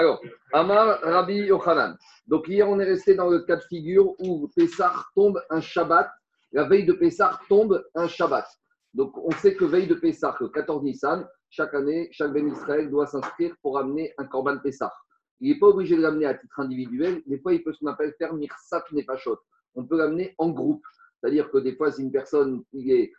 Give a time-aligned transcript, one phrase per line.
[0.00, 0.18] Alors,
[0.54, 1.94] Amar Rabbi Yochanan.
[2.26, 6.10] Donc hier, on est resté dans le cas de figure où Pessah tombe un Shabbat.
[6.52, 8.46] La veille de Pessah tombe un Shabbat.
[8.94, 12.88] Donc on sait que veille de Pessah, le 14 Nissan, chaque année, chaque Ben Israël
[12.88, 14.90] doit s'inscrire pour amener un Korban Pessah.
[15.38, 17.20] Il n'est pas obligé de l'amener à titre individuel.
[17.26, 19.36] Des fois, il peut ce qu'on appelle faire Mirsat Nefashot.
[19.74, 20.82] On peut l'amener en groupe.
[21.20, 23.12] C'est-à-dire que des fois, si une personne est,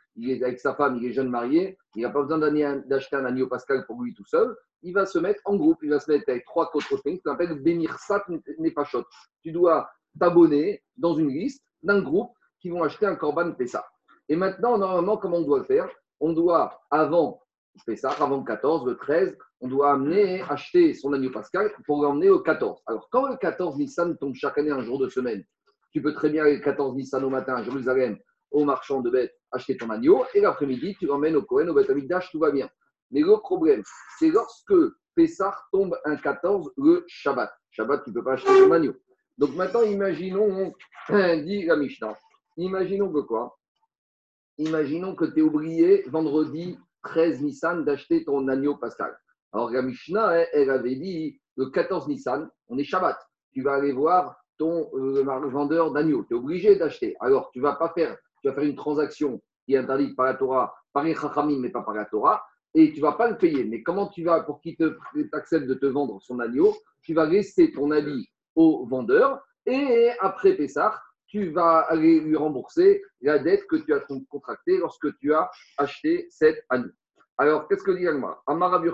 [0.43, 3.85] avec sa femme, il est jeune marié, il n'a pas besoin d'acheter un agneau pascal
[3.85, 4.55] pour lui tout seul.
[4.81, 7.31] Il va se mettre en groupe, il va se mettre avec trois autres ce qu'on
[7.31, 8.25] appelle Bemirsat
[8.57, 9.05] Nefashot.
[9.43, 13.85] Tu dois t'abonner dans une liste d'un groupe qui vont acheter un Korban Pessah.
[14.29, 15.89] Et maintenant, normalement, comment on doit faire?
[16.19, 17.41] On doit, avant
[17.85, 22.29] Pessah, avant le 14, le 13, on doit amener, acheter son agneau pascal pour l'emmener
[22.29, 22.81] au 14.
[22.87, 25.43] Alors, quand le 14 Nissan tombe chaque année un jour de semaine,
[25.91, 28.17] tu peux très bien aller le 14 Nissan au matin à Jérusalem,
[28.51, 31.91] au marchand de bêtes, acheter ton agneau, et l'après-midi, tu l'emmènes au Cohen, au Beth
[32.31, 32.69] tout va bien.
[33.11, 33.83] Mais le problème,
[34.17, 34.73] c'est lorsque
[35.15, 37.51] Pessah tombe un 14 le Shabbat.
[37.71, 38.93] Shabbat, tu ne peux pas acheter ton agneau.
[39.37, 40.73] Donc maintenant, imaginons,
[41.09, 42.17] dit la Mishnah,
[42.57, 43.57] imaginons que quoi?
[44.57, 49.17] Imaginons que tu es oublié vendredi 13 Nissan d'acheter ton agneau pascal.
[49.53, 53.17] Alors la Mishnah, elle, avait dit le 14 Nissan, on est Shabbat.
[53.53, 56.23] Tu vas aller voir ton euh, vendeur d'agneau.
[56.23, 57.15] Tu es obligé d'acheter.
[57.19, 60.35] Alors tu vas pas faire, tu vas faire une transaction qui est interdite par la
[60.35, 62.43] Torah, par les Chachamim, mais pas par la Torah,
[62.75, 63.63] et tu vas pas le payer.
[63.63, 64.77] Mais comment tu vas, pour qu'il
[65.31, 70.53] t'accepte de te vendre son agneau, tu vas laisser ton avis au vendeur, et après
[70.53, 75.49] Pessah, tu vas aller lui rembourser la dette que tu as contractée lorsque tu as
[75.77, 76.91] acheté cette année.
[77.39, 78.89] Alors, qu'est-ce que dit Agma Amar Rabbi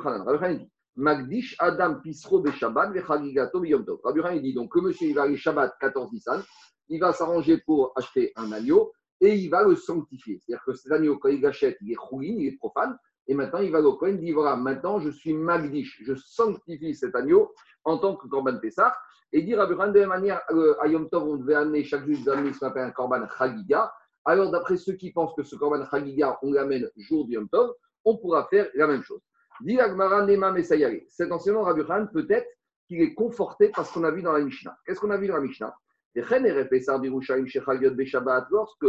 [0.97, 3.99] Magdish Adam Pisro Shabbat Vechagigato Yom Tov.
[4.03, 6.41] Rabbi dit donc que monsieur il va aller Shabbat 14 Nissan,
[6.89, 10.39] il va s'arranger pour acheter un agneau et il va le sanctifier.
[10.39, 12.97] C'est-à-dire que cet agneau, quand il l'achète, il est rouine, il est profane.
[13.27, 16.95] Et maintenant, il va au Kohen, il dit voilà, maintenant je suis Magdish, je sanctifie
[16.95, 17.53] cet agneau
[17.83, 18.95] en tant que Korban Pessah.
[19.33, 22.05] Et dire à de la même manière, euh, à Yom Tov, on devait amener, chaque
[22.07, 23.91] jour, de amener ce qu'on appelle un Korban Chagiga.
[24.23, 27.73] Alors, d'après ceux qui pensent que ce Korban Chagiga, on l'amène jour du Yom Tov,
[28.05, 29.21] on pourra faire la même chose.
[29.61, 30.53] Dit Agmara Nema
[31.09, 31.81] Cet enseignement Rabbi
[32.13, 32.47] peut-être
[32.87, 34.77] qu'il est conforté parce qu'on a vu dans la Mishnah.
[34.85, 35.75] Qu'est-ce qu'on a vu dans la Mishnah?
[38.49, 38.85] Lorsque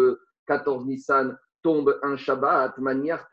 [0.47, 3.29] 14 Nissan tombe un Shabbat, manière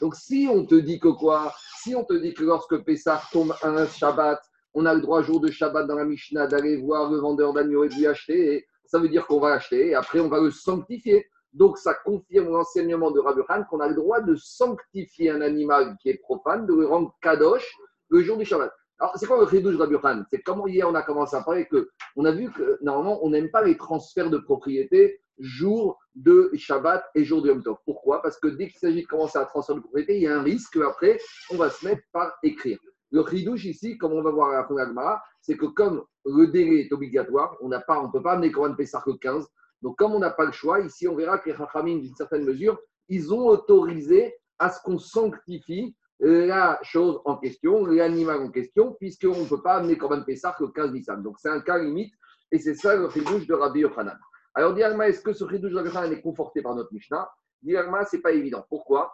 [0.00, 1.52] Donc si on te dit que quoi?
[1.78, 4.40] Si on te dit que lorsque Pessah tombe un Shabbat,
[4.74, 7.84] on a le droit jour de Shabbat dans la Mishnah d'aller voir le vendeur d'agneau
[7.84, 10.50] et de lui acheter, ça veut dire qu'on va l'acheter et après on va le
[10.50, 11.26] sanctifier.
[11.52, 16.08] Donc ça confirme l'enseignement de Rabbi qu'on a le droit de sanctifier un animal qui
[16.08, 17.70] est profane, de le rendre kadosh
[18.08, 18.72] le jour du Shabbat.
[18.98, 19.96] Alors, c'est quoi le chidouche Rabbi
[20.30, 23.30] C'est comment hier on a commencé à parler que on a vu que normalement on
[23.30, 27.78] n'aime pas les transferts de propriété jour de Shabbat et jour de Yom Tov.
[27.84, 28.22] Pourquoi?
[28.22, 30.42] Parce que dès qu'il s'agit de commencer à transférer de propriété, il y a un
[30.42, 31.18] risque après
[31.50, 32.78] on va se mettre par écrire.
[33.10, 36.86] Le chidouche ici, comme on va voir à la fin c'est que comme le délai
[36.86, 39.46] est obligatoire, on ne peut pas amener Corban Pessah le 15.
[39.82, 42.44] Donc comme on n'a pas le choix, ici on verra que les Chachamim, d'une certaine
[42.44, 42.78] mesure,
[43.08, 49.40] ils ont autorisé à ce qu'on sanctifie la chose en question, l'animal en question, puisqu'on
[49.40, 51.22] ne peut pas amener Corban Pessah le 15 Nissan.
[51.22, 52.14] Donc c'est un cas limite,
[52.52, 54.16] et c'est ça le chidouche de Rabbi Yochanan.
[54.54, 57.28] Alors, Diagma, est-ce que ce chidouche de Rabbi Yochanan est conforté par notre Mishnah?
[57.62, 58.64] Diagma, ce n'est pas évident.
[58.68, 59.12] Pourquoi?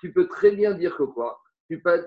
[0.00, 1.40] Tu peux très bien dire que quoi?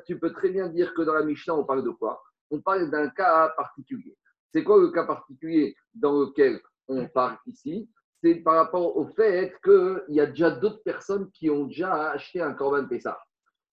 [0.05, 2.21] Tu peux, très bien dire que dans la Mishnah, on parle de quoi?
[2.51, 4.17] On parle d'un cas particulier.
[4.51, 7.89] C'est quoi le cas particulier dans lequel on parle ici,
[8.21, 12.41] c'est par rapport au fait qu'il y a déjà d'autres personnes qui ont déjà acheté
[12.41, 13.19] un Corban Pessah.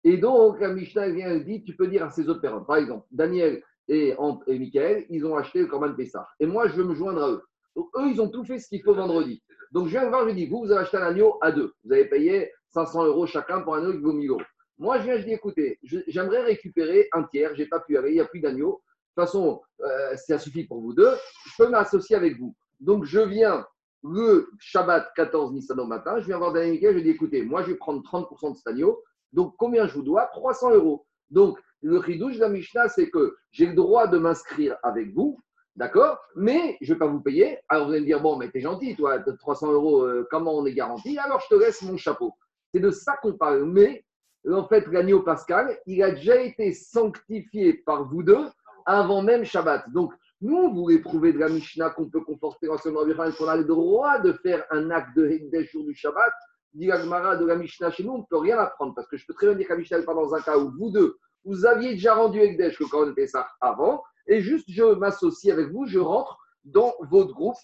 [0.03, 2.77] Et donc, la Mishnah vient et dit, tu peux dire à ces autres personnes, par
[2.77, 4.15] exemple, Daniel et,
[4.47, 6.27] et Michael, ils ont acheté le Corban Pessah.
[6.39, 7.43] Et moi, je veux me joindre à eux.
[7.75, 9.41] Donc, eux, ils ont tout fait ce qu'il faut vendredi.
[9.71, 11.73] Donc, je viens voir, je dis, vous, vous avez acheté un agneau à deux.
[11.83, 14.41] Vous avez payé 500 euros chacun pour un agneau qui vaut 1000 euros.
[14.77, 18.11] Moi, je viens, je dis, écoutez, j'aimerais récupérer un tiers, je n'ai pas pu aller,
[18.11, 18.81] il n'y a plus d'agneau.
[19.15, 21.13] De toute façon, euh, ça suffit pour vous deux.
[21.45, 22.55] Je peux m'associer avec vous.
[22.79, 23.65] Donc, je viens
[24.03, 27.63] le Shabbat 14 Nissan au matin, je viens voir Daniel Michael, je dis écoutez, moi
[27.63, 29.01] je vais prendre 30% de cet agneau,
[29.33, 30.27] donc combien je vous dois?
[30.27, 31.07] 300 euros.
[31.31, 35.39] Donc, le ridouche de la Mishnah, c'est que j'ai le droit de m'inscrire avec vous,
[35.75, 36.19] d'accord?
[36.35, 37.59] Mais je ne vais pas vous payer.
[37.67, 40.65] Alors vous allez me dire bon, mais t'es gentil, toi, 300 euros, euh, comment on
[40.65, 41.17] est garanti?
[41.17, 42.33] Alors je te laisse mon chapeau.
[42.73, 43.65] C'est de ça qu'on parle.
[43.65, 44.05] Mais
[44.51, 48.45] en fait, l'agneau pascal, il a déjà été sanctifié par vous deux
[48.85, 49.89] avant même Shabbat.
[49.91, 53.63] Donc, nous, on voulait prouver de la Mishnah qu'on peut conforter en qu'on a le
[53.63, 56.33] droit de faire un acte de Hekdesh jour du Shabbat.
[56.73, 59.33] Dit de la Mishnah chez nous, on ne peut rien apprendre parce que je peux
[59.33, 61.65] très bien dire que la Mishnah n'est pas dans un cas où vous deux, vous
[61.65, 65.99] aviez déjà rendu Hekdesh le Koran ça avant et juste je m'associe avec vous, je
[65.99, 67.55] rentre dans votre groupe.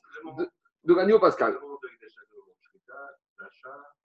[0.84, 1.58] de l'agneau pascal.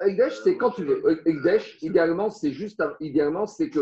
[0.01, 1.03] Egdesh, c'est quand tu veux.
[1.27, 3.81] Egdesh, idéalement, c'est juste, idéalement, c'est que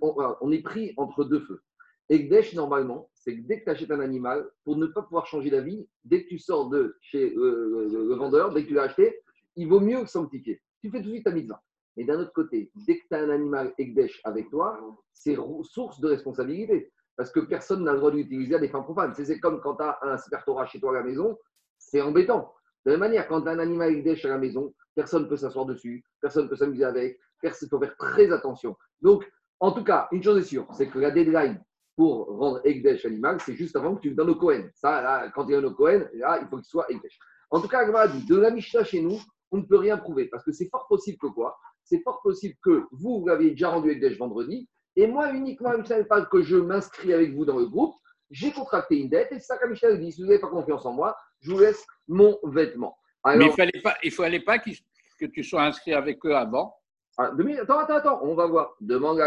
[0.00, 1.62] on, est pris entre deux feux.
[2.08, 5.50] Egdesh, normalement, c'est que dès que tu achètes un animal, pour ne pas pouvoir changer
[5.50, 9.20] d'avis, dès que tu sors de chez euh, le vendeur, dès que tu l'as acheté,
[9.56, 10.60] il vaut mieux que sanctifier.
[10.80, 11.62] Tu fais tout de suite ta mitzvah.
[11.96, 14.78] Mais d'un autre côté, dès que tu as un animal Egdesh avec toi,
[15.12, 16.92] c'est source de responsabilité.
[17.16, 19.14] Parce que personne n'a le droit d'utiliser à des fins profanes.
[19.14, 21.38] C'est comme quand tu as un Torah chez toi à la maison,
[21.78, 22.54] c'est embêtant.
[22.84, 25.66] De la même manière, quand un animal Egdesh à la maison, personne ne peut s'asseoir
[25.66, 28.76] dessus, personne ne peut s'amuser avec, il faut faire très attention.
[29.00, 29.24] Donc,
[29.60, 31.62] en tout cas, une chose est sûre, c'est que la deadline
[31.96, 34.68] pour rendre Egdesh animal, c'est juste avant que tu donnes au Cohen.
[34.74, 37.18] Ça, quand il un au Cohen, là, il faut qu'il soit Egdesh.
[37.50, 39.20] En tout cas, Agma de la Mishnah chez nous,
[39.50, 40.26] on ne peut rien prouver.
[40.26, 41.56] Parce que c'est fort possible que quoi?
[41.84, 45.94] C'est fort possible que vous, vous l'avez déjà rendu Egdesh vendredi, et moi uniquement, je
[45.94, 47.94] ne pas que je m'inscris avec vous dans le groupe,
[48.30, 50.86] j'ai contracté une dette, et c'est ça que Michel dit, si vous n'avez pas confiance
[50.86, 52.96] en moi, je vous laisse mon vêtement.
[53.26, 56.74] Mais il ne fallait pas, il fallait pas que tu sois inscrit avec eux avant
[57.18, 57.30] ah,
[57.60, 58.74] attends, attends, attends, on va voir.
[58.80, 59.18] Demande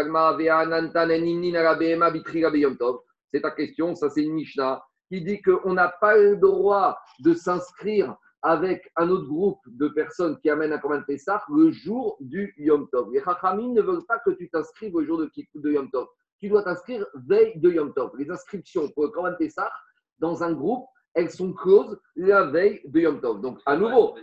[3.32, 7.32] C'est ta question, ça c'est une Mishnah qui dit qu'on n'a pas le droit de
[7.32, 12.54] s'inscrire avec un autre groupe de personnes qui amènent un Korban Pessah le jour du
[12.58, 13.12] Yom Tov.
[13.12, 16.08] Les Chachamim ne veulent pas que tu t'inscrives au jour de, de Yom Tov.
[16.40, 18.10] Tu dois t'inscrire veille de Yom Tov.
[18.18, 19.70] Les inscriptions pour le Korban Pessah
[20.18, 20.86] dans un groupe,
[21.16, 23.40] elles sont closes la veille de Yom Tov.
[23.40, 24.14] Donc, à nouveau,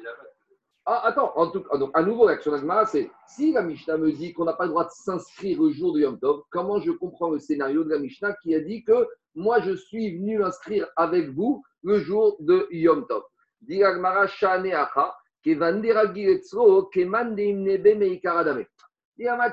[0.85, 4.11] ah, attends, en tout cas, donc, à nouveau, l'action d'Agmara, c'est si la Mishnah me
[4.11, 6.91] dit qu'on n'a pas le droit de s'inscrire au jour du Yom Tov, comment je
[6.91, 10.87] comprends le scénario de la Mishnah qui a dit que moi, je suis venu m'inscrire
[10.95, 13.23] avec vous le jour de Yom Tov?
[13.61, 14.37] Dit Agmara, tu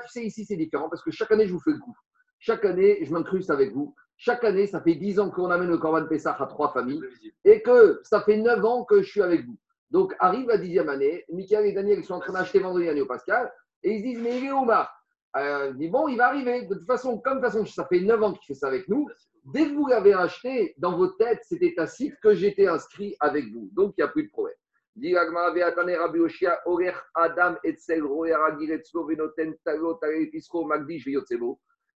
[0.09, 1.95] sais, ici, c'est différent parce que chaque année, je vous fais le coup.
[2.39, 3.95] Chaque année, je m'incruste avec vous.
[4.23, 7.01] Chaque année, ça fait 10 ans qu'on amène le Corban Pessah à trois familles
[7.43, 9.57] et que ça fait 9 ans que je suis avec vous.
[9.89, 13.07] Donc, arrive la dixième année, Michael et Daniel sont en train d'acheter vendredi année au
[13.07, 13.51] Pascal,
[13.81, 14.91] et ils se disent, mais il est où Marc
[15.37, 16.67] euh, dit, bon, il va arriver.
[16.67, 18.87] De toute façon, comme de toute façon, ça fait 9 ans qu'il fait ça avec
[18.87, 19.07] nous,
[19.55, 23.69] dès que vous l'avez acheté, dans vos têtes, c'était tacite que j'étais inscrit avec vous.
[23.73, 24.55] Donc, il n'y a plus de problème.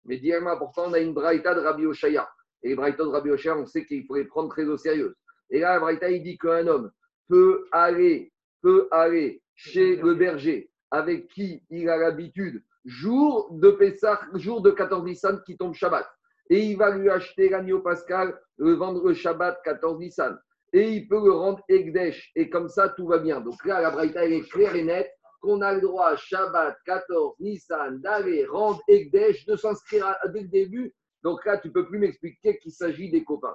[0.05, 2.29] Mais dis pourtant, on a une braïta de Rabbi Oshaya.
[2.61, 5.15] Et les braïtas de Rabbi Oshaya, on sait qu'il faut les prendre très au sérieux.
[5.49, 6.91] Et là, la braïta, il dit qu'un homme
[7.29, 14.21] peut aller, peut aller chez le berger avec qui il a l'habitude, jour de Pessah,
[14.35, 16.07] jour de 14 Nissan qui tombe Shabbat.
[16.49, 20.37] Et il va lui acheter l'agneau pascal, le vendre le Shabbat 14 Nissan.
[20.73, 22.31] Et il peut le rendre Egdesh.
[22.35, 23.41] Et comme ça, tout va bien.
[23.41, 25.11] Donc là, la Braïta, elle est claire et nette
[25.43, 30.95] qu'on a le droit, Shabbat 14 Nissan, d'aller rendre Egdesh, de s'inscrire dès le début.
[31.21, 33.53] Donc là, tu ne peux plus m'expliquer qu'il s'agit des copains.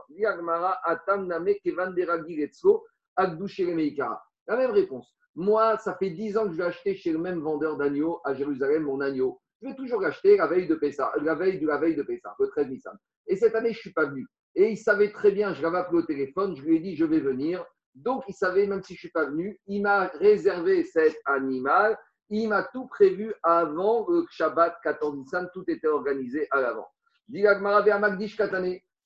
[4.46, 5.14] La même réponse.
[5.34, 8.34] Moi, ça fait 10 ans que je vais acheter chez le même vendeur d'agneaux à
[8.34, 9.40] Jérusalem mon agneau.
[9.62, 12.34] Je vais toujours l'acheter la veille de Pessah, la veille de la veille de Pessah,
[12.38, 12.98] le 13 Nissan.
[13.26, 14.26] Et cette année, je ne suis pas venu.
[14.54, 17.04] Et il savait très bien, je l'avais appelé au téléphone, je lui ai dit je
[17.06, 17.64] vais venir.
[18.04, 21.98] Donc il savait, même si je ne suis pas venu, il m'a réservé cet animal.
[22.30, 26.88] Il m'a tout prévu avant le Shabbat 14 Nissan, tout était organisé à l'avant.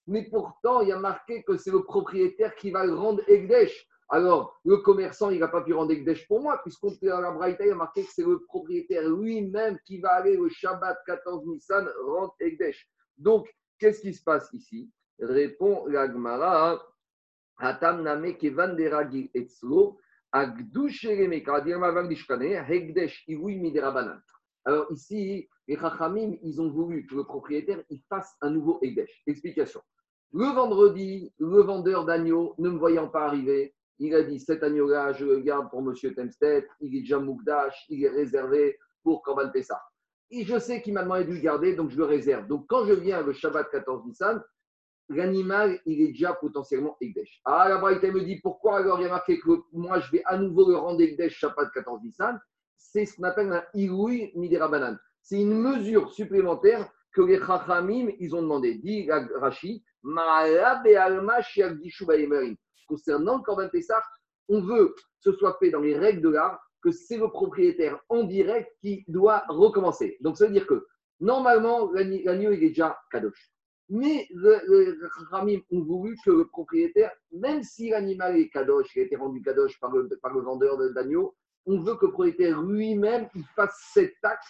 [0.09, 3.87] Mais pourtant, il y a marqué que c'est le propriétaire qui va le rendre Egdesh.
[4.09, 7.73] Alors, le commerçant, il n'a pas pu rendre Ekdesh pour moi, puisqu'on la Braïta, il
[7.73, 12.35] a marqué que c'est le propriétaire lui-même qui va aller au Shabbat 14 Nissan rendre
[12.41, 12.89] Ekdesh.
[13.17, 14.91] Donc, qu'est-ce qui se passe ici?
[15.19, 16.09] Répond la
[22.69, 23.27] Hegdesh
[24.65, 29.23] Alors ici, les Chachamim, ils ont voulu que le propriétaire il fasse un nouveau Ekdesh.
[29.27, 29.81] Explication.
[30.33, 35.13] Le vendredi, le vendeur d'agneaux, ne me voyant pas arriver, il a dit cet agneau-là,
[35.13, 35.95] je le garde pour M.
[36.15, 39.81] Temstedt, il est déjà Moukdash, il est réservé pour Korban Pessah.
[40.31, 42.49] Et je sais qu'il m'a demandé de le garder, donc je le réserve.
[42.49, 44.43] Donc quand je viens le Shabbat 14 Nissan,
[45.09, 47.41] l'animal, il est déjà potentiellement Egdesh.
[47.45, 50.23] Ah, la Braïta me dit pourquoi alors il y a marqué que moi je vais
[50.25, 52.41] à nouveau le rendre Egdesh Shabbat 14 Nissan
[52.77, 54.71] C'est ce qu'on appelle un Iroui Midera
[55.23, 58.77] C'est une mesure supplémentaire que les Chachamim, ils ont demandé.
[58.77, 59.85] Dit Rashi,
[62.89, 64.03] concernant le Corban Pessah,
[64.49, 68.01] on veut que ce soit fait dans les règles de l'art, que c'est le propriétaire
[68.09, 70.17] en direct qui doit recommencer.
[70.21, 70.87] Donc ça veut dire que
[71.21, 73.53] normalement, l'agneau il est déjà kadosh.
[73.89, 74.95] Mais les
[75.31, 79.43] Ramim ont voulu que le propriétaire, même si l'animal est kadosh, il a été rendu
[79.43, 81.35] kadosh par le, par le vendeur d'agneau,
[81.67, 84.45] on veut que le propriétaire lui-même il fasse cet acte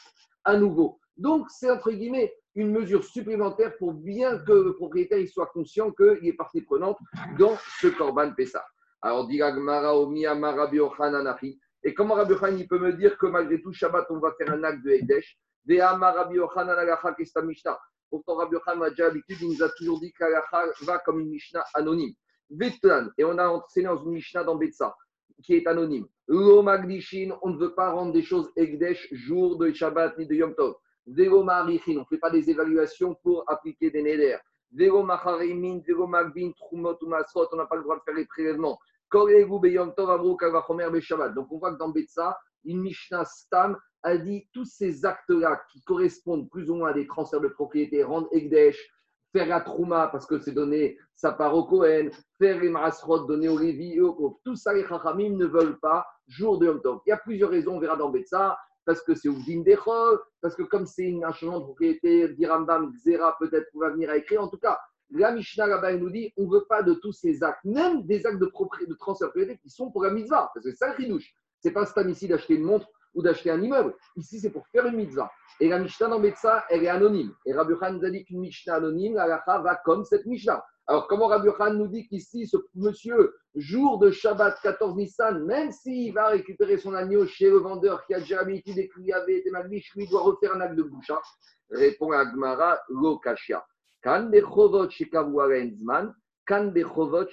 [0.45, 0.99] à nouveau.
[1.17, 5.91] Donc, c'est entre guillemets une mesure supplémentaire pour bien que le propriétaire il soit conscient
[5.93, 6.99] qu'il est partie prenante
[7.39, 8.65] dans ce Corban Pessah.
[9.01, 9.41] Alors, dit.
[11.85, 14.53] Et comment Rabbi Yochanan il peut me dire que malgré tout, Shabbat, on va faire
[14.53, 15.39] un acte de Ekdesh?
[18.13, 21.31] Pourtant, Rabbi Yochanan a déjà l'habitude, il nous a toujours dit qu'Alacha va comme une
[21.31, 22.13] Mishnah anonyme.
[22.51, 24.95] Vetlan, et on a enseigné dans une Mishnah dans Betsa,
[25.43, 26.07] qui est anonyme.
[26.29, 30.35] Lo Magdishin, on ne veut pas rendre des choses Ekdesh jour de Shabbat ni de
[30.35, 30.75] Yom Tov.
[31.07, 34.37] Vero Marichin, on ne fait pas des évaluations pour appliquer des Neder.
[34.73, 38.27] Vero Macharimin, Vero Magbin, Trumot ou Masrot, on n'a pas le droit de faire les
[38.27, 38.79] prélèvements.
[39.09, 41.31] Koregu Beyom Tov, Amrou, Kavachomer, Beshabbat.
[41.31, 45.83] Donc on voit que dans Betsa, une Mishnah Stam a dit tous ces actes-là qui
[45.83, 48.79] correspondent plus ou moins à des transferts de propriété, rendre Ekdesh,
[49.33, 53.49] faire la Trouma parce que c'est donné sa part au Kohen, faire les Masrot, donner
[53.49, 54.01] au Lévi et.
[54.45, 56.81] Tout ça, les Chachamim ne veulent pas jour de Yom.
[57.07, 60.57] Il y a plusieurs raisons, on verra dans Betsa parce que c'est Oudin Dechol, parce
[60.57, 64.43] que comme c'est un changement de propriété, Dirambam, Xera, peut-être qu'on venir à écrire.
[64.43, 64.79] En tout cas,
[65.11, 68.27] la Mishnah là-bas, nous dit on ne veut pas de tous ces actes, même des
[68.27, 70.95] actes de, de transfert de propriété qui sont pour la mitzvah, parce que c'est ça
[70.99, 71.19] le.
[71.21, 73.95] Ce n'est pas Stam ici d'acheter une montre ou d'acheter un immeuble.
[74.17, 75.31] Ici, c'est pour faire une mitzvah.
[75.61, 77.35] Et la Mishnah dans Betsa, elle est anonyme.
[77.47, 80.65] Et Rabbi Khan nous a dit qu'une Mishnah anonyme, la va comme cette Mishnah.
[80.87, 85.71] Alors, comment Rabbi Khan nous dit qu'ici, ce monsieur, jour de Shabbat 14 Nissan, même
[85.71, 89.51] s'il va récupérer son agneau chez le vendeur qui a déjà l'habitude qui avait été
[89.51, 91.21] magnifique, lui doit refaire un acte de boucha
[91.71, 93.65] Répond Agmara, lo kashia.
[94.03, 96.13] Kan bechovot zman,
[96.47, 97.27] kan bechovot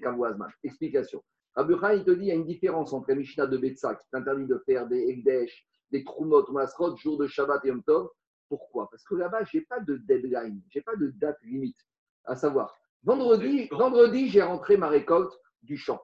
[0.00, 0.50] kavuazman.
[0.64, 1.20] Explication.
[1.56, 3.94] Rabbi Khan, il te dit, il y a une différence entre la Mishnah de Betsa
[3.94, 8.08] qui t'interdit de faire des Ekdesh, des Trumot Masrot, jour de Shabbat et Yom Tov.
[8.48, 8.90] Pourquoi?
[8.90, 11.78] Parce que là-bas, je n'ai pas de deadline, je n'ai pas de date limite.
[12.24, 15.32] À savoir, vendredi, vendredi j'ai rentré ma récolte
[15.62, 16.02] du champ.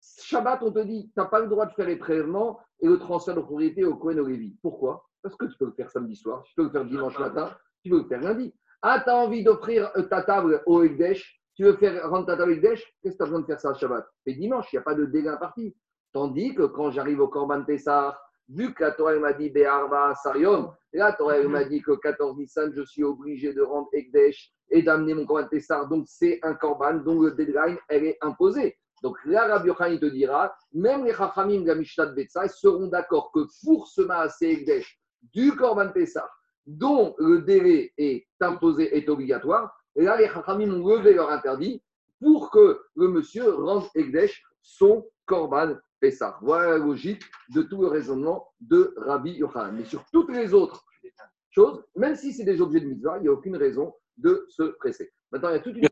[0.00, 2.98] Shabbat, on te dit, tu n'as pas le droit de faire les prélèvements et le
[2.98, 4.56] transfert de propriété au Cohen Lévi.
[4.62, 5.08] Pourquoi?
[5.22, 7.90] Parce que tu peux le faire samedi soir, tu peux le faire dimanche matin, tu
[7.90, 8.54] peux le faire lundi.
[8.82, 12.82] Ah, tu as envie d'offrir ta table au Ekdesh, tu veux faire rendre ta qu'est-ce
[13.02, 14.06] que tu as besoin de faire ça le Shabbat?
[14.24, 15.74] Fais dimanche, il n'y a pas de délai parti.
[16.12, 18.18] Tandis que quand j'arrive au Korban Pessah,
[18.48, 22.72] vu que la Torah m'a dit Be'arba Sarion, la Torah m'a dit que 14 Nissan,
[22.74, 26.94] je suis obligé de rendre Ekdesh et d'amener mon Korban Pessah, donc c'est un Korban,
[26.94, 28.76] dont le deadline, elle est imposée.
[29.02, 32.86] Donc là, Rabbi Yochanan te dira, même les Chachamim de la Mishnah de Betsa seront
[32.86, 34.98] d'accord que pour ce Maasé Ekdesh
[35.32, 36.28] du Korban Pessah,
[36.66, 41.82] dont le délai est imposé, est obligatoire, et là, les Chachamim ont levé leur interdit
[42.20, 46.38] pour que le monsieur rende Ekdesh son Korban Pessah.
[46.42, 49.76] Voilà la logique de tout le raisonnement de Rabbi Yochanan.
[49.76, 50.84] Mais sur toutes les autres
[51.50, 54.62] choses, même si c'est des objets de mitzvah, il n'y a aucune raison de se
[54.62, 55.12] presser.
[55.30, 55.88] Maintenant, il y a toute une.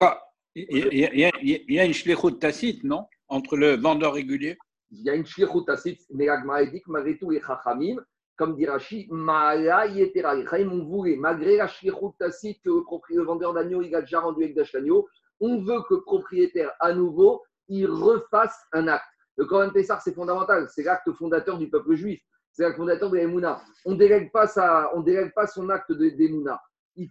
[0.55, 3.07] Il y a, une shlichut tacite, non?
[3.29, 4.59] Entre le vendeur régulier?
[4.91, 7.97] Il y a une shlichut tacite, mais l'agma dit que malgré tout, les chachamim,
[8.43, 14.01] comme dit Rashi, ont voulu, malgré la shlichut tacite que le, vendeur d'agneau, il a
[14.01, 15.09] déjà rendu avec d'agneau,
[15.39, 19.05] on veut que le propriétaire, à nouveau, il refasse un acte.
[19.37, 22.21] Le Koran Pessar, c'est fondamental, c'est l'acte fondateur du peuple juif,
[22.51, 23.63] c'est l'acte fondateur de l'Emouna.
[23.85, 26.61] On ne délègue, pas son acte d'Emouna.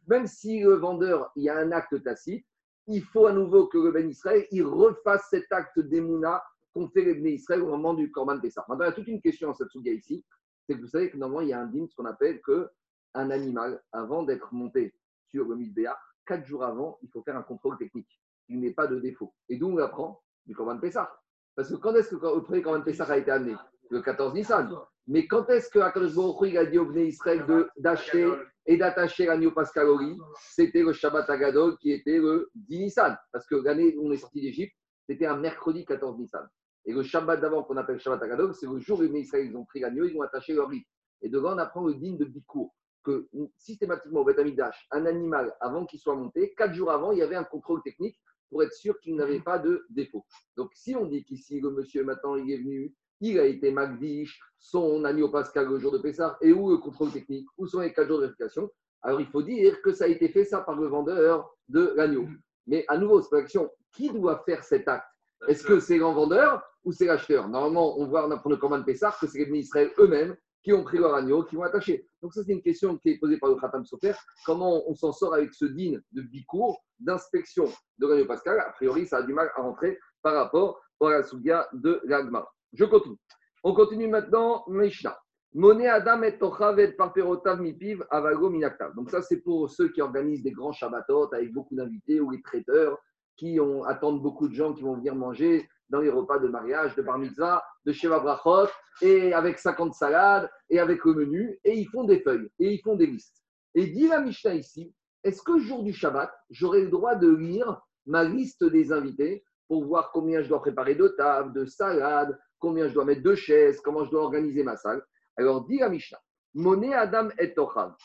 [0.09, 2.45] Même si le vendeur, il y a un acte tacite,
[2.87, 7.05] il faut à nouveau que le Ben Israël il refasse cet acte d'Emouna qu'ont fait
[7.05, 8.65] les Ben Israël au moment du Corban Pessah.
[8.67, 10.25] Maintenant, il y a toute une question en cette ici.
[10.71, 12.69] C'est vous savez que normalement, il y a un dîme, ce qu'on appelle que
[13.13, 14.95] un animal, avant d'être monté
[15.27, 18.07] sur le Midbéa, quatre jours avant, il faut faire un contrôle technique.
[18.47, 19.33] Il n'est pas de défaut.
[19.49, 21.11] Et d'où on apprend Du Corban Pessah.
[21.55, 23.55] Parce que quand est-ce que le premier Corban Pessah a été amené?
[23.89, 24.73] Le 14 Nissan.
[25.07, 27.45] Mais quand est-ce que Akadosh a dit au Ben Israël
[27.77, 28.31] d'acheter
[28.65, 33.17] et d'attacher l'agneau pascalori, c'était le Shabbat Agadol qui était le 10 Nissan.
[33.33, 34.73] Parce que l'année où on est sorti d'Égypte,
[35.09, 36.47] c'était un mercredi 14 Nissan.
[36.85, 39.65] Et le Shabbat d'avant qu'on appelle Shabbat Agadol, c'est le jour où les Israéliens ont
[39.65, 40.85] pris l'agneau, ils ont attaché leur lit.
[41.21, 42.73] Et devant, on apprend le digne de Bikour,
[43.03, 47.21] que systématiquement au Betamidash, un animal, avant qu'il soit monté, quatre jours avant, il y
[47.21, 48.19] avait un contrôle technique
[48.49, 50.25] pour être sûr qu'il n'avait pas de défaut.
[50.57, 54.39] Donc si on dit qu'ici, le monsieur maintenant, il est venu, il a été Magdish,
[54.57, 57.93] son agneau pascal le jour de Pessah, et où le contrôle technique, où sont les
[57.93, 58.69] quatre jours de vérification,
[59.03, 62.27] alors il faut dire que ça a été fait ça par le vendeur de l'agneau.
[62.67, 63.69] Mais à nouveau, c'est pas l'action.
[63.93, 65.07] Qui doit faire cet acte?
[65.47, 66.61] Est-ce que c'est le vendeur?
[66.83, 70.35] Ou c'est l'acheteur Normalement, on voit, apprend le commande Pessah que c'est les ministres eux-mêmes
[70.63, 72.05] qui ont pris leur agneau, qui vont attacher.
[72.21, 74.13] Donc ça, c'est une question qui est posée par le Khatam Sofer.
[74.45, 77.65] Comment on s'en sort avec ce din de bicourt, d'inspection
[77.97, 78.59] de l'agneau pascal?
[78.59, 82.47] A priori, ça a du mal à rentrer par rapport à la de l'agma.
[82.73, 83.17] Je continue.
[83.63, 85.17] On continue maintenant, Mishnah.
[85.53, 88.95] Moné Adam et Tochavet Parperotav Mipiv Avago Minaktav.
[88.95, 92.41] Donc, ça, c'est pour ceux qui organisent des grands Shabbatot avec beaucoup d'invités ou les
[92.41, 92.97] traiteurs
[93.35, 97.01] qui attendent beaucoup de gens qui vont venir manger dans les repas de mariage, de
[97.01, 98.69] bar mitzvah, de Sheva Brachot,
[99.01, 102.81] et avec 50 salades, et avec le menu, et ils font des feuilles, et ils
[102.81, 103.43] font des listes.
[103.75, 104.93] Et dit la Mishnah ici,
[105.23, 109.85] est-ce que jour du Shabbat, j'aurai le droit de lire ma liste des invités pour
[109.85, 113.79] voir combien je dois préparer de tables, de salades, combien je dois mettre de chaises,
[113.81, 115.03] comment je dois organiser ma salle?
[115.37, 116.21] Alors, dit la Mishnah,
[116.53, 117.53] Moné Adam et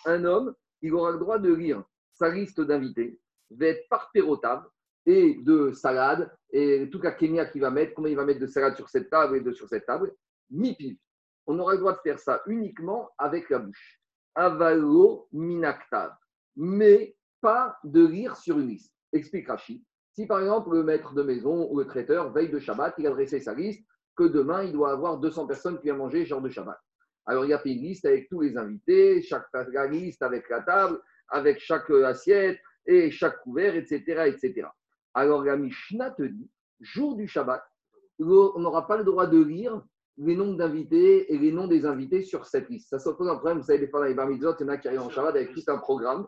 [0.05, 4.64] un homme, il aura le droit de lire sa liste d'invités, va être par pérotab
[5.07, 8.47] et de salade, et tout cas Kenya qui va mettre, combien il va mettre de
[8.47, 10.13] salade sur cette table et de sur cette table,
[10.51, 10.99] mi
[11.47, 14.01] On aura le droit de faire ça uniquement avec la bouche.
[14.35, 16.13] Avalo minaktav,
[16.57, 18.93] mais pas de lire sur une liste.
[19.13, 19.83] Explique Rachid.
[20.13, 23.11] Si par exemple le maître de maison ou le traiteur, veille de Shabbat, il a
[23.11, 23.87] dressé sa liste,
[24.17, 26.79] que demain il doit avoir 200 personnes qui viennent manger genre de Shabbat.
[27.27, 29.47] Alors il a fait une liste avec tous les invités, chaque
[29.91, 34.01] liste avec la table, avec chaque assiette et chaque couvert, etc.
[34.27, 34.69] etc.
[35.16, 37.64] Alors la Mishnah te dit, jour du Shabbat,
[38.20, 39.82] on n'aura pas le droit de lire
[40.18, 42.90] les noms d'invités et les noms des invités sur cette liste.
[42.90, 44.68] Ça se pose un problème, vous savez, des fois dans les bar mitzvot, il y
[44.68, 46.26] en a qui arrivent en Shabbat avec tout un programme,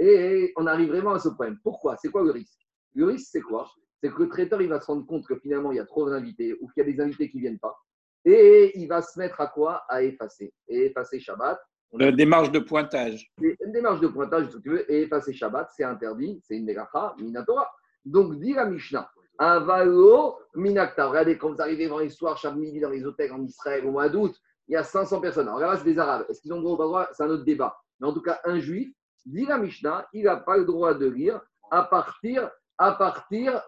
[0.00, 1.58] et on arrive vraiment à ce problème.
[1.62, 1.96] Pourquoi?
[1.96, 2.58] C'est quoi le risque?
[2.96, 3.70] Le risque, c'est quoi?
[4.02, 6.10] C'est que le traiteur, il va se rendre compte que finalement, il y a trop
[6.10, 7.76] d'invités ou qu'il y a des invités qui ne viennent pas.
[8.24, 9.84] Et il va se mettre à quoi?
[9.88, 10.52] À effacer.
[10.66, 11.60] Et effacer Shabbat.
[11.92, 13.32] Une démarche de pointage.
[13.40, 17.14] Une démarche de pointage, si tu veux, et effacer Shabbat, c'est interdit, c'est une mégacha,
[17.18, 17.70] minatora.
[18.04, 21.06] Donc, dit la Mishnah, Avalo minakta.
[21.06, 24.08] Regardez, quand vous arrivez dans les chaque midi, dans les hôtels en Israël, au mois
[24.08, 24.34] d'août,
[24.68, 25.48] il y a 500 personnes.
[25.48, 26.26] Alors c'est des Arabes.
[26.28, 27.08] Est-ce qu'ils ont le droit ou pas droit?
[27.12, 27.76] C'est un autre débat.
[28.00, 28.92] Mais en tout cas, un juif,
[29.26, 32.50] dit la Mishnah, il n'a pas le droit de lire à partir,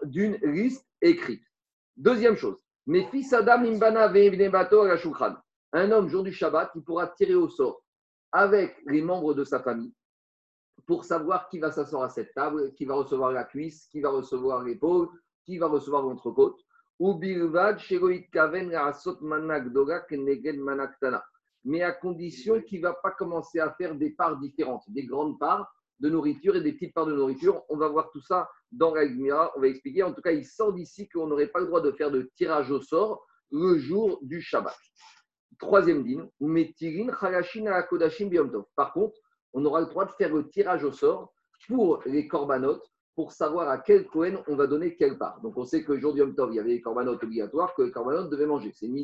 [0.03, 1.43] d'une liste écrite.
[1.95, 4.11] Deuxième chose, mes fils Adam Imbana
[5.73, 7.81] Un homme, jour du Shabbat, il pourra tirer au sort
[8.31, 9.93] avec les membres de sa famille
[10.87, 14.09] pour savoir qui va s'asseoir à cette table, qui va recevoir la cuisse, qui va
[14.09, 15.09] recevoir l'épaule,
[15.45, 16.59] qui va recevoir l'entrecôte.
[21.65, 25.37] Mais à condition qu'il ne va pas commencer à faire des parts différentes, des grandes
[25.37, 27.63] parts de nourriture et des petites parts de nourriture.
[27.69, 29.03] On va voir tout ça dans la
[29.55, 30.03] on va expliquer.
[30.03, 32.71] En tout cas, il sort d'ici qu'on n'aurait pas le droit de faire de tirage
[32.71, 34.75] au sort le jour du Shabbat.
[35.59, 36.29] Troisième din,
[38.75, 39.17] Par contre,
[39.57, 41.33] on aura le droit de faire le tirage au sort
[41.67, 45.41] pour les corbanotes, pour savoir à quel Cohen on va donner quelle part.
[45.41, 47.73] Donc on sait que le jour du Yom Tov, il y avait les corbanotes obligatoires
[47.73, 48.71] que les corbanotes devaient manger.
[48.71, 48.95] C'est une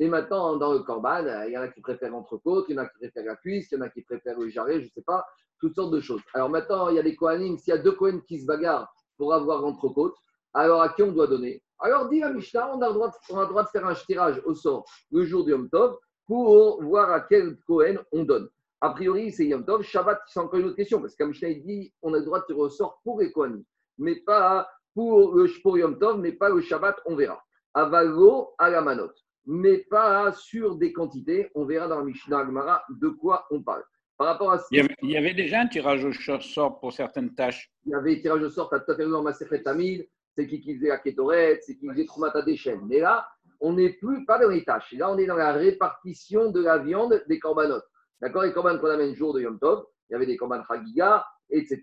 [0.00, 2.82] Et maintenant, dans le corban, il y en a qui préfèrent l'entrecôte, il y en
[2.82, 4.90] a qui préfèrent la cuisse, il y en a qui préfèrent le jarret, je ne
[4.90, 5.24] sais pas
[5.60, 6.22] toutes sortes de choses.
[6.34, 8.92] Alors maintenant, il y a des Kohanim, s'il y a deux Kohanim qui se bagarrent
[9.16, 10.16] pour avoir l'entrecôte,
[10.54, 11.62] alors à qui on doit donner?
[11.78, 13.86] Alors dit la Mishnah, on a, le droit de, on a le droit de faire
[13.86, 18.24] un tirage au sort le jour du Yom Tov pour voir à quel Kohen on
[18.24, 18.48] donne.
[18.80, 19.82] A priori, c'est Yom Tov.
[19.82, 22.40] Shabbat, c'est encore une autre question, parce que la Mishnah dit on a le droit
[22.40, 23.64] de tirer au sort pour les Kohanim,
[23.98, 27.42] mais pas pour, le, pour Yom Tov, mais pas le Shabbat, on verra.
[27.74, 31.50] Avalo à la manote, mais pas sur des quantités.
[31.54, 33.84] On verra dans la Mishnah Agmara de quoi on parle.
[34.16, 37.70] Par rapport à il, y avait, déjà un tirage au sort pour certaines tâches.
[37.86, 39.24] Il y avait un tirage au sort, tu as tout à fait dans
[39.64, 42.84] Tamid, c'est qui qui faisait la Ketoret, c'est qui faisait Troumata des chaînes.
[42.88, 43.28] Mais là,
[43.60, 44.92] on n'est plus pas dans les tâches.
[44.92, 47.88] Là, on est dans la répartition de la viande des corbanotes.
[48.20, 51.26] D'accord Les corbanes qu'on amène jour de Yom Tov, il y avait des corbanes Chagiga,
[51.50, 51.80] etc.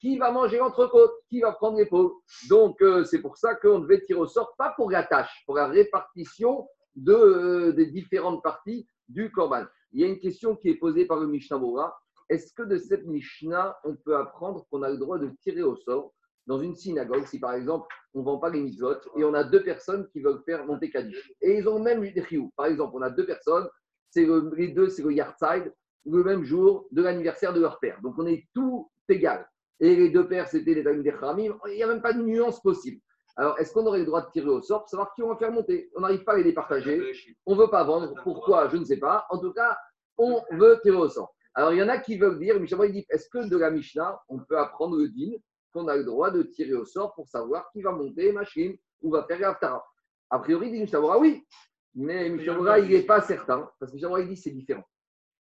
[0.00, 1.12] Qui va manger l'entrecôte?
[1.28, 2.12] Qui va prendre l'épaule?
[2.48, 5.56] Donc, euh, c'est pour ça qu'on devait tirer au sort, pas pour la tâche, pour
[5.56, 10.68] la répartition de, euh, des différentes parties du corban il y a une question qui
[10.68, 11.98] est posée par le Mishnah Bora.
[12.28, 15.76] Est-ce que de cette Mishnah, on peut apprendre qu'on a le droit de tirer au
[15.76, 16.12] sort
[16.46, 19.44] dans une synagogue, si par exemple, on ne vend pas les mitzvot et on a
[19.44, 21.32] deux personnes qui veulent faire monter Kaddish?
[21.40, 22.52] Et ils ont même des chioux.
[22.56, 23.68] Par exemple, on a deux personnes,
[24.10, 25.72] c'est les deux, c'est le Yardside,
[26.06, 28.00] le même jour de l'anniversaire de leur père.
[28.02, 29.48] Donc on est tout égal.
[29.80, 33.00] Et les deux pères, c'était les Tamid Il n'y a même pas de nuance possible.
[33.36, 35.36] Alors, est-ce qu'on aurait le droit de tirer au sort pour savoir qui on va
[35.36, 35.88] faire monter?
[35.94, 37.00] On n'arrive pas à les départager.
[37.46, 38.12] On ne veut pas vendre.
[38.24, 38.68] Pourquoi?
[38.68, 39.26] Je ne sais pas.
[39.30, 39.78] En tout cas,
[40.16, 41.32] on veut tirer au sort.
[41.54, 44.20] Alors, il y en a qui veulent dire, Mishnah, dit, est-ce que de la Mishnah,
[44.28, 45.36] on peut apprendre le din
[45.72, 49.12] qu'on a le droit de tirer au sort pour savoir qui va monter machine ou
[49.12, 49.84] va faire l'Aftara
[50.30, 51.46] A priori, dit Mishnah, oui.
[51.94, 53.70] Mais Mishnah, il n'est pas certain.
[53.78, 54.84] Parce que Mishnah, il dit c'est différent.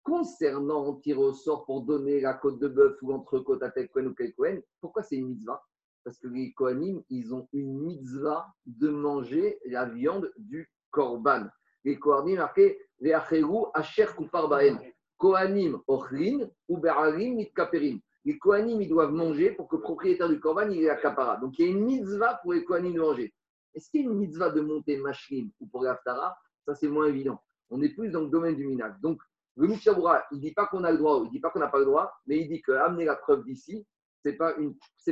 [0.03, 4.13] Concernant tirer au sort pour donner la côte de bœuf ou l'entrecôte à tel ou
[4.13, 4.34] quel
[4.79, 5.62] pourquoi c'est une mitzvah?
[6.03, 11.47] Parce que les Kohanim, ils ont une mitzvah de manger la viande du korban.
[11.84, 14.79] Les Kohanim marqué les Acheru Asher Kupar Baen.
[15.17, 17.99] Kohanim Ochlin ou Be'arim Mitkaperim.
[18.23, 21.38] Les Kohanim, ils doivent manger pour que le propriétaire du korban, il ait la kapara.
[21.38, 23.34] Donc il y a une mitzvah pour les Kohanim de manger.
[23.75, 26.35] Est-ce qu'il y a une mitzvah de monter machine ou pour l'Aftara?
[26.65, 27.41] Ça, c'est moins évident.
[27.69, 28.99] On est plus dans le domaine du minag.
[29.01, 29.21] Donc,
[29.57, 31.59] le Mishabura, il ne dit pas qu'on a le droit, il ne dit pas qu'on
[31.59, 33.85] n'a pas le droit, mais il dit qu'amener la preuve d'ici,
[34.23, 34.53] ce n'est pas,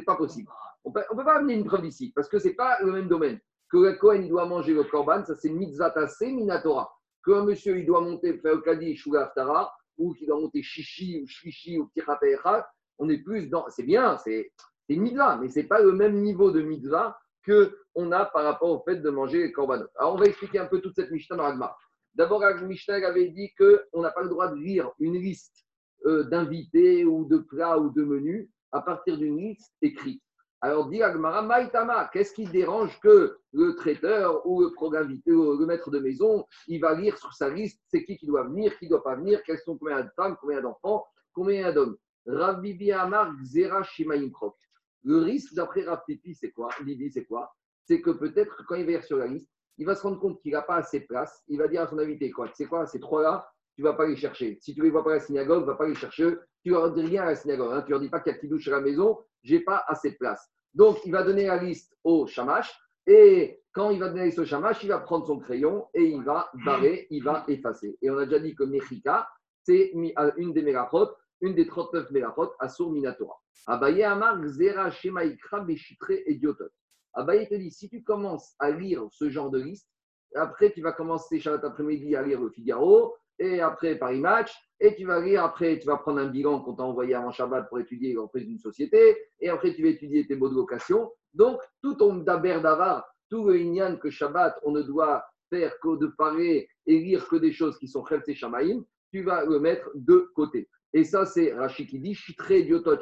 [0.05, 0.49] pas possible.
[0.83, 3.07] On ne peut pas amener une preuve ici, parce que ce n'est pas le même
[3.07, 3.39] domaine.
[3.69, 6.93] Que le Kohen doit manger le korban, ça c'est mitzvah minatora.
[7.27, 11.21] un monsieur il doit monter faire le kadish ou l'aftara, ou qu'il doit monter chichi
[11.23, 13.65] ou shishi ou tirapécha, on est plus dans.
[13.69, 14.51] C'est bien, c'est
[14.89, 18.43] une mitzvah, mais ce n'est pas le même niveau de mitzvah que on a par
[18.43, 19.53] rapport au fait de manger les.
[19.97, 21.75] Alors, on va expliquer un peu toute cette Mishnah dans.
[22.15, 25.65] D'abord, Mishnah avait dit qu'on n'a pas le droit de lire une liste
[26.05, 30.21] euh, d'invités ou de plats ou de menus à partir d'une liste écrite.
[30.61, 35.91] Alors, dit Agmara, Maïtama, qu'est-ce qui dérange que le traiteur ou le ou le maître
[35.91, 38.91] de maison, il va lire sur sa liste, c'est qui qui doit venir, qui ne
[38.91, 41.97] doit pas venir, quels sont combien de femmes, combien d'enfants, combien d'hommes.
[42.25, 44.55] Rav Bibi Amar, Xera Shimaim Krok.
[45.03, 46.69] Le risque d'après Pipi, c'est quoi?
[46.81, 47.53] Bibi, c'est quoi?
[47.85, 50.41] C'est que peut-être quand il va lire sur la liste, il va se rendre compte
[50.41, 51.43] qu'il n'a pas assez de place.
[51.47, 53.93] Il va dire à son invité, quoi, tu sais quoi, ces trois-là, tu ne vas
[53.93, 54.57] pas les chercher.
[54.61, 56.35] Si tu ne les vois pas à la synagogue, va pas les chercher.
[56.63, 57.73] Tu ne leur dis rien à la synagogue.
[57.73, 57.81] Hein.
[57.81, 59.83] Tu ne leur dis pas qu'il y a qui douche à la maison, j'ai pas
[59.87, 60.47] assez de place.
[60.73, 62.71] Donc, il va donner la liste au shamash.
[63.05, 66.03] Et quand il va donner la liste au shamash, il va prendre son crayon et
[66.03, 67.97] il va barrer, il va effacer.
[68.01, 69.27] Et on a déjà dit que Mechika,
[69.63, 71.09] c'est une des mélachot,
[71.41, 73.35] une des 39 mélachot, Asur Minatora.
[73.65, 76.69] Abaye Amar, Xera, Shema, Ikra, Beshitre, Idiotot.
[77.13, 79.87] Abaye te dit, si tu commences à lire ce genre de liste,
[80.35, 84.95] après tu vas commencer Shabbat après-midi à lire le Figaro, et après Paris Match, et
[84.95, 87.79] tu vas lire, après tu vas prendre un bilan qu'on t'a envoyé avant Shabbat pour
[87.79, 91.11] étudier l'entreprise d'une société, et après tu vas étudier tes mots de location.
[91.33, 95.97] Donc, tout ton daber d'avar, tout le inyan que Shabbat, on ne doit faire que
[95.97, 99.89] de parler et lire que des choses qui sont et Shamaim, tu vas le mettre
[99.95, 100.67] de côté.
[100.93, 102.97] Et ça, c'est Rachid qui dit, très Diotot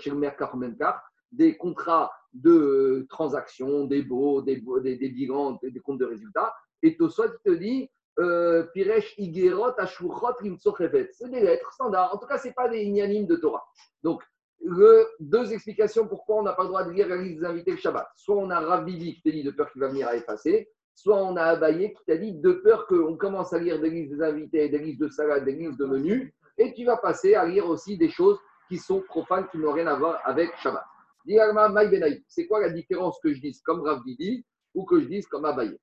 [1.31, 6.53] des contrats de transactions, des baux, des, des, des bilans, des, comptes de résultats.
[6.81, 7.89] Et Tosot te dit,
[8.19, 12.13] euh, Piresh Igerot Ashurot C'est des lettres standards.
[12.13, 13.63] En tout cas, ce n'est pas des ignanimes de Torah.
[14.03, 14.21] Donc,
[15.19, 17.77] deux explications pourquoi on n'a pas le droit de lire la liste des invités le
[17.77, 18.07] Shabbat.
[18.15, 21.17] Soit on a Rabbi qui t'a dit de peur qu'il va venir à effacer, soit
[21.17, 24.21] on a Abaye qui t'a dit de peur qu'on commence à lire des listes des
[24.21, 27.67] invités, des listes de salade, des listes de menus, et tu vas passer à lire
[27.67, 28.37] aussi des choses
[28.69, 30.85] qui sont profanes, qui n'ont rien à voir avec Shabbat.
[32.27, 34.01] C'est quoi la différence que je dise comme Rav
[34.73, 35.77] ou que je dise comme Abaye?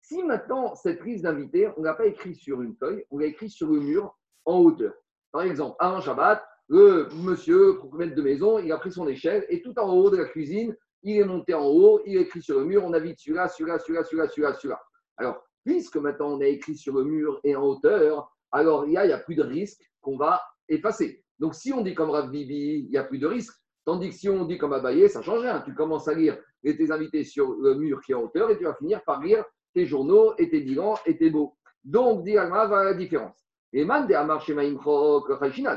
[0.00, 3.26] Si maintenant, cette liste d'invités, on ne l'a pas écrit sur une feuille, on l'a
[3.26, 4.92] écrit sur le mur en hauteur.
[5.32, 9.60] Par exemple, avant Shabbat, le monsieur, propriétaire de maison, il a pris son échelle et
[9.62, 12.58] tout en haut de la cuisine, il est monté en haut, il a écrit sur
[12.58, 14.82] le mur, on celui-là, celui-là, celui-là, celui-là, celui-là, celui-là.
[15.16, 18.96] Alors, puisque maintenant on a écrit sur le mur et en hauteur, alors il n'y
[18.96, 21.22] a, a, plus de risque qu'on va effacer.
[21.38, 24.14] Donc, si on dit comme Rav Bibi, il n'y a plus de risque, Tandis que
[24.14, 25.60] si on dit comme Abaye, ça change rien.
[25.60, 28.64] Tu commences à lire tes invités sur le mur qui est en hauteur et tu
[28.64, 31.54] vas finir par lire tes journaux et tes bilans et tes beaux.
[31.84, 33.36] Donc, dit va la différence.
[33.74, 34.06] Et man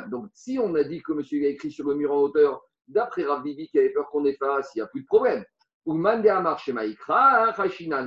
[0.10, 3.26] Donc, si on a dit que monsieur a écrit sur le mur en hauteur, d'après
[3.26, 5.44] Rav Bibi qui avait peur qu'on efface, il n'y a plus de problème.
[5.86, 6.22] Ou man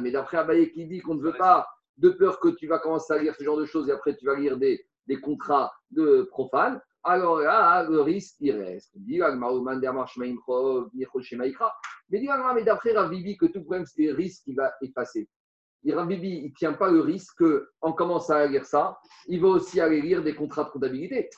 [0.02, 1.66] mais d'après Abaye qui dit qu'on ne veut pas,
[2.00, 4.26] de peur que tu vas commencer à lire ce genre de choses et après tu
[4.26, 8.90] vas lire des, des contrats de profanes, alors là, le risque, il reste.
[8.94, 9.18] Mais
[12.20, 15.28] dis mais d'après Ravibi, que tout problème, c'est le risque qui va effacer.
[15.82, 17.42] Et il ne tient pas le risque
[17.80, 21.30] qu'en commençant à lire ça, il va aussi aller lire des contrats de comptabilité.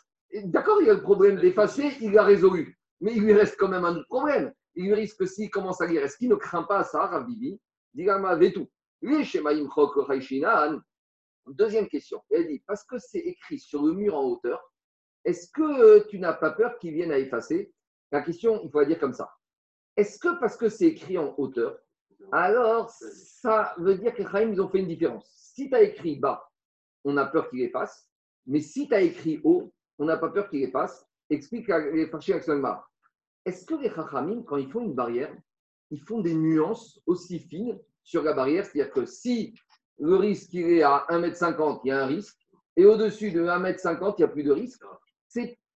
[0.44, 2.76] D'accord, il y a le problème d'effacer, il l'a résolu.
[3.00, 4.52] Mais il lui reste quand même un autre problème.
[4.74, 7.60] Il lui risque s'il commence à lire, est-ce qu'il ne craint pas ça, Ravibi
[7.94, 8.06] Dis
[8.52, 8.68] tout.
[11.46, 12.22] Deuxième question.
[12.30, 14.72] Elle dit, parce que c'est écrit sur le mur en hauteur,
[15.24, 17.72] est-ce que tu n'as pas peur qu'ils viennent à effacer?
[18.10, 19.32] La question, il faut la dire comme ça.
[19.96, 21.78] Est-ce que parce que c'est écrit en hauteur,
[22.30, 26.18] alors ça veut dire que les ils ont fait une différence Si tu as écrit
[26.18, 26.48] bas,
[27.04, 28.08] on a peur qu'il efface,
[28.46, 31.06] mais si tu as écrit haut, on n'a pas peur qu'il efface.
[31.30, 32.40] Explique les Farchim
[33.44, 35.34] Est-ce que les Chachamim, quand ils font une barrière,
[35.90, 39.54] ils font des nuances aussi fines sur la barrière C'est-à-dire que si
[39.98, 42.36] le risque il est à 1m50, il y a un risque,
[42.76, 44.82] et au-dessus de 1m50, il n'y a plus de risque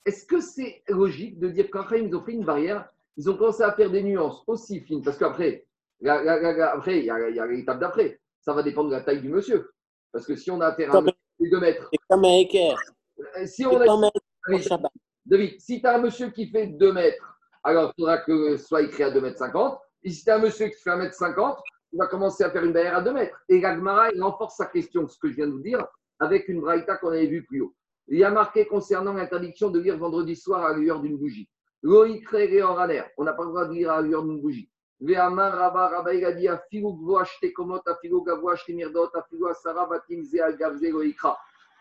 [0.06, 3.64] est-ce que c'est logique de dire qu'après, ils ont fait une barrière, ils ont commencé
[3.64, 5.02] à faire des nuances aussi fines?
[5.02, 5.66] Parce qu'après,
[6.06, 8.20] après, il y a, l'étape d'après.
[8.40, 9.72] Ça va dépendre de la taille du monsieur.
[10.12, 11.90] Parce que si on a un monsieur de 2 mètres.
[12.08, 12.78] Comme un équerre.
[13.18, 14.10] Euh, si on a.
[15.24, 18.64] David, si tu as un monsieur qui fait 2 mètres, alors il faudra que ce
[18.64, 19.80] soit écrit à 2 mètres 50.
[20.04, 21.58] Et si tu as un monsieur qui fait 1 mètre 50,
[21.96, 23.42] il va commencer à faire une barrière à 2 mètres.
[23.48, 25.82] Et Gagmara, il renforce sa question, ce que je viens de vous dire,
[26.18, 27.74] avec une braïta qu'on avait vue plus haut.
[28.08, 31.48] Il y a marqué concernant l'interdiction de lire vendredi soir à l'heure d'une bougie.
[31.82, 32.04] On
[33.24, 34.68] n'a pas le droit de lire à l'heure d'une bougie.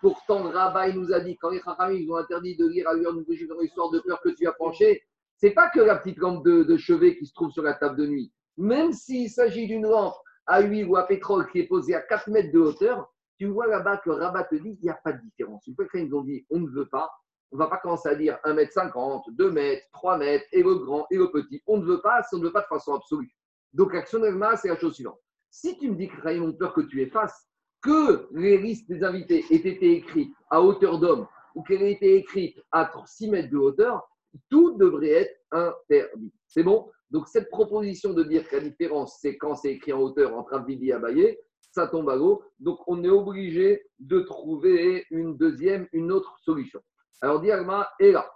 [0.01, 3.23] Pourtant, Rabba nous a dit, quand les Chachamim ont interdit de lire à l'heure d'une
[3.23, 5.03] bougie dans l'histoire de peur que tu as penché,
[5.35, 8.07] c'est pas que la petite lampe de, chevet qui se trouve sur la table de
[8.07, 8.31] nuit.
[8.57, 10.15] Même s'il s'agit d'une lampe
[10.45, 13.67] à huile ou à pétrole qui est posée à 4 mètres de hauteur, tu vois
[13.67, 15.65] là-bas que Rabat te dit qu'il n'y a pas de différence.
[15.67, 17.09] Une fois qu'ils ont dit on ne veut pas,
[17.51, 21.05] on ne va pas commencer à dire 1m50, 2 mètres, 3 mètres, et le grand
[21.11, 21.61] et le petit.
[21.67, 23.31] On ne veut pas, si on ne veut pas de façon absolue.
[23.73, 24.19] Donc, l'action
[24.57, 25.19] c'est la chose suivante.
[25.49, 27.47] Si tu me dis que ont peur que tu effaces,
[27.81, 32.15] que les listes des invités aient été écrites à hauteur d'homme ou qu'elles aient été
[32.15, 34.01] écrites à 6 mètres de hauteur,
[34.49, 36.33] tout devrait être interdit.
[36.47, 36.89] C'est bon?
[37.11, 40.53] Donc, cette proposition de dire que la différence, c'est quand c'est écrit en hauteur entre
[40.55, 41.37] Abidi et Abaye,
[41.71, 42.43] ça tombe à l'eau.
[42.59, 46.79] Donc, on est obligé de trouver une deuxième, une autre solution.
[47.21, 48.29] Alors, Diagma est là.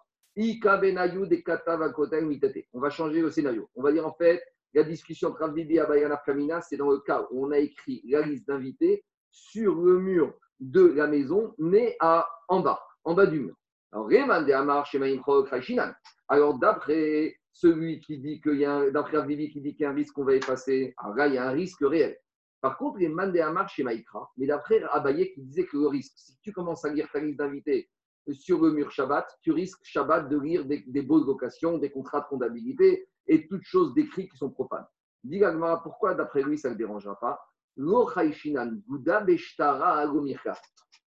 [2.74, 3.70] On va changer le scénario.
[3.76, 4.42] On va dire en fait,
[4.74, 8.02] la discussion entre Abidi et Abaye Kamina, c'est dans le cas où on a écrit
[8.08, 13.26] la liste d'invités sur le mur de la maison, mais à, en bas, en bas
[13.26, 13.56] du mur.
[13.92, 14.10] Alors,
[16.28, 19.94] alors d'après celui qui dit qu'il y a un, qui dit qu'il y a un
[19.94, 22.18] risque qu'on va effacer, alors là, il y a un risque réel.
[22.62, 26.38] Par contre, les Mandéamar chez Maïkra, mais d'après Abaye qui disait que le risque, si
[26.42, 27.90] tu commences à lire ta liste d'invités
[28.32, 32.22] sur le mur Shabbat, tu risques Shabbat de lire des, des bonnes vocations, des contrats
[32.22, 34.86] de comptabilité et toutes choses décrites qui sont profanes.
[35.24, 35.42] Dis
[35.84, 37.40] pourquoi d'après lui ça ne dérangera pas?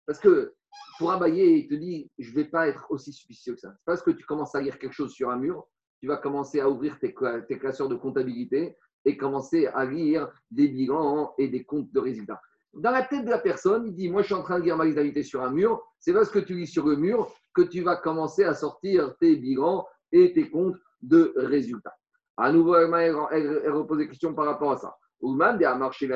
[0.07, 0.55] Parce que
[0.99, 3.73] pour Abaye, il te dit je ne vais pas être aussi suspicieux que ça.
[3.77, 5.67] C'est parce que tu commences à lire quelque chose sur un mur,
[6.03, 11.33] tu vas commencer à ouvrir tes, classeurs de comptabilité et commencer à lire des bilans
[11.38, 12.41] et des comptes de résultats.
[12.75, 14.77] Dans la tête de la personne, il dit Moi, je suis en train de lire
[14.77, 15.81] ma liste sur un mur.
[16.01, 19.37] C'est parce que tu lis sur le mur que tu vas commencer à sortir tes
[19.37, 21.95] bilans et tes comptes de résultats.
[22.37, 24.97] À nouveau, elle, repose des questions par rapport à ça.
[25.21, 26.09] Ou marché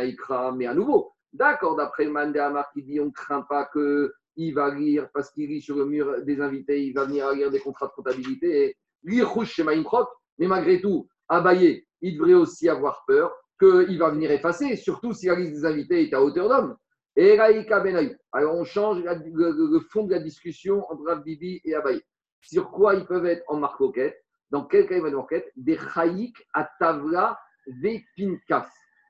[0.57, 2.35] mais à nouveau, d'accord, d'après le Man
[2.75, 6.25] qui dit On ne craint pas qu'il va lire parce qu'il lit sur le mur
[6.25, 12.17] des invités, il va venir lire des contrats de comptabilité mais malgré tout, Abaye, il
[12.17, 16.15] devrait aussi avoir peur qu'il va venir effacer, surtout si la liste des invités est
[16.15, 16.77] à hauteur d'homme.
[17.17, 22.03] Et Alors on change le, fond de la discussion entre Bibi et Abaye.
[22.43, 25.79] Sur quoi ils peuvent être en marcoquette Dans quel cas ils vont être en Des
[25.79, 28.69] chaïk à tavla des pinkas.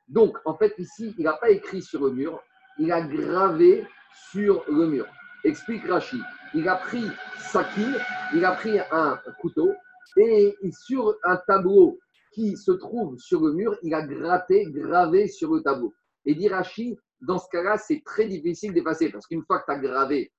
[0.09, 2.41] Donc en fait ici, il n'a pas écrit sur le mur,
[2.79, 3.85] il a gravé
[4.31, 5.07] sur le mur.
[5.45, 6.23] Explique Rachid.
[6.55, 7.05] Il a pris
[7.39, 7.99] sa quille,
[8.35, 9.75] il a pris un couteau
[10.17, 11.99] et sur un tableau
[12.33, 15.95] qui se trouve sur le mur, il a gratté, gravé sur le tableau.
[16.25, 19.79] Et d'Irachi, dans ce cas-là, c'est très difficile d'effacer parce qu'une fois que tu as
[19.79, 20.33] gravé,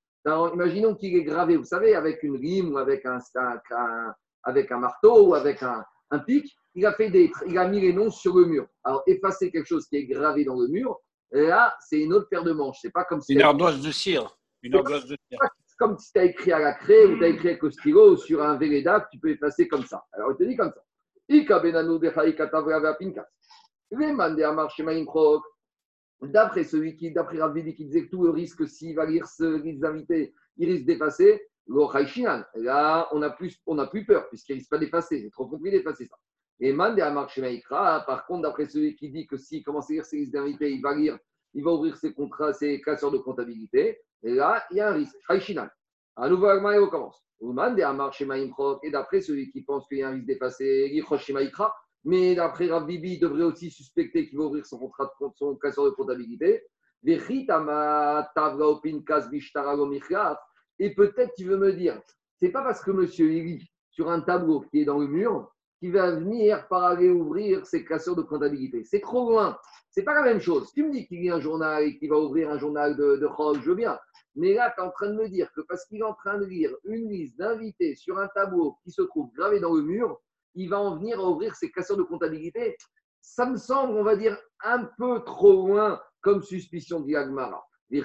[0.54, 3.20] imaginons qu'il est gravé, vous savez, avec une lime ou avec un,
[4.44, 7.82] avec un marteau ou avec un, un, pic, il a, fait des, il a mis
[7.82, 8.68] les noms sur le mur.
[8.84, 11.00] Alors, effacer quelque chose qui est gravé dans le mur,
[11.32, 12.78] là, c'est une autre paire de manches.
[12.82, 13.34] C'est pas comme si.
[13.34, 14.38] Une ardoise de cire.
[14.62, 15.40] Une ardoise de cire.
[15.78, 18.18] Comme si tu as écrit à la craie ou tu as écrit avec le stylo
[18.18, 20.04] sur un Véleda, tu peux effacer comme ça.
[20.12, 20.84] Alors, il te dit comme ça.
[26.22, 29.44] D'après celui qui, d'après Ravidi qui disait que tout le risque, s'il va lire ce
[29.62, 34.78] risque d'invité, il risque d'effacer, là, on n'a plus, on plus peur, puisqu'il risque pas
[34.78, 35.22] d'effacer.
[35.22, 36.16] C'est trop compliqué d'effacer ça.
[36.60, 40.32] Et Mande par contre, d'après celui qui dit que s'il commence à lire ses risques
[40.32, 41.20] d'invité, il va lire,
[41.54, 44.94] il va ouvrir ses contrats, ses classeurs de comptabilité, et là, il y a un
[44.94, 45.16] risque.
[45.30, 45.68] Haïchinan.
[46.16, 47.24] À nouveau, on commence.
[48.84, 50.92] Et d'après celui qui pense qu'il y a un risque d'effacer,
[52.04, 55.56] mais d'après Rav Bibi, il devrait aussi suspecter qu'il va ouvrir son contrat de son
[55.58, 56.64] casseur de comptabilité.
[57.04, 57.18] Et
[60.96, 62.02] peut-être tu veux me dire,
[62.40, 65.92] c'est pas parce que monsieur lit sur un tableau qui est dans le mur qu'il
[65.92, 68.84] va venir par aller ouvrir ses casseurs de comptabilité.
[68.84, 69.58] C'est trop loin.
[69.98, 70.72] C'est pas la même chose.
[70.74, 73.16] Tu me dis qu'il y a un journal et qu'il va ouvrir un journal de,
[73.16, 73.28] de
[73.60, 73.98] je veux bien.
[74.36, 76.38] Mais là, tu es en train de me dire que parce qu'il est en train
[76.38, 80.22] de lire une liste d'invités sur un tableau qui se trouve gravé dans le mur,
[80.54, 82.78] il va en venir à ouvrir ses casseurs de comptabilité.
[83.22, 87.66] Ça me semble, on va dire, un peu trop loin comme suspicion d'Yagmara.
[87.90, 88.04] Les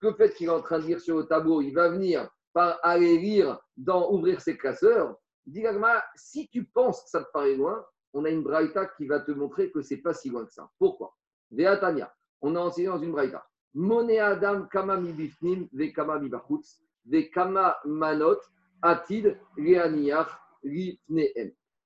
[0.00, 2.78] que fait qu'il est en train de lire sur le tableau Il va venir par
[2.82, 5.18] aller lire, dans ouvrir ses classeurs.
[5.46, 9.20] Diagma, si tu penses que ça te paraît loin, on a une braïta qui va
[9.20, 10.70] te montrer que c'est pas si loin que ça.
[10.78, 11.14] Pourquoi?
[11.50, 13.46] Veatania, on a enseigné dans une braïta.
[13.74, 18.38] Moné Adam kama mibifnim ve kama mibachutz ve kama manot
[18.82, 19.36] atid.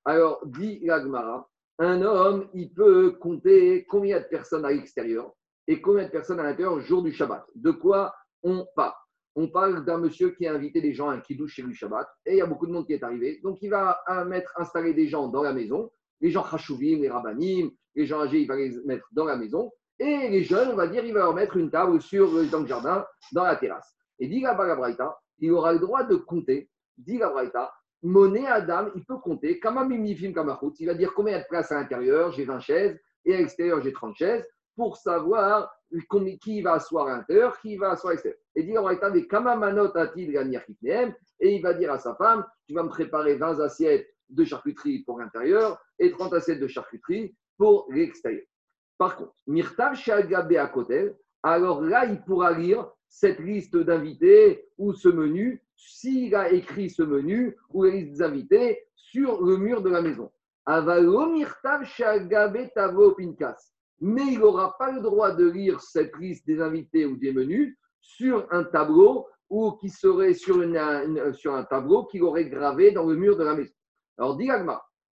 [0.05, 5.33] Alors, dit l'Agmara, un homme, il peut compter combien de personnes à l'extérieur
[5.67, 7.45] et combien de personnes à l'intérieur jour du Shabbat.
[7.55, 8.93] De quoi on parle?
[9.35, 12.07] On parle d'un monsieur qui a invité des gens à un kiddush chez lui Shabbat
[12.25, 13.39] et il y a beaucoup de monde qui est arrivé.
[13.43, 17.71] Donc, il va mettre, installer des gens dans la maison, les gens chashuvim, les rabbanim,
[17.95, 19.71] les gens âgés, il va les mettre dans la maison.
[19.99, 22.67] Et les jeunes, on va dire, il va leur mettre une table sur, dans le
[22.67, 23.93] jardin, dans la terrasse.
[24.19, 27.71] Et dit la Bagabraïta, il aura le droit de compter, dit la Braïta,
[28.03, 31.45] monnaie Adam, il peut compter, comme un mimifim, comme un il va dire combien de
[31.49, 35.69] places à l'intérieur, j'ai 20 chaises, et à l'extérieur, j'ai 30 chaises, pour savoir
[36.41, 38.39] qui va asseoir à l'intérieur, qui va asseoir à l'extérieur.
[38.55, 38.73] Et dit
[39.13, 39.91] des kamamanot
[41.39, 45.03] et il va dire à sa femme, tu vas me préparer 20 assiettes de charcuterie
[45.03, 48.45] pour l'intérieur et 30 assiettes de charcuterie pour l'extérieur.
[48.97, 54.93] Par contre, Mirtav Shagabe à côté, alors là, il pourra lire cette liste d'invités ou
[54.93, 59.89] ce menu, s'il a écrit ce menu ou la liste d'invités sur le mur de
[59.89, 60.31] la maison.
[64.01, 67.77] Mais il n'aura pas le droit de lire cette liste des invités ou des menus
[68.01, 70.63] sur un tableau ou qui serait sur,
[71.33, 73.73] sur un tableau qu'il aurait gravé dans le mur de la maison.
[74.17, 74.49] Alors, dit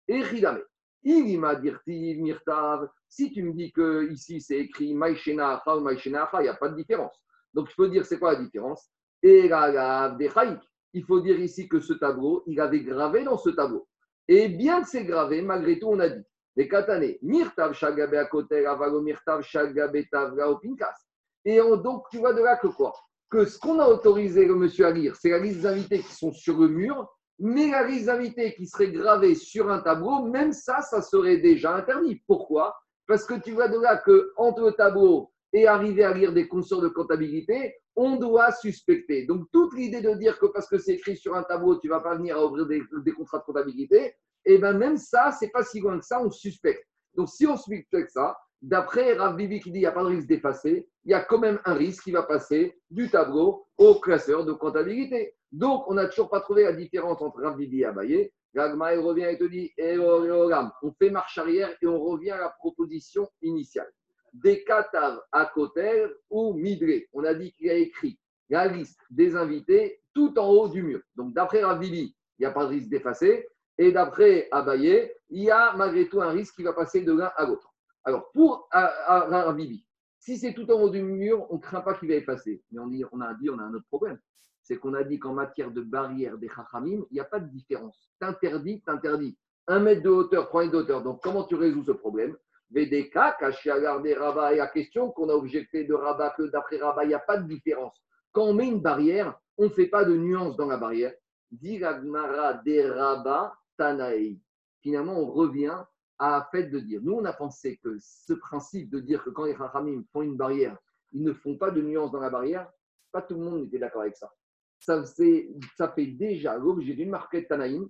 [0.07, 0.61] Echidame,
[1.03, 6.29] il m'a dit Mirtav, si tu me dis que ici c'est écrit Maïshena ou Maïshena
[6.33, 7.15] il n'y a pas de différence.
[7.53, 8.89] Donc, il faut dire c'est quoi la différence?
[9.23, 13.87] Il faut dire ici que ce tableau, il avait gravé dans ce tableau.
[14.27, 16.23] Et bien que c'est gravé, malgré tout, on a dit
[16.55, 20.95] les katané, mirtav shagabe akotel, avalo mirtav shagabe tavla pinkas.
[21.43, 22.93] Et donc, tu vois de là que quoi?
[23.29, 26.31] Que ce qu'on a autorisé le monsieur à lire, c'est la liste d'invités qui sont
[26.31, 27.07] sur le mur,
[27.39, 31.75] mais la liste d'invités qui serait gravée sur un tableau, même ça, ça serait déjà
[31.75, 32.21] interdit.
[32.27, 32.75] Pourquoi?
[33.07, 36.47] Parce que tu vois de là que entre le tableau et arriver à lire des
[36.47, 39.25] consorts de comptabilité, on doit suspecter.
[39.25, 42.01] Donc, toute l'idée de dire que parce que c'est écrit sur un tableau, tu vas
[42.01, 44.15] pas venir à ouvrir des, contrats de comptabilité,
[44.45, 46.85] et eh bien même ça, c'est pas si loin que ça, on suspecte.
[47.15, 50.09] Donc, si on suspecte ça, d'après Rav Bibi qui dit qu'il n'y a pas de
[50.09, 53.99] risque d'effacer, il y a quand même un risque qui va passer du tableau au
[53.99, 55.35] classeur de comptabilité.
[55.51, 58.31] Donc, on n'a toujours pas trouvé la différence entre Rav Bibi et Abaye.
[58.53, 61.87] Gagma, il revient et te dit, eh, oh, oh, oh, on fait marche arrière et
[61.87, 63.91] on revient à la proposition initiale
[64.35, 67.07] des katav à côté ou midré.
[67.13, 71.01] On a dit qu'il a écrit la liste des invités tout en haut du mur.
[71.15, 73.47] Donc, d'après Ravili, il n'y a pas de risque d'effacer.
[73.77, 77.31] Et d'après Abaye, il y a malgré tout un risque qui va passer de l'un
[77.35, 77.73] à l'autre.
[78.03, 79.85] Alors, pour Ravili,
[80.19, 82.63] si c'est tout en haut du mur, on ne craint pas qu'il va effacer.
[82.71, 84.19] Mais on, dit, a dit, on a un autre problème.
[84.61, 87.49] C'est qu'on a dit qu'en matière de barrière des chachamim, il n'y a pas de
[87.49, 88.09] différence.
[88.19, 89.37] T'interdis, t'interdis.
[89.67, 91.03] Un mètre de hauteur, trois mètres de hauteur.
[91.03, 92.35] Donc, comment tu résous ce problème?
[92.71, 96.77] VDK, caché à garder Rabat, et la question qu'on a objecté de Rabat, que d'après
[96.77, 98.03] Rabat, il n'y a pas de différence.
[98.31, 101.13] Quand on met une barrière, on ne fait pas de nuance dans la barrière.
[101.51, 104.39] Diragmara de Rabat Tanaei.
[104.81, 105.77] Finalement, on revient
[106.19, 107.01] à fait de dire.
[107.03, 110.37] Nous, on a pensé que ce principe de dire que quand les Rachamim font une
[110.37, 110.77] barrière,
[111.11, 112.69] ils ne font pas de nuance dans la barrière,
[113.11, 114.31] pas tout le monde n'était d'accord avec ça.
[114.79, 117.89] Ça, ça fait déjà l'objet d'une marquette Tanaïm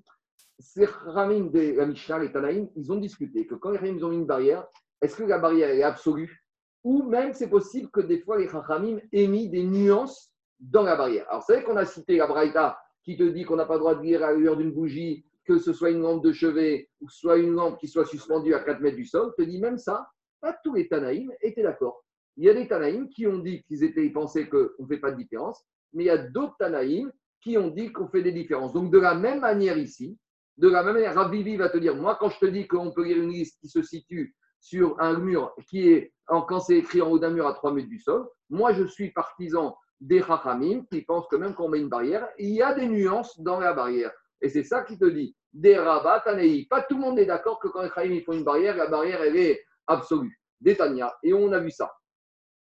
[0.60, 4.10] ces Ramim de la Mishnah, les Tanaïm, ils ont discuté que quand les Ramim ont
[4.10, 4.65] mis une barrière,
[5.02, 6.43] est-ce que la barrière est absolue?
[6.84, 10.95] Ou même c'est possible que des fois les Ramim aient mis des nuances dans la
[10.95, 11.28] barrière.
[11.30, 13.80] Alors, c'est vrai qu'on a cité la Braïta qui te dit qu'on n'a pas le
[13.80, 17.10] droit de lire à l'heure d'une bougie, que ce soit une lampe de chevet ou
[17.10, 19.34] soit une lampe qui soit suspendue à 4 mètres du sol.
[19.38, 20.08] te dit même ça,
[20.41, 22.03] pas tous les Tanaïm étaient d'accord.
[22.38, 25.12] Il y a des Tanaïm qui ont dit qu'ils étaient, pensaient qu'on ne fait pas
[25.12, 28.73] de différence, mais il y a d'autres Tanaïm qui ont dit qu'on fait des différences.
[28.73, 30.17] Donc, de la même manière ici,
[30.58, 33.03] de la même manière, Ravivi va te dire, moi, quand je te dis qu'on peut
[33.03, 37.12] lire une liste qui se situe sur un mur qui est, quand c'est écrit en
[37.12, 41.01] haut d'un mur à 3 mètres du sol, moi, je suis partisan des Chachamim qui
[41.01, 43.73] pensent que même quand on met une barrière, il y a des nuances dans la
[43.73, 44.12] barrière.
[44.41, 46.24] Et c'est ça qui te dit, des Rabat,
[46.69, 49.21] Pas tout le monde est d'accord que quand les Chachamim font une barrière, la barrière,
[49.21, 50.39] elle est absolue.
[50.60, 51.15] Des Tania.
[51.24, 51.93] Et on a vu ça.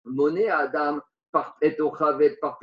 [0.04, 1.00] Monnaie à Adam,
[1.32, 1.76] par et
[2.40, 2.58] par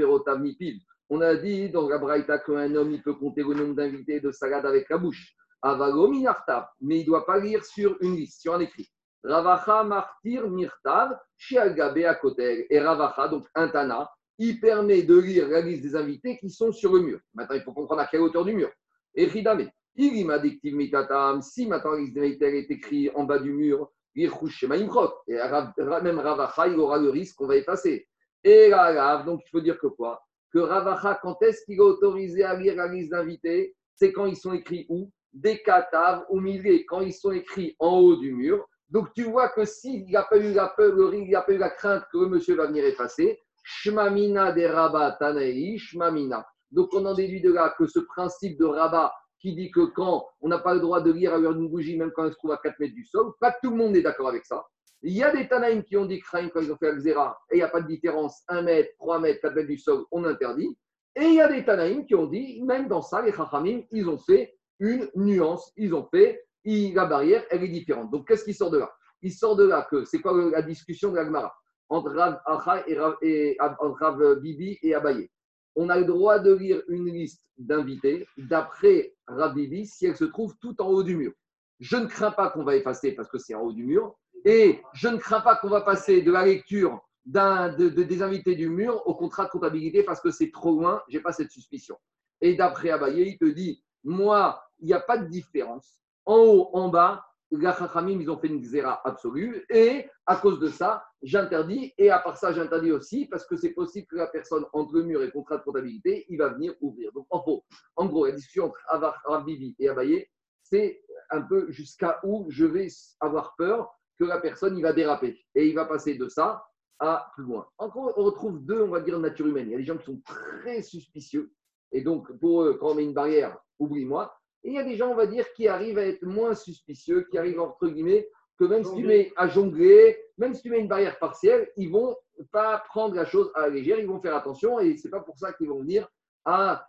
[1.14, 4.32] on a dit dans la Braïta qu'un homme, il peut compter le nombre d'invités de
[4.32, 5.36] salade avec la bouche.
[5.62, 8.90] Avalominartav, mais il ne doit pas lire sur une liste, sur un écrit.
[9.22, 12.74] Ravacha martir mirtav, shiagabe côté.
[12.74, 16.72] Et Ravacha, donc un Tana, il permet de lire la liste des invités qui sont
[16.72, 17.20] sur le mur.
[17.34, 18.72] Maintenant, il faut comprendre à quelle hauteur du mur.
[19.16, 21.74] Et Ridame, il m'a mitatam, si des
[22.22, 27.48] invités est écrite en bas du mur, et même Ravacha, il aura le risque qu'on
[27.48, 28.08] va effacer.
[28.44, 30.22] Et là, donc il faut dire que quoi?
[30.52, 33.76] Que Ravacha, quand est-ce qu'il est autorisé à lire la liste d'invités?
[33.96, 35.10] C'est quand ils sont écrits où?
[35.32, 38.68] Des cataves ou milliers, quand ils sont écrits en haut du mur.
[38.90, 41.54] Donc tu vois que s'il n'y a pas eu la peur, il n'y a pas
[41.54, 46.46] eu la crainte que le monsieur va venir effacer, Shmamina des Rabat Tanaï, Shmamina.
[46.72, 50.26] Donc on en déduit de là que ce principe de Rabat qui dit que quand
[50.40, 52.38] on n'a pas le droit de lire à l'heure d'une bougie, même quand elle se
[52.38, 54.64] trouve à 4 mètres du sol, pas tout le monde est d'accord avec ça.
[55.02, 57.56] Il y a des Tanaïm qui ont dit Kraïm quand ils ont fait Al-Zera, il
[57.56, 60.78] n'y a pas de différence, 1 mètre, 3 mètres, 4 mètres du sol, on interdit.
[61.16, 64.08] Et il y a des Tanaïm qui ont dit, même dans ça, les Chachamim, ils
[64.08, 68.12] ont fait une nuance, ils ont fait, la barrière, elle est différente.
[68.12, 68.92] Donc qu'est-ce qui sort de là?
[69.24, 71.52] Il sort de là que, c'est quoi la discussion de l'Agmara
[71.90, 72.40] entre Rav
[72.88, 75.30] et, Rav, et Rav Bibi et Abaye?
[75.76, 80.26] On a le droit de lire une liste d'invités d'après Rav Bibi si elle se
[80.26, 81.32] trouve tout en haut du mur.
[81.80, 84.16] Je ne crains pas qu'on va effacer parce que c'est en haut du mur,
[84.46, 88.56] et je ne crains pas qu'on va passer de la lecture d'un, de, des invités
[88.56, 91.98] du mur au contrat de comptabilité parce que c'est trop loin, j'ai pas cette suspicion.
[92.42, 96.00] Et d'après Abaye, il te dit, moi, il n'y a pas de différence.
[96.26, 97.24] En haut, en bas,
[97.60, 99.66] Chachamim, ils ont fait une xéra absolue.
[99.70, 101.94] Et à cause de ça, j'interdis.
[101.98, 105.04] Et à part ça, j'interdis aussi parce que c'est possible que la personne, entre le
[105.04, 107.12] mur et le contrat de comptabilité, il va venir ouvrir.
[107.14, 110.28] Donc, en gros, en gros la discussion entre Rabibi et Abaye,
[110.64, 112.88] c'est un peu jusqu'à où je vais
[113.20, 115.40] avoir peur que la personne, il va déraper.
[115.56, 116.64] Et il va passer de ça
[117.00, 117.68] à plus loin.
[117.78, 119.68] Encore, on retrouve deux, on va dire, nature humaine.
[119.68, 121.52] Il y a des gens qui sont très suspicieux.
[121.92, 124.34] Et donc, pour eux, quand on met une barrière, oublie-moi.
[124.64, 127.28] Et il y a des gens, on va dire, qui arrivent à être moins suspicieux,
[127.30, 130.80] qui arrivent, entre guillemets, que même si tu mets à jongler, même si tu mets
[130.80, 132.16] une barrière partielle, ils vont
[132.52, 135.38] pas prendre la chose à la légère, ils vont faire attention et c'est pas pour
[135.40, 136.08] ça qu'ils vont venir
[136.46, 136.88] à,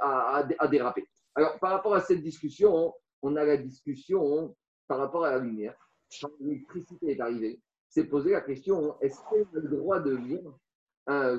[0.00, 1.06] à, à, déraper.
[1.34, 4.56] Alors, par rapport à cette discussion, on a la discussion
[4.88, 5.74] par rapport à la lumière.
[6.20, 10.58] Quand l'électricité est arrivée, c'est poser la question est-ce qu'on a le droit de vivre
[11.06, 11.38] un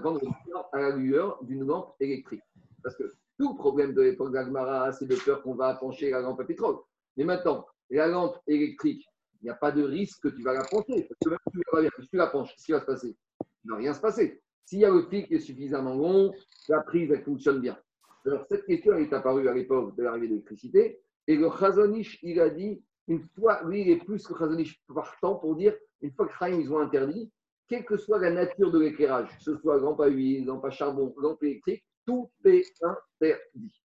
[0.71, 2.43] à la lueur d'une lampe électrique?
[2.83, 6.21] Parce que tout le problème de l'époque d'Agmara, c'est de peur qu'on va pencher la
[6.21, 6.77] lampe à pétrole.
[7.17, 9.05] Mais maintenant, la lampe électrique,
[9.41, 11.07] il n'y a pas de risque que tu vas la pencher.
[11.07, 13.17] Parce que même si tu la penches, qu'est-ce qui va se passer?
[13.63, 14.41] Il ne va rien se passer.
[14.65, 16.31] S'il y a le fil qui est suffisamment long,
[16.69, 17.77] la prise, elle fonctionne bien.
[18.25, 21.01] Alors, cette question est apparue à l'époque de l'arrivée de l'électricité.
[21.27, 25.35] Et le Chazonish, il a dit, une fois, lui, il est plus que Chazonish partant
[25.35, 27.31] pour dire, une fois que Chaim, ils ont interdit,
[27.67, 30.69] quelle que soit la nature de l'éclairage, que ce soit lampe à huile, lampe à
[30.69, 33.81] charbon, lampe électrique, tout est interdit.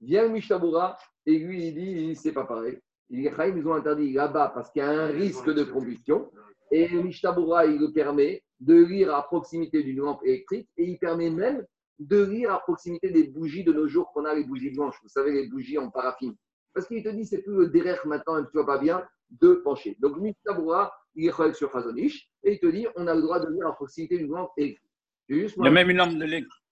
[0.00, 2.78] Vient le Mishabura et lui, il dit, c'est pas pareil.
[3.10, 6.30] Les Chaim, ils ont interdit là-bas parce qu'il y a un risque de combustion.
[6.70, 10.98] Et le Mishabura, il le permet de lire à proximité d'une lampe électrique et il
[10.98, 11.64] permet même
[11.98, 14.96] de lire à proximité des bougies de nos jours qu'on a, les bougies blanches.
[15.02, 16.34] Vous savez, les bougies en paraffine.
[16.74, 19.54] Parce qu'il te dit, c'est plus le derrière maintenant, et tu vois pas bien, de
[19.54, 19.96] pencher.
[20.00, 23.52] Donc, Mishabura, il est sur Khazonish et il te dit, on a le droit de
[23.52, 24.88] lire à proximité d'une lampe électrique.
[25.28, 26.24] il y a même une lampe de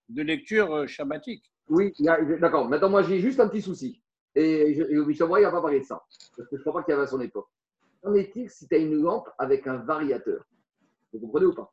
[0.08, 1.50] de lecture euh, shabbatique.
[1.68, 1.92] Oui,
[2.40, 2.68] d'accord.
[2.68, 4.00] Maintenant, moi, j'ai juste un petit souci.
[4.34, 6.02] Et, il n'a pas parlé de ça.
[6.36, 7.48] Parce que je ne crois pas qu'il y avait à son époque.
[8.02, 10.44] Qu'en est-il si tu as une lampe avec un variateur?
[11.12, 11.72] Vous comprenez ou pas?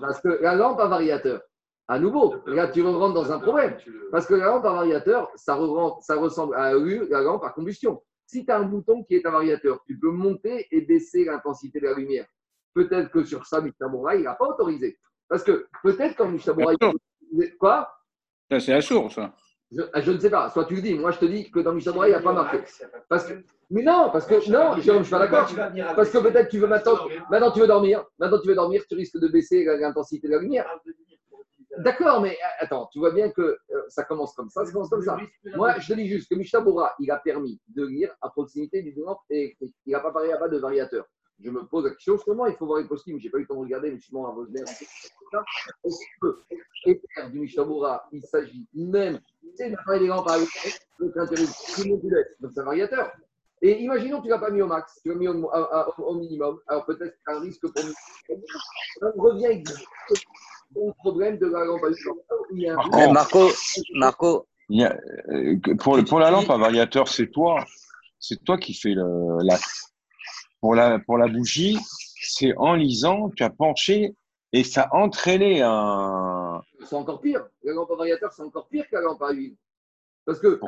[0.00, 1.42] Parce que la lampe à variateur,
[1.86, 3.76] à nouveau, là, tu rentres dans un problème.
[4.10, 5.58] Parce que la lampe à variateur, ça,
[6.00, 8.02] ça ressemble à la lampe à combustion.
[8.26, 11.80] Si tu as un bouton qui est un variateur, tu peux monter et baisser l'intensité
[11.80, 12.26] de la lumière.
[12.74, 14.98] Peut-être que sur ça, Mishamura, il n'a pas autorisé.
[15.28, 16.74] Parce que peut-être quand Mishamura,
[17.58, 17.88] Quoi?
[18.50, 19.18] C'est la source.
[19.92, 20.48] Ah, je, ne sais pas.
[20.50, 20.94] Soit tu le dis.
[20.94, 22.58] Moi, je te dis que dans Mishabra, il n'y a pas marqué.
[23.08, 23.34] Parce que,
[23.70, 25.48] mais non, parce que non, je ne suis pas d'accord.
[25.94, 26.96] Parce que peut-être tu veux maintenant,
[27.30, 28.04] maintenant tu veux dormir.
[28.18, 30.66] Maintenant tu veux dormir, tu risques de baisser l'intensité de la lumière.
[31.78, 33.56] D'accord, mais euh, attends, tu vois bien que euh,
[33.88, 35.16] ça commence comme ça, ça commence comme ça.
[35.54, 38.94] Moi, je te dis juste que Mishabura, il a permis de lire à proximité du
[38.96, 41.04] lampe et il n'a pas parlé à bas de variateur
[41.42, 43.18] je me pose la question, justement, il faut voir les costumes.
[43.18, 46.42] Je n'ai pas eu le temps de regarder, mais justement, à Vosner, est-ce que
[46.84, 49.20] l'éther du Mishabura, il s'agit même,
[49.54, 50.38] c'est d'appareil des lampes à
[50.98, 53.12] donc c'est un variateur.
[53.60, 56.60] Et imaginons que tu ne l'as pas mis au max, tu l'as mis au, minimum,
[56.66, 57.92] alors peut-être un risque pour nous.
[59.02, 59.62] On revient
[60.74, 63.48] au problème de la lampe à Marco,
[63.94, 64.46] Marco.
[64.70, 67.64] Euh, pour, pour la lampe à variateur, c'est toi,
[68.20, 69.56] c'est toi qui fais le, la
[70.60, 71.78] pour la, pour la bougie,
[72.20, 74.14] c'est en lisant, tu as penché
[74.52, 76.62] et ça a entraîné un.
[76.84, 77.46] C'est encore pire.
[77.62, 79.56] La lampe à variateur, c'est encore pire que la lampe à huile.
[80.24, 80.60] Parce que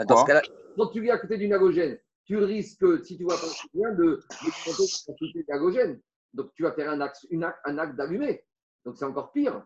[0.76, 4.22] quand tu vis à côté d'une halogène, tu risques, si tu vois pas bien, de
[4.44, 6.00] de l'halogène.
[6.32, 7.26] Donc tu vas faire un acte,
[7.64, 8.44] un acte d'allumer.
[8.84, 9.62] Donc c'est encore pire.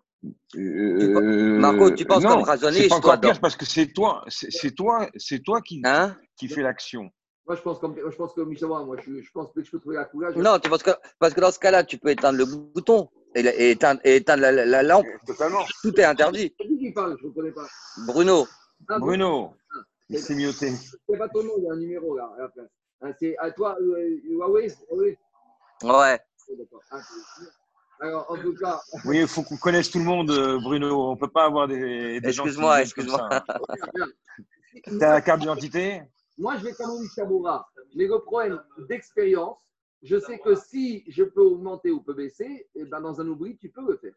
[0.56, 4.74] Euh, Marco, tu penses non, comme raisonner C'est encore pire parce que c'est toi, c'est
[4.74, 7.10] toi, c'est toi qui, hein qui fait l'action.
[7.46, 9.78] Moi, je pense, comme, je pense que Michel, moi, je, je, pense que je peux
[9.78, 10.36] trouver la couleur.
[10.38, 13.70] Non, tu penses que, parce que dans ce cas-là, tu peux éteindre le bouton et,
[13.70, 15.06] éteindre, éteindre la, lampe.
[15.26, 15.64] Totalement.
[15.82, 16.54] Tout est interdit.
[16.58, 17.66] C'est qui qui parle Je ne connais pas.
[18.06, 18.46] Bruno.
[18.88, 19.54] Ah, Bruno.
[19.74, 19.78] Ah,
[20.08, 20.70] il s'est muté.
[20.70, 22.70] C'est pas ton nom, il y a un numéro là à la place.
[23.02, 24.72] Hein, c'est à toi, euh, Huawei
[25.82, 26.20] Ouais.
[26.90, 27.00] Ah,
[28.00, 28.80] alors, en tout cas.
[29.04, 31.10] Oui, il faut qu'on connaisse tout le monde, euh, Bruno.
[31.10, 33.28] On ne peut pas avoir des, des Excuse-moi, excuse-moi.
[34.82, 36.02] Tu as la carte d'identité?
[36.38, 37.68] Moi, je vais comme Mishabura.
[37.94, 39.56] Mais le problème d'expérience,
[40.02, 43.28] je sais que si je peux augmenter ou peux baisser, et eh ben dans un
[43.28, 44.14] oubli, tu peux le faire.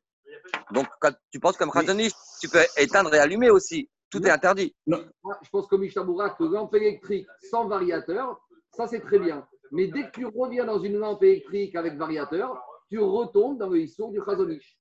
[0.72, 2.11] Donc, quand tu penses comme Khazanish,
[2.41, 3.89] tu peux éteindre et allumer aussi.
[4.09, 4.76] Tout est interdit.
[4.86, 5.03] Moi,
[5.41, 8.41] je pense comme Mishabura que lampe électrique sans variateur,
[8.72, 9.47] ça c'est très bien.
[9.72, 12.57] Mais dès que tu reviens dans une lampe électrique avec variateur,
[12.89, 14.78] tu retombes dans le histoire du Khazanish.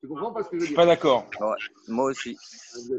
[0.00, 1.26] Tu comprends pas ce que je veux dire Pas d'accord.
[1.88, 2.36] moi aussi.
[2.76, 2.94] On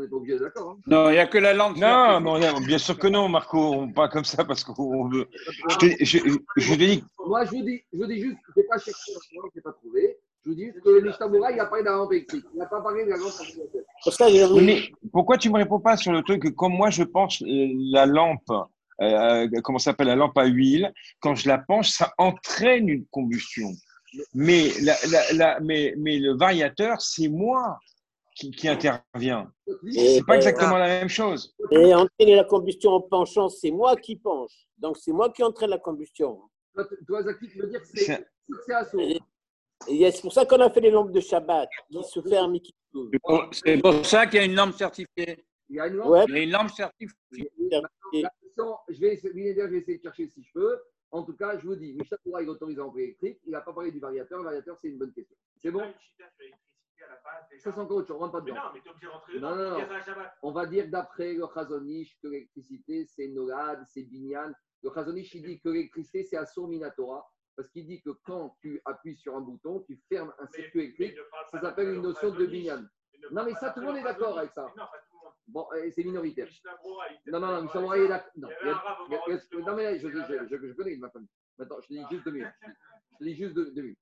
[0.00, 0.70] n'est pas obligé d'accord.
[0.70, 0.80] Hein.
[0.86, 1.76] non, il n'y a que la langue.
[1.76, 3.86] Non, non, bien sûr que non, Marco.
[3.88, 5.28] Pas comme ça parce qu'on veut.
[5.80, 6.18] Je, je,
[6.56, 9.12] je, te dis, Moi, je vous dis, je vous dis juste, je n'ai pas cherché,
[9.30, 10.16] je n'ai pas trouvé.
[10.44, 12.44] Je vous dis juste que le Mishtamura, il a parlé de la lampe électrique.
[12.54, 13.16] Il n'a pas parlé de la
[14.20, 17.04] j'ai Oui, mais pourquoi tu me réponds pas sur le truc que comme moi je
[17.04, 18.50] penche euh, la lampe,
[19.00, 23.06] euh, comment ça s'appelle la lampe à huile, quand je la penche, ça entraîne une
[23.06, 23.68] combustion.
[24.34, 27.78] Mais, la, la, la- mais, mais le variateur, c'est moi
[28.34, 29.52] qui, qui intervient.
[29.92, 31.54] C'est pas exactement la même chose.
[31.70, 34.66] Et entraîner la combustion en penchant, c'est moi qui penche.
[34.78, 36.40] Donc, c'est moi qui entraîne la combustion.
[36.74, 38.26] Toi, toi, Zaki, tu veux dire que C'est-
[40.12, 42.74] c'est pour ça qu'on a fait les lampes de Shabbat qui se ferment et qui
[42.92, 43.10] s'ouvrent.
[43.52, 45.44] C'est pour- ça qu'il y a une lampe certifiée.
[45.68, 47.50] Il y a une lampe Ouais, Il y a une lampe certifiée.
[47.70, 50.78] La question, je vais essayer, Binéder, je vais essayer de chercher si je peux.
[51.12, 53.38] En tout cas, je vous dis, Michel Pourra, il autorise en électrique.
[53.44, 54.38] Il n'a pas parlé du variateur.
[54.38, 55.36] Le variateur, c'est une bonne question.
[55.58, 55.82] C'est bon?
[57.58, 58.16] Ça, c'est encore autre chose.
[58.16, 58.62] On rentre pas Mais dedans.
[58.64, 59.70] non, mais t'es obligé de rentrer Non, dedans.
[59.70, 60.24] non, non.
[60.42, 64.52] On va dire d'après le Chazonish que l'électricité, c'est Nolad, c'est Binyan.
[64.82, 67.28] Le Chazonish, il dit que l'électricité, c'est Assur Minatora.
[67.54, 71.16] Parce qu'il dit que quand tu appuies sur un bouton, tu fermes un circuit électrique.
[71.16, 72.46] ne Ça s'appelle une notion de.
[72.46, 72.78] Binyan.
[73.20, 74.72] Ne Non, mais ça, tout le monde est d'accord avec ça.
[75.48, 76.48] Bon, euh, c'est minoritaire.
[77.26, 78.30] Non, non, non, il est d'accord.
[78.36, 78.48] Non,
[79.76, 81.28] mais je, je, je, connais ma famille.
[81.58, 82.48] Maintenant, je te dis juste deux minutes.
[83.12, 83.98] Je te dis juste deux, minutes.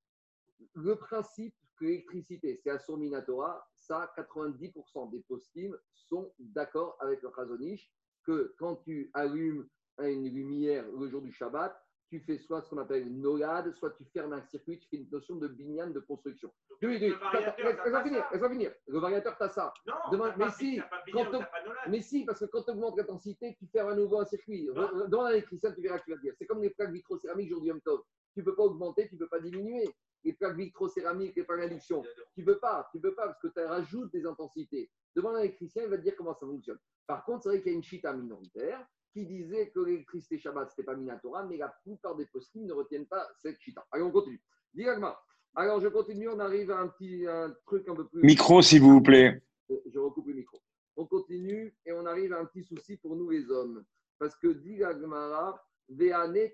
[0.75, 7.31] Le principe que l'électricité, c'est Assur Minatora, ça, 90% des postim sont d'accord avec le
[7.35, 7.91] Chazonish
[8.25, 9.67] que quand tu allumes
[9.99, 11.75] une lumière le jour du Shabbat,
[12.11, 14.97] tu fais soit ce qu'on appelle une nolade, soit tu fermes un circuit, tu fais
[14.97, 16.53] une notion de binyan de construction.
[16.83, 18.29] Deux minutes, Laisse laisse-moi finir, ça.
[18.33, 18.75] laisse-moi finir.
[18.89, 19.73] Le variateur, tu as ça.
[19.87, 21.31] Non, Demain- mais pas- si, pas Binyan.
[21.89, 24.69] Mais si, parce que quand tu augmentes l'intensité, tu fermes à nouveau un circuit.
[24.69, 26.35] Re- Dans l'électricien, tu verras que tu vas dire.
[26.37, 28.03] C'est comme les plaques vitrocéramiques jour du Yom Tov.
[28.35, 29.89] Tu ne peux pas augmenter, tu ne peux pas diminuer.
[30.25, 32.03] Les plaques vitrocéramiques, les plaques d'induction,
[32.35, 34.91] tu ne peux pas, tu peux pas parce que tu rajoutes des intensités.
[35.17, 36.79] Devant l'électricien, il va te dire comment ça fonctionne.
[37.07, 40.69] Par contre, c'est vrai qu'il y a une chita minoritaire qui disait que l'électricité Shabbat,
[40.69, 43.87] ce n'était pas Minatora, mais la plupart des postes ne retiennent pas cette chita.
[43.91, 44.41] Allez, on continue.
[45.55, 48.23] Alors, je continue, on arrive à un petit un truc un peu plus.
[48.23, 49.43] Micro, s'il vous plaît.
[49.71, 50.61] Euh, Je recoupe le micro.
[50.97, 53.85] On continue et on arrive à un petit souci pour nous les hommes.
[54.19, 54.81] Parce que dit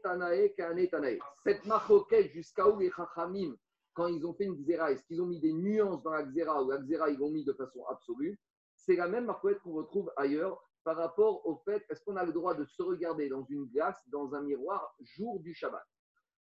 [0.02, 1.18] Tanae.
[1.44, 3.54] Cette maroquette jusqu'à où les Chachamim,
[3.92, 6.62] quand ils ont fait une xéra, est-ce qu'ils ont mis des nuances dans la xéra
[6.62, 8.38] ou la xéra ils l'ont mis de façon absolue?
[8.76, 12.32] C'est la même maroquette qu'on retrouve ailleurs par rapport au fait est-ce qu'on a le
[12.32, 15.84] droit de se regarder dans une glace, dans un miroir, jour du Shabbat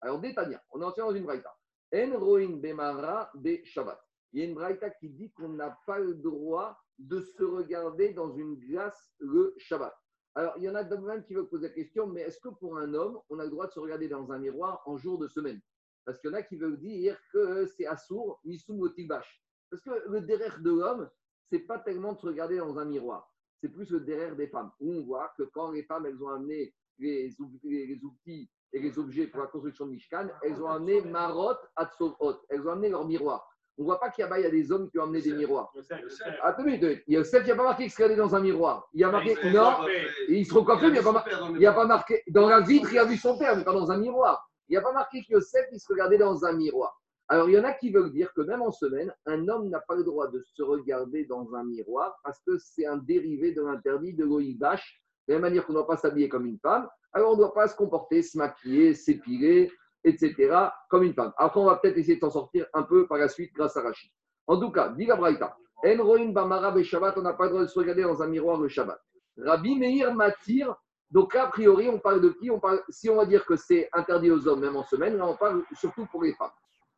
[0.02, 1.56] Alors, Détania, on est entré dans une braïta.
[1.96, 3.98] En roin bemara be Shabbat.
[4.34, 8.12] Il y a une braïta qui dit qu'on n'a pas le droit de se regarder
[8.12, 9.96] dans une glace le Shabbat.
[10.36, 12.50] Alors, il y en a d'autres même qui veulent poser la question, mais est-ce que
[12.50, 15.18] pour un homme, on a le droit de se regarder dans un miroir en jour
[15.20, 15.62] de semaine?
[16.04, 18.94] Parce qu'il y en a qui veulent dire que c'est assour, misum.
[19.70, 21.10] Parce que le derrière de l'homme,
[21.50, 23.33] c'est pas tellement de se regarder dans un miroir,
[23.64, 24.72] c'est plus le derrière des femmes.
[24.82, 28.50] Où on voit que quand les femmes, elles ont amené les, ou- les- les outils
[28.74, 32.72] et les objets pour la construction de Mishkan, elles ont amené marot atzovot, elles ont
[32.72, 33.48] amené leur miroir.
[33.78, 35.72] On ne voit pas qu'il y y a des hommes qui ont amené des miroirs.
[36.44, 38.88] Attends, il y a Yosef, il n'y a pas marqué qu'il se dans un miroir.
[38.94, 39.72] Il y a marqué, il non,
[40.28, 41.00] il se recoiffait, mais
[41.54, 43.74] il n'y a pas marqué, dans la vitre, il a vu son père, mais pas
[43.74, 44.46] dans un miroir.
[44.68, 47.02] Il n'y a pas marqué que Yosef, il se regardait dans un miroir.
[47.30, 49.80] Alors, il y en a qui veulent dire que même en semaine, un homme n'a
[49.80, 53.62] pas le droit de se regarder dans un miroir parce que c'est un dérivé de
[53.62, 55.02] l'interdit de l'oïbash.
[55.28, 57.40] De la même manière qu'on ne doit pas s'habiller comme une femme, alors on ne
[57.40, 59.72] doit pas se comporter, se maquiller, s'épiler,
[60.04, 60.54] etc.,
[60.90, 61.32] comme une femme.
[61.38, 63.82] Après, on va peut-être essayer de s'en sortir un peu par la suite grâce à
[63.82, 64.12] Rachid.
[64.48, 65.56] En tout cas, dit la Braïta,
[65.86, 68.28] En roin bamara be Shabbat, on n'a pas le droit de se regarder dans un
[68.28, 69.00] miroir le Shabbat.
[69.38, 70.76] Rabbi Meir Matir,
[71.10, 72.50] donc a priori, on parle de qui?
[72.50, 75.28] On parle, Si on va dire que c'est interdit aux hommes, même en semaine, là,
[75.28, 76.52] on parle surtout pour les femmes.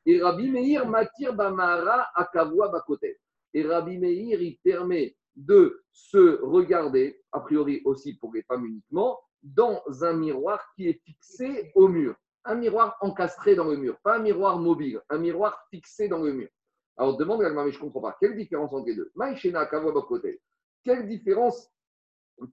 [0.06, 3.18] Et Rabbi Meir Matir Bamara Akavua Bakote.
[3.54, 9.20] Et Rabbi Meir, il permet de se regarder, a priori aussi pour les femmes uniquement,
[9.42, 12.16] dans un miroir qui est fixé au mur.
[12.46, 16.32] Un miroir encastré dans le mur, pas un miroir mobile, un miroir fixé dans le
[16.32, 16.50] mur.
[16.98, 18.18] Alors demande à mais je ne comprends pas.
[18.20, 19.12] Quelle différence entre les deux?
[19.16, 20.40] Maïchena Kavua Bakote.
[20.84, 21.70] Quelle différence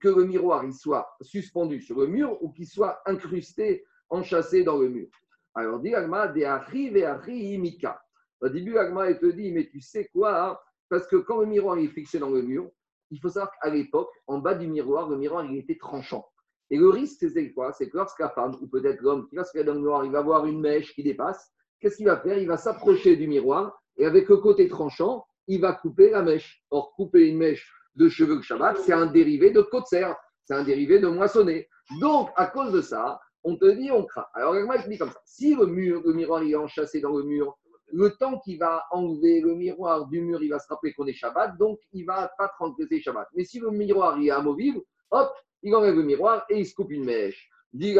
[0.01, 4.77] que le miroir il soit suspendu sur le mur ou qu'il soit incrusté, enchâssé dans
[4.77, 5.07] le mur?
[5.55, 8.01] Alors dit Agma, de Ari Ve'ari Imika.
[8.41, 10.57] Au début, Agma, elle te dit, mais tu sais quoi hein?
[10.89, 12.69] Parce que quand le miroir est fixé dans le mur,
[13.09, 16.25] il faut savoir qu'à l'époque, en bas du miroir, le miroir il était tranchant.
[16.69, 17.71] Et le risque, c'est quoi?
[17.73, 20.05] C'est que lorsque la femme, ou peut-être l'homme qui va se regarder dans le miroir,
[20.05, 22.37] il va voir une mèche qui dépasse, qu'est-ce qu'il va faire?
[22.37, 26.63] Il va s'approcher du miroir et avec le côté tranchant, il va couper la mèche.
[26.71, 30.11] Or, couper une mèche de cheveux de Shabbat, c'est un dérivé de kotser,
[30.45, 31.69] c'est un dérivé de moissonner.
[31.99, 34.25] Donc, à cause de ça, on te dit, on craint.
[34.33, 37.15] Alors, moi, je dis comme ça si le mur, le miroir, il est enchâssé dans
[37.15, 37.57] le mur,
[37.91, 41.13] le temps qu'il va enlever le miroir du mur, il va se rappeler qu'on est
[41.13, 43.27] Shabbat, donc il va pas transgresser Shabbat.
[43.35, 44.81] Mais si le miroir il est amovible,
[45.11, 45.31] hop,
[45.61, 47.49] il enlève le miroir et il se coupe une mèche.
[47.75, 47.95] C'est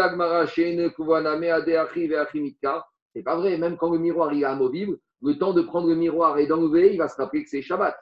[3.24, 6.40] pas vrai, même quand le miroir il est amovible, le temps de prendre le miroir
[6.40, 7.96] et d'enlever, il va se rappeler que c'est Shabbat.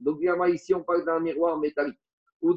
[0.00, 0.20] Donc,
[0.52, 1.98] ici, on parle d'un miroir métallique.
[2.40, 2.52] On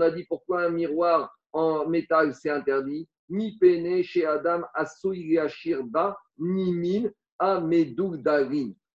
[0.00, 3.08] a dit pourquoi un miroir en métal c'est interdit.
[3.28, 4.62] Mi pene chez Adam
[6.38, 7.10] ni min.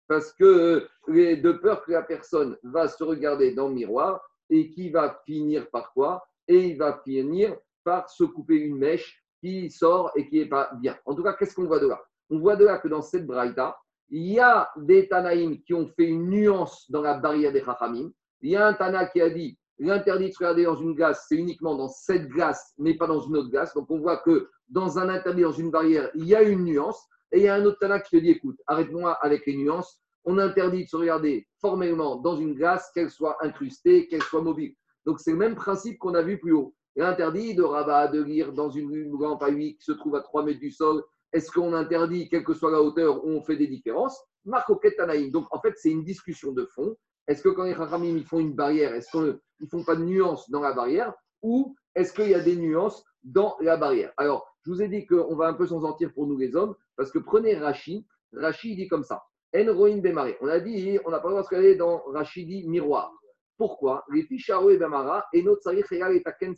[0.09, 4.20] Parce que euh, de peur que la personne va se regarder dans le miroir
[4.51, 6.24] et qui va finir par quoi?
[6.49, 10.70] Et il va finir par se couper une mèche qui sort et qui n'est pas
[10.80, 10.99] bien.
[11.05, 12.01] En tout cas, qu'est-ce qu'on voit de là?
[12.30, 13.76] On voit de là que dans cette braïta,
[14.15, 18.13] il y a des Tanaïm qui ont fait une nuance dans la barrière des Chachamim.
[18.43, 21.25] Il y a un Tana qui a dit l'interdit de se regarder dans une glace,
[21.29, 23.73] c'est uniquement dans cette glace, mais pas dans une autre glace.
[23.73, 27.03] Donc on voit que dans un interdit, dans une barrière, il y a une nuance.
[27.33, 29.99] Et il y a un autre Tana qui te dit écoute, arrête-moi avec les nuances.
[30.25, 34.75] On interdit de se regarder formellement dans une glace, qu'elle soit incrustée, qu'elle soit mobile.
[35.07, 36.75] Donc c'est le même principe qu'on a vu plus haut.
[36.97, 40.61] L'interdit de rabat, de lire dans une lampe à qui se trouve à 3 mètres
[40.61, 41.03] du sol,
[41.33, 44.22] est-ce qu'on interdit, quelle que soit la hauteur, où on fait des différences?
[44.45, 45.30] Marco Tanaïm.
[45.30, 46.97] Donc en fait, c'est une discussion de fond.
[47.28, 50.03] Est-ce que quand les Chachamim ils font une barrière, est-ce qu'ils ne font pas de
[50.03, 51.14] nuances dans la barrière?
[51.43, 54.12] Ou est-ce qu'il y a des nuances dans la barrière?
[54.16, 56.74] Alors, je vous ai dit qu'on va un peu s'en sortir pour nous les hommes,
[56.97, 58.07] parce que prenez Rashi.
[58.33, 59.22] Rashi dit comme ça.
[59.55, 60.35] En Bemare.
[60.41, 63.12] On a dit, on n'a pas le droit dans Rashi dit miroir.
[63.59, 64.05] Pourquoi?
[64.11, 66.55] Les et Bemara et notre et Taken.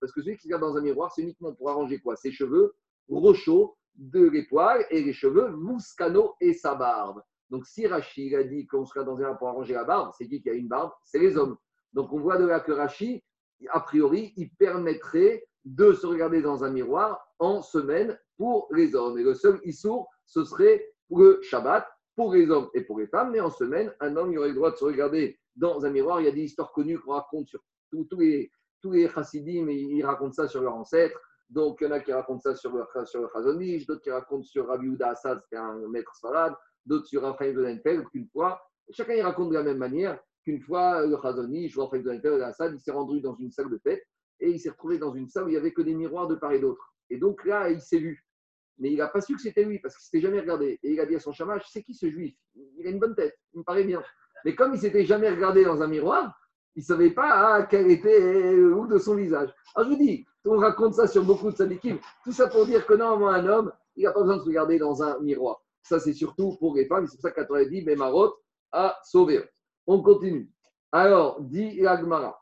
[0.00, 2.16] Parce que celui qui se regarde dans un miroir, c'est uniquement pour arranger quoi?
[2.16, 2.74] Ses cheveux,
[3.08, 7.22] rochaux, de les poils et les cheveux, Muscano et sa barbe.
[7.50, 10.42] Donc, si Rashi a dit qu'on serait dans un pour arranger la barbe, c'est qui
[10.42, 10.92] qui a une barbe?
[11.04, 11.56] C'est les hommes.
[11.92, 13.22] Donc, on voit de là que Rashi,
[13.68, 19.18] a priori, il permettrait de se regarder dans un miroir en semaine pour les hommes.
[19.18, 21.86] Et le seul issour, ce serait le Shabbat,
[22.16, 23.32] pour les hommes et pour les femmes.
[23.32, 26.20] Mais en semaine, un homme il aurait le droit de se regarder dans un miroir.
[26.20, 30.04] Il y a des histoires connues qu'on raconte sur tous les, tous les chassidim, ils
[30.04, 31.20] racontent ça sur leurs ancêtres.
[31.50, 34.66] Donc, il y en a qui racontent ça sur le, sur d'autres qui racontent sur
[34.66, 36.54] Rabbi Uda Assad, c'était un maître salade,
[36.86, 41.06] d'autres sur Raphaël de qu'une fois, chacun il raconte de la même manière qu'une fois,
[41.06, 44.02] le Chazonish, Raphaël de Assad, il s'est rendu dans une salle de fête
[44.40, 46.34] et il s'est retrouvé dans une salle où il n'y avait que des miroirs de
[46.34, 46.94] part et d'autre.
[47.10, 48.24] Et donc là, il s'est vu.
[48.78, 50.78] Mais il n'a pas su que c'était lui parce qu'il ne s'était jamais regardé.
[50.82, 52.34] Et il a dit à son chamache C'est qui ce juif?
[52.54, 54.02] Il a une bonne tête, il me paraît bien.
[54.44, 56.34] Mais comme il s'était jamais regardé dans un miroir,
[56.76, 59.50] il ne savait pas ah, quel était où de son visage.
[59.74, 61.98] Alors je vous dis, on raconte ça sur beaucoup de sadikim.
[62.24, 64.78] Tout ça pour dire que non, un homme, il n'a pas besoin de se regarder
[64.78, 65.60] dans un miroir.
[65.82, 67.06] Ça, c'est surtout pour les femmes.
[67.06, 68.34] C'est pour ça qu'Atora dit, mais Marot
[68.72, 69.44] a sauvé.
[69.86, 70.50] On continue.
[70.92, 72.40] Alors, dit Agmara.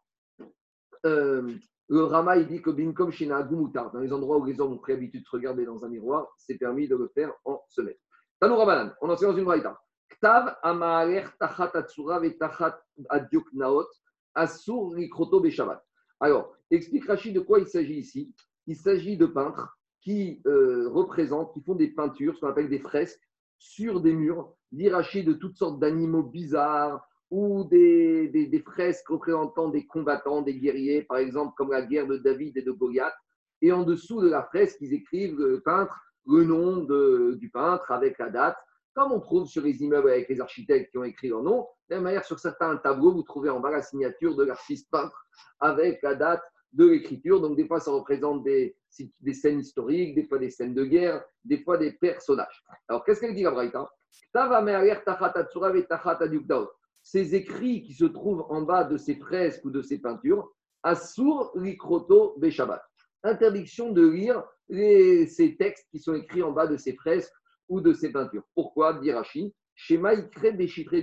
[1.05, 1.53] Euh,
[1.89, 4.79] le Rama, il dit que Binkom Shina Gumutar, dans les endroits où les hommes ont
[4.79, 7.97] pris l'habitude de se regarder dans un miroir, c'est permis de le faire en semaine.
[8.41, 9.79] Tanou Rabanan, on en sait dans une braïta.
[10.09, 13.89] Ktav Amaler Tachat Atsura Tachat Adiok Naot
[14.35, 15.85] Asur Rikroto Beshabat.
[16.21, 18.35] Alors, explique Rachid de quoi il s'agit ici.
[18.67, 22.79] Il s'agit de peintres qui euh, représentent, qui font des peintures, ce qu'on appelle des
[22.79, 23.21] fresques,
[23.59, 29.87] sur des murs, d'Irachid de toutes sortes d'animaux bizarres ou des, des, fresques représentant des
[29.87, 33.15] combattants, des guerriers, par exemple comme la guerre de David et de Goliath.
[33.63, 36.85] Et en dessous de la fresque, ils écrivent, le peintre, le nom
[37.35, 38.57] du peintre avec la date,
[38.95, 41.67] comme on trouve sur les immeubles avec les architectes qui ont écrit leur nom.
[41.93, 44.91] De la même manière, sur certains tableaux, vous trouvez en bas la signature de l'artiste
[44.91, 45.27] peintre
[45.61, 47.39] avec la date de l'écriture.
[47.39, 48.75] Donc, des fois, ça représente des,
[49.21, 52.65] des, scènes historiques, des fois des scènes de guerre, des fois des personnages.
[52.89, 53.93] Alors, qu'est-ce qu'elle dit, la Braïta?
[57.03, 60.51] Ces écrits qui se trouvent en bas de ces fresques ou de ces peintures,
[60.83, 62.83] Asur Likroto Beshabat.
[63.23, 67.35] Interdiction de lire ces textes qui sont écrits en bas de ces fresques
[67.69, 68.45] ou de ces peintures.
[68.55, 68.95] Pourquoi?
[68.95, 69.13] dit
[69.91, 70.95] il crée des chiffres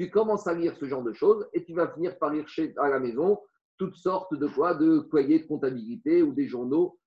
[0.00, 2.72] Tu commences à lire ce genre de choses et tu vas finir par lire chez,
[2.78, 3.38] à la maison
[3.76, 6.98] toutes sortes de quoi De cahiers de comptabilité ou des journaux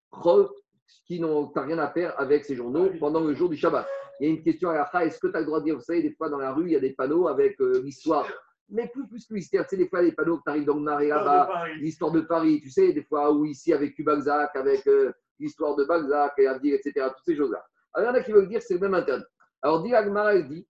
[1.07, 3.87] qui n'ont rien à faire avec ces journaux pendant le jour du Shabbat.
[4.19, 5.75] Il y a une question à la est-ce que tu as le droit de dire,
[5.75, 8.27] vous savez, des fois dans la rue, il y a des panneaux avec euh, l'histoire?
[8.69, 10.75] Mais plus, plus que l'histoire, tu sais, des fois, les panneaux que tu arrives dans
[10.75, 14.85] le Marais là-bas, l'histoire de Paris, tu sais, des fois, ou ici avec Balzac, avec
[14.85, 17.65] euh, l'histoire de Balzac, et etc., toutes ces choses-là.
[17.95, 19.25] Alors, il y en a qui veulent dire c'est le même interdit.
[19.63, 20.67] Alors, dit Agmara, il dit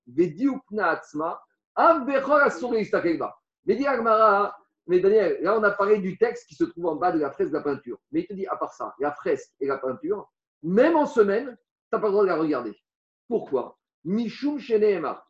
[3.66, 4.56] Mais dit Agmara,
[4.88, 7.32] mais Daniel, là, on a parlé du texte qui se trouve en bas de la
[7.32, 7.98] fresque de la peinture.
[8.12, 10.30] Mais il te dit, à part ça, la fresque et la peinture,
[10.62, 12.76] même en semaine, tu n'as pas le droit de la regarder.
[13.28, 13.78] Pourquoi?
[14.04, 14.60] Mishum.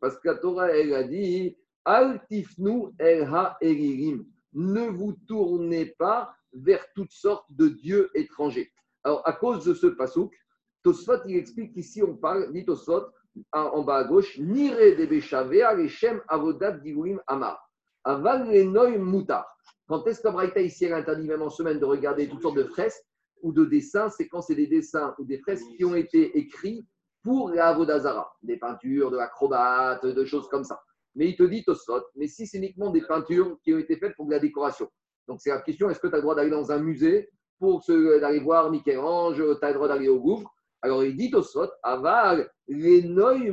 [0.00, 4.26] Parce que la Torah, elle a dit Altifnu elha eririm.
[4.52, 8.72] Ne vous tournez pas vers toutes sortes de dieux étrangers.
[9.02, 10.34] Alors, à cause de ce pasouk,
[10.82, 13.06] Tosfot, il explique qu'ici, on parle, dit Tosfot,
[13.52, 17.58] en bas à gauche, Nire de Beshavea, Leshem Avodat Divuim Amar.
[18.04, 19.46] Aval les noy moutar.
[19.86, 22.64] Quand est-ce que Braïta ici, elle interdit même en semaine de regarder toutes sortes de
[22.64, 23.04] fresques
[23.42, 24.08] ou de dessins?
[24.10, 26.86] C'est quand c'est des dessins ou des fresques qui ont été écrits
[27.22, 30.80] pour Avodazara, des peintures, de l'acrobate, de choses comme ça.
[31.14, 34.14] Mais il te dit Tosfot, mais si c'est uniquement des peintures qui ont été faites
[34.16, 34.88] pour de la décoration.
[35.28, 37.82] Donc c'est la question est-ce que tu as le droit d'aller dans un musée pour
[37.88, 40.53] d'aller voir Michel-Ange Tu as le droit d'aller au Louvre?
[40.84, 43.50] Alors il dit Tosfot, aval les noy.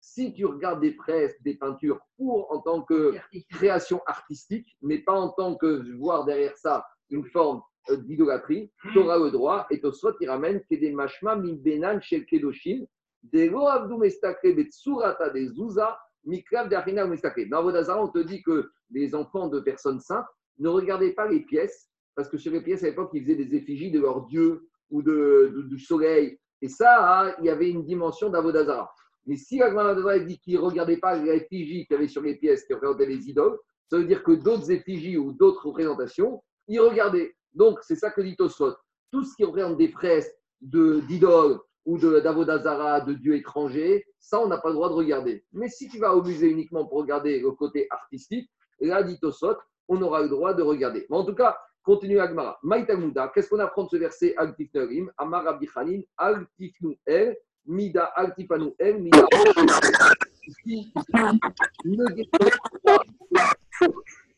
[0.00, 3.16] Si tu regardes des fresques, des peintures pour en tant que
[3.50, 7.60] création artistique, mais pas en tant que voir derrière ça une forme
[7.90, 9.66] euh, d'idolâtrie, tu auras le droit.
[9.70, 12.86] Et Tosfot, il ramène que des mashma min benan shel kedoshim,
[13.24, 17.48] des lo avdu mestakre betsurata des zouza, miklav d'arina mestakre.
[17.50, 20.28] Dans Vodazara, on te dit que les enfants de personnes saintes
[20.58, 23.56] ne regardaient pas les pièces, parce que sur les pièces, à l'époque, ils faisaient des
[23.56, 26.38] effigies de leur dieu ou de, de- du soleil.
[26.60, 28.90] Et ça, hein, il y avait une dimension d'Avodazara.
[29.26, 32.64] Mais si la dit qu'il ne regardait pas l'effigie qu'il y avait sur les pièces
[32.64, 33.58] qui représentaient les idoles,
[33.90, 37.34] ça veut dire que d'autres effigies ou d'autres représentations, ils regardaient.
[37.54, 38.74] Donc, c'est ça que dit Tosfot.
[39.12, 44.40] Tout ce qui représente des fresques de- d'idoles ou de- d'Avodazara, de dieux étrangers, ça,
[44.40, 45.44] on n'a pas le droit de regarder.
[45.52, 49.56] Mais si tu vas au musée uniquement pour regarder le côté artistique, là, dit Tosfot,
[49.88, 51.06] on aura le droit de regarder.
[51.08, 52.58] Mais en tout cas, continue Agmara.
[52.62, 58.74] Maïtamuda, qu'est-ce qu'on apprend de ce verset Al-Tifnerim, Amar Rabbi Khalil, Al-Tifnu El, Mida Al-Tifanu
[58.78, 59.26] El, Mida.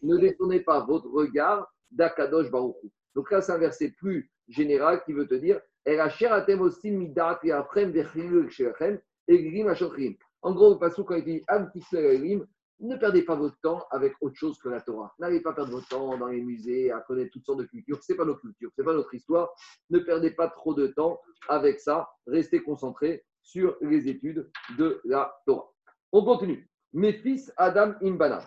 [0.02, 2.90] Ne détournez pas, votre regard d'Akadosh Baruchou.
[3.14, 5.60] Donc là, c'est un verset plus général qui veut te dire.
[10.42, 11.42] En gros, le passage quand il dit
[12.80, 15.14] ne perdez pas votre temps avec autre chose que la Torah.
[15.18, 18.02] N'allez pas perdre votre temps dans les musées à connaître toutes sortes de cultures.
[18.02, 19.50] Ce n'est pas notre culture, ce n'est pas notre histoire.
[19.90, 22.08] Ne perdez pas trop de temps avec ça.
[22.26, 25.70] Restez concentrés sur les études de la Torah.
[26.12, 26.70] On continue.
[26.92, 28.44] Mes fils Adam Imbana.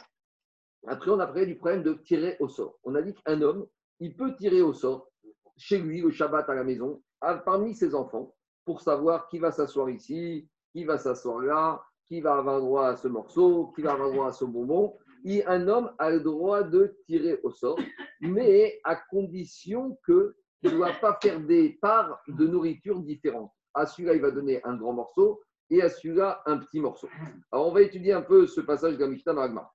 [0.87, 2.77] Après, on a parlé du problème de tirer au sort.
[2.83, 3.67] On a dit qu'un homme,
[3.99, 5.09] il peut tirer au sort
[5.57, 7.01] chez lui, le Shabbat à la maison,
[7.45, 12.35] parmi ses enfants, pour savoir qui va s'asseoir ici, qui va s'asseoir là, qui va
[12.35, 14.97] avoir droit à ce morceau, qui va avoir droit à ce bonbon.
[15.25, 17.79] Et un homme a le droit de tirer au sort,
[18.21, 20.33] mais à condition qu'il
[20.63, 23.51] ne doit pas faire des parts de nourriture différentes.
[23.73, 27.07] À celui-là, il va donner un grand morceau et à celui-là, un petit morceau.
[27.51, 29.71] Alors, on va étudier un peu ce passage de Magma.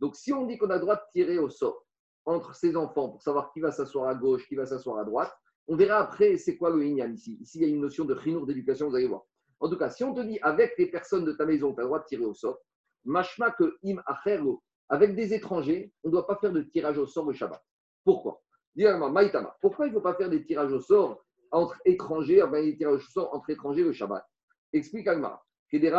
[0.00, 1.84] Donc, si on dit qu'on a le droit de tirer au sort
[2.24, 5.32] entre ses enfants pour savoir qui va s'asseoir à gauche, qui va s'asseoir à droite,
[5.68, 7.38] on verra après c'est quoi le inyan ici.
[7.40, 9.22] Ici, il y a une notion de chinour d'éducation, vous allez voir.
[9.60, 11.82] En tout cas, si on te dit avec les personnes de ta maison, tu as
[11.82, 12.58] le droit de tirer au sort,
[13.04, 17.06] mashma que im acherlo, avec des étrangers, on ne doit pas faire de tirage au
[17.06, 17.62] sort le Shabbat.
[18.04, 18.42] Pourquoi?
[18.76, 22.76] Maïtama, pourquoi il ne faut pas faire des tirages au sort entre étrangers, enfin, des
[22.76, 24.24] tirages au sort entre étrangers le Shabbat?
[24.72, 25.42] Explique Agmara.
[25.70, 25.90] C'est des.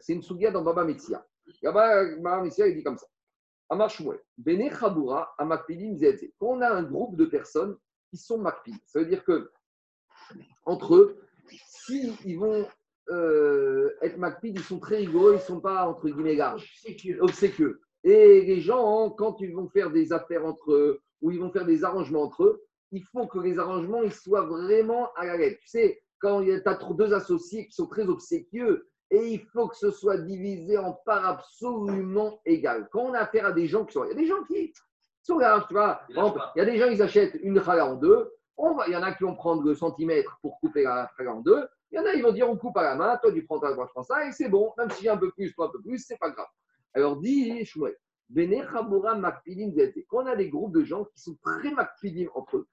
[0.00, 0.86] C'est une sougia dans Baba.
[1.62, 3.06] Là-bas, Baba Metzia, il dit comme ça.
[3.68, 3.78] Quand
[6.40, 7.76] on a un groupe de personnes
[8.12, 9.50] qui sont Makpid, ça veut dire que
[10.66, 11.16] entre eux,
[11.66, 12.66] s'ils ils vont
[13.08, 16.70] euh, être Makpid, ils sont très rigoureux, ils ne sont pas entre guillemets larges,
[17.20, 17.80] obséquieux.
[18.04, 21.64] Et les gens, quand ils vont faire des affaires entre eux, ou ils vont faire
[21.64, 25.58] des arrangements entre eux, il faut que les arrangements ils soient vraiment à la lettre.
[25.62, 29.76] Tu sais, quand tu as deux associés qui sont très obséquieux, et il faut que
[29.76, 32.88] ce soit divisé en parts absolument égales.
[32.92, 34.04] Quand on a affaire à des gens qui sont.
[34.04, 34.72] Il y a des gens qui
[35.22, 36.02] sont là, tu vois.
[36.10, 38.30] Il y a des gens, ils achètent une chala en deux.
[38.56, 41.34] On va, il y en a qui vont prendre le centimètre pour couper la chala
[41.34, 41.66] en deux.
[41.90, 43.60] Il y en a, ils vont dire on coupe à la main, toi tu prends
[43.60, 44.72] ta moi je prends ça, et c'est bon.
[44.78, 46.46] Même si j'ai un peu plus, toi un peu plus, c'est pas grave.
[46.94, 47.96] Alors dit Shmuel,
[48.28, 49.72] Bene Chabura Makpidim.
[50.08, 52.68] Quand on a des groupes de gens qui sont très Makpidim entre eux,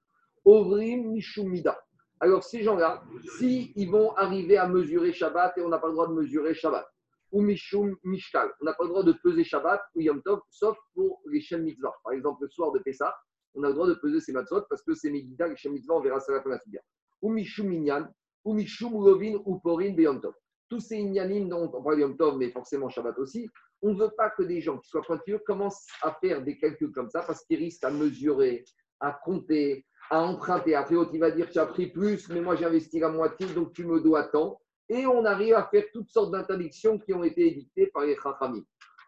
[0.46, 1.80] Ovrim Mishumida.
[2.22, 3.04] Alors ces gens-là,
[3.38, 6.54] si ils vont arriver à mesurer Shabbat et on n'a pas le droit de mesurer
[6.54, 6.86] Shabbat,
[7.32, 10.78] ou Mishum Mishkal, on n'a pas le droit de peser Shabbat ou Yom Tov, sauf
[10.94, 11.94] pour les Shem Mitzvah.
[12.04, 13.16] Par exemple, le soir de Pessah,
[13.56, 15.96] on a le droit de peser ses matzot parce que c'est Megiddah, les Shem Mitzvah,
[15.96, 16.82] on verra ça à la fin de la figure.
[17.22, 18.08] Ou Mishum Minyan,
[18.44, 20.34] ou Mishum Lovin, ou Porin Beyom Tov.
[20.70, 23.50] Tous ces Inyanim dont on parle Yom Tov, mais forcément Shabbat aussi,
[23.82, 26.92] on ne veut pas que des gens qui soient pointilleux commencent à faire des calculs
[26.92, 28.66] comme ça parce qu'ils risquent à mesurer,
[29.00, 30.76] à compter, à emprunter.
[30.76, 33.74] Après, il va dire tu as pris plus, mais moi j'ai investi la moitié, donc
[33.74, 34.60] tu me dois tant.
[34.90, 38.64] Et on arrive à faire toutes sortes d'interdictions qui ont été édictées par les Chachamim.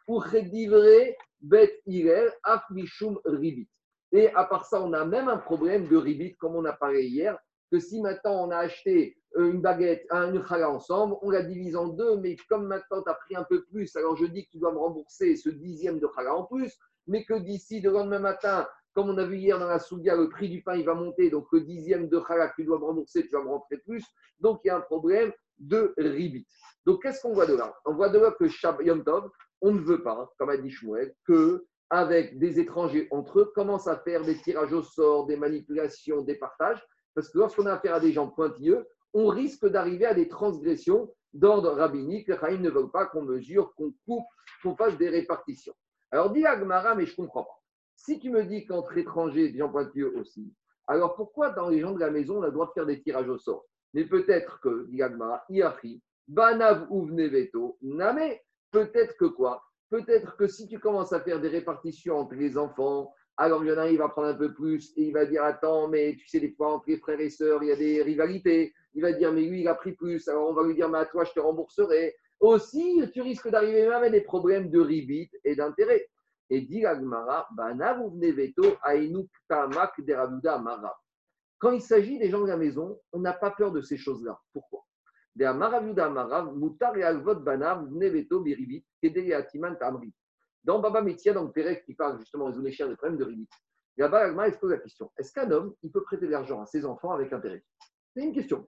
[0.05, 3.67] Pour redivrer bet Hillel, af mishum ribit.
[4.11, 7.05] Et à part ça, on a même un problème de ribit, comme on a parlé
[7.05, 7.37] hier,
[7.71, 11.41] que si maintenant on a acheté euh, une baguette, un une challah ensemble, on la
[11.41, 14.45] divise en deux, mais comme maintenant tu as pris un peu plus, alors je dis
[14.45, 16.77] que tu dois me rembourser ce dixième de challah en plus,
[17.07, 20.27] mais que d'ici le lendemain matin, comme on a vu hier dans la Soudia, le
[20.27, 22.83] prix du pain il va monter, donc le dixième de challah que tu dois me
[22.83, 24.03] rembourser, tu vas me rentrer plus.
[24.41, 25.31] Donc il y a un problème
[25.61, 26.45] de ribit.
[26.85, 27.73] Donc, qu'est-ce qu'on voit de là?
[27.85, 29.29] On voit de là que Shab Yom Tov,
[29.61, 33.87] on ne veut pas, comme a dit Shmuel, que avec des étrangers entre eux, commence
[33.87, 36.81] à faire des tirages au sort, des manipulations, des partages,
[37.13, 41.13] parce que lorsqu'on a affaire à des gens pointilleux, on risque d'arriver à des transgressions
[41.33, 42.29] d'ordre rabbinique.
[42.29, 44.25] Les ne veulent pas qu'on mesure, qu'on coupe,
[44.63, 45.73] qu'on fasse des répartitions.
[46.11, 47.61] Alors, dit Agmara, mais je ne comprends pas.
[47.95, 50.53] Si tu me dis qu'entre étrangers, des gens pointilleux aussi,
[50.87, 53.29] alors pourquoi dans les gens de la maison, on a droit de faire des tirages
[53.29, 53.65] au sort?
[53.93, 55.01] Mais peut-être que, dit
[55.49, 58.35] Iafri, Banav Veto, Name,
[58.71, 59.61] peut-être que quoi?
[59.89, 63.73] Peut-être que si tu commences à faire des répartitions entre les enfants, alors il y
[63.73, 66.27] en a il va prendre un peu plus et il va dire Attends, mais tu
[66.27, 68.73] sais, des fois, entre les frères et sœurs, il y a des rivalités.
[68.93, 70.27] Il va dire Mais lui, il a pris plus.
[70.27, 72.15] Alors on va lui dire Mais à toi, je te rembourserai.
[72.39, 76.07] Aussi, tu risques d'arriver même à des problèmes de ribit et d'intérêt.
[76.49, 81.00] Et dit Agmara Banav veto, Ainuk Tamak Deravuda Mara.
[81.61, 84.41] Quand il s'agit des gens de la maison, on n'a pas peur de ces choses-là.
[84.51, 84.83] Pourquoi?
[90.63, 93.47] Dans Baba Metia, dans le Pérec, qui parle justement des Onéchiens des problèmes de Ribit,
[93.95, 96.65] là-bas, Agma se pose la question est-ce qu'un homme, il peut prêter de l'argent à
[96.65, 97.63] ses enfants avec intérêt?
[98.15, 98.67] C'est une question.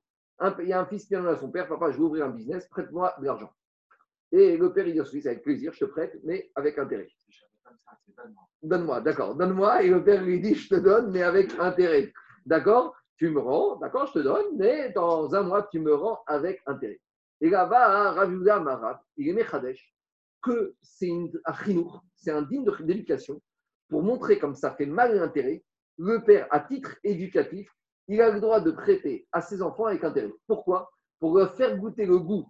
[0.60, 2.30] il y a un fils qui demande à son père Papa, je veux ouvrir un
[2.30, 3.52] business, prête-moi de l'argent.
[4.32, 7.10] Et le père, il dit Avec plaisir, je te prête, mais avec intérêt.
[8.62, 9.82] Donne-moi, d'accord, donne-moi.
[9.84, 12.14] Et le père lui dit Je te donne, mais avec intérêt.
[12.46, 12.96] D'accord?
[13.18, 16.62] Tu me rends, d'accord, je te donne, mais dans un mois, tu me rends avec
[16.66, 17.00] intérêt.
[17.41, 19.94] Et là-bas, Raviuda Marat, il est Mechadesh,
[20.41, 21.12] que c'est
[21.46, 23.41] un chinour, c'est un digne d'éducation,
[23.89, 25.64] pour montrer comme ça fait mal l'intérêt,
[25.98, 27.70] le père, à titre éducatif,
[28.08, 30.32] il a le droit de prêter à ses enfants avec intérêt.
[30.48, 30.91] Pourquoi?
[31.20, 32.46] Pour leur faire goûter le goût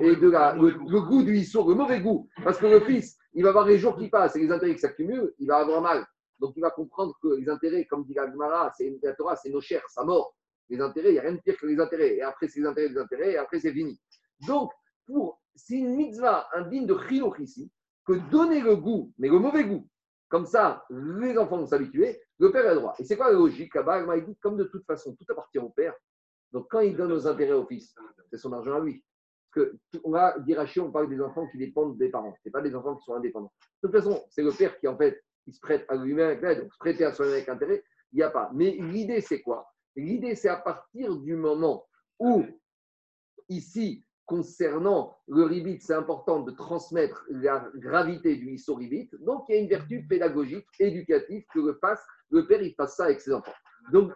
[0.00, 2.28] et de la, le, goût du histoire, le mauvais goût.
[2.44, 4.80] Parce que le fils, il va voir les jours qui passent et les intérêts qui
[4.80, 6.04] s'accumulent, il va avoir mal.
[6.38, 9.60] Donc il va comprendre que les intérêts, comme dit Agmara, c'est la Torah, c'est nos
[9.60, 10.34] chers, ça mort.
[10.68, 12.16] Les intérêts, il n'y a rien de pire que les intérêts.
[12.16, 13.98] Et après, c'est les intérêts, les intérêts, et après, c'est fini.
[14.46, 14.70] Donc,
[15.06, 17.70] pour, c'est une mitzvah, un digne de chiloch ici,
[18.06, 19.88] que donner le goût, mais le mauvais goût,
[20.28, 22.94] comme ça, les enfants vont s'habituer, le père a le droit.
[22.98, 25.70] Et c'est quoi la logique Là-bas, il dit, comme de toute façon, tout appartient au
[25.70, 25.94] père.
[26.52, 27.94] Donc, quand il donne aux intérêts au fils,
[28.30, 29.02] c'est son argent à lui.
[29.54, 32.34] Parce que on va dire à on parle des enfants qui dépendent des parents.
[32.44, 33.52] Ce pas des enfants qui sont indépendants.
[33.82, 36.72] De toute façon, c'est le père qui, en fait, il se prête à lui-même donc
[36.72, 37.82] se prêter à soi-même avec intérêt,
[38.12, 38.50] il n'y a pas.
[38.54, 39.66] Mais l'idée, c'est quoi?
[39.96, 41.86] L'idée, c'est à partir du moment
[42.18, 42.44] où,
[43.48, 49.10] ici, concernant le ribit, c'est important de transmettre la gravité du ISO ribit.
[49.20, 51.78] Donc, il y a une vertu pédagogique, éducative que le,
[52.46, 53.54] père, il fasse ça avec ses enfants.
[53.90, 54.12] Donc,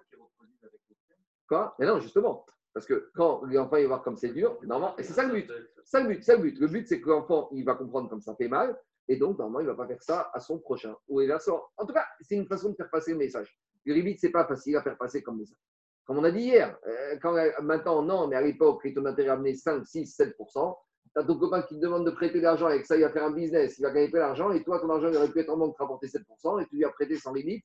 [1.48, 1.74] quoi?
[1.78, 2.44] Mais non, justement.
[2.74, 5.50] Parce que quand l'enfant va voir comme c'est dur, normalement, et c'est ça le but.
[5.84, 6.58] Ça le but, ça le but.
[6.58, 8.78] Le but, c'est que l'enfant, il va comprendre comme ça fait mal.
[9.08, 10.94] Et donc, normalement, il ne va pas faire ça à son prochain.
[11.08, 13.56] Ou En tout cas, c'est une façon de faire passer le message.
[13.84, 15.58] Le ribit, ce n'est pas facile à faire passer comme message.
[16.04, 19.06] Comme on a dit hier, euh, quand, euh, maintenant, non, mais à l'époque, quand ton
[19.06, 22.42] intérêt amené 5, 6, 7 tu as ton copain qui te demande de prêter de
[22.42, 24.64] l'argent, et que ça, il va faire un business, il va gagner plein d'argent, et
[24.64, 26.84] toi, ton argent, il aurait pu être en banque, te rapporter 7% et tu lui
[26.84, 27.64] as prêté sans limite.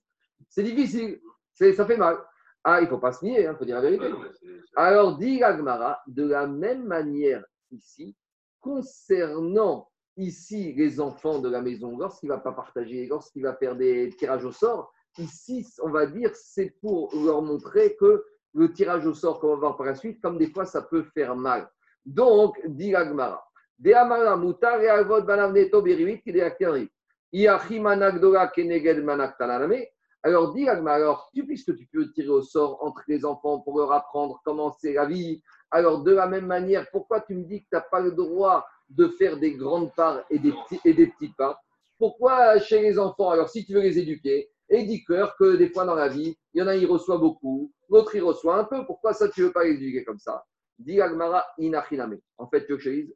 [0.50, 1.20] C'est difficile.
[1.54, 2.18] Ça fait mal.
[2.64, 4.12] Ah, il ne faut pas se nier, il hein, faut dire la vérité.
[4.76, 8.16] Alors, dit Agmara, de la même manière ici,
[8.60, 13.76] concernant ici les enfants de la maison, lorsqu'il ne va pas partager, lorsqu'il va faire
[13.76, 19.06] des tirages au sort, ici, on va dire, c'est pour leur montrer que le tirage
[19.06, 21.70] au sort qu'on va voir par la suite, comme des fois, ça peut faire mal.
[22.06, 23.44] Donc, dit Agmara,
[23.80, 26.34] de Amara Mutar et Alvod Banavneto Berivit qui
[28.56, 29.36] Keneged Manak
[30.24, 33.92] Alors, dit alors, tu, puisque tu peux tirer au sort entre les enfants pour leur
[33.92, 37.70] apprendre comment c'est la vie, alors de la même manière, pourquoi tu me dis que
[37.70, 41.08] tu n'as pas le droit de faire des grandes parts et des, petits, et des
[41.08, 41.60] petites parts.
[41.98, 43.30] Pourquoi chez les enfants?
[43.30, 46.62] Alors, si tu veux les éduquer, et que des fois dans la vie, il y
[46.62, 48.86] en a, il reçoit beaucoup, l'autre, il reçoit un peu.
[48.86, 50.44] Pourquoi ça, tu ne veux pas les éduquer comme ça?
[50.78, 52.18] Dit Agmara inachiname.
[52.38, 52.68] En fait,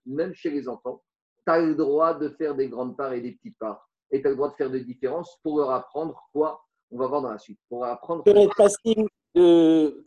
[0.06, 1.02] même chez les enfants,
[1.46, 3.88] tu as le droit de faire des grandes parts et des petites parts.
[4.12, 6.62] Et tu as le droit de faire des différences pour leur apprendre quoi?
[6.90, 7.60] On va voir dans la suite.
[7.70, 8.24] Pour apprendre.
[8.24, 9.06] Que passim
[9.36, 10.04] de,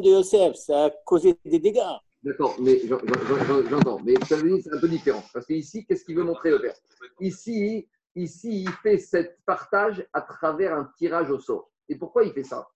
[0.00, 1.80] de Yosef, ça a causé des dégâts.
[2.22, 4.00] D'accord, mais j'entends.
[4.04, 5.22] Mais c'est un peu différent.
[5.32, 6.74] Parce qu'ici, qu'est-ce qu'il veut montrer le père?
[7.20, 11.70] Ici, ici, il fait cette partage à travers un tirage au sort.
[11.88, 12.68] Et pourquoi il fait ça?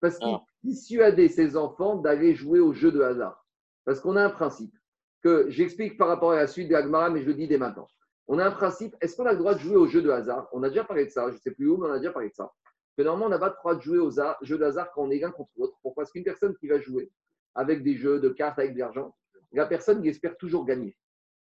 [0.00, 0.42] Parce qu'il ah.
[0.62, 3.46] dissuadait ses enfants d'aller jouer au jeu de hasard.
[3.84, 4.74] Parce qu'on a un principe
[5.22, 7.88] que j'explique par rapport à la suite de Agmara, mais je le dis dès maintenant.
[8.28, 10.48] On a un principe, est-ce qu'on a le droit de jouer au jeu de hasard?
[10.52, 12.10] On a déjà parlé de ça, je ne sais plus où, mais on a déjà
[12.10, 12.52] parlé de ça.
[12.96, 15.10] Que normalement, on n'a pas le droit de jouer au jeu de hasard quand on
[15.10, 15.76] est l'un contre l'autre.
[15.82, 16.02] Pourquoi?
[16.02, 17.10] Parce qu'une personne qui va jouer,
[17.56, 19.14] avec des jeux de cartes, avec de l'argent,
[19.52, 20.96] la personne qui espère toujours gagner.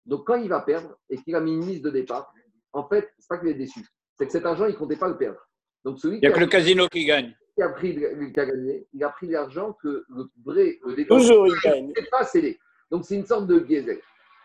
[0.06, 2.32] Donc quand il va perdre et qu'il a mis une mise de départ,
[2.72, 3.80] en fait, c'est pas qu'il est déçu.
[4.16, 5.40] C'est que cet argent, il ne comptait pas le perdre.
[5.84, 7.34] Donc celui il n'y a que le casino qui gagne.
[7.54, 11.46] Qui a, pris, qui a gagné, il a pris l'argent que le vrai, le Toujours
[11.48, 11.92] il gagne.
[12.10, 12.58] pas cédé.
[12.90, 14.00] Donc, c'est une sorte de biaiser.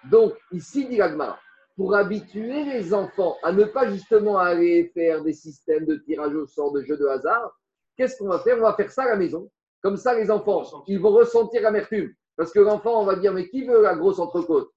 [0.09, 1.39] Donc, ici, dit l'Agmara,
[1.75, 6.45] pour habituer les enfants à ne pas justement aller faire des systèmes de tirage au
[6.45, 7.57] sort, de jeux de hasard,
[7.95, 8.57] qu'est-ce qu'on va faire?
[8.57, 9.49] On va faire ça à la maison.
[9.83, 12.13] Comme ça, les enfants, ils vont ressentir l'amertume.
[12.35, 14.71] Parce que l'enfant, on va dire, mais qui veut la grosse entrecôte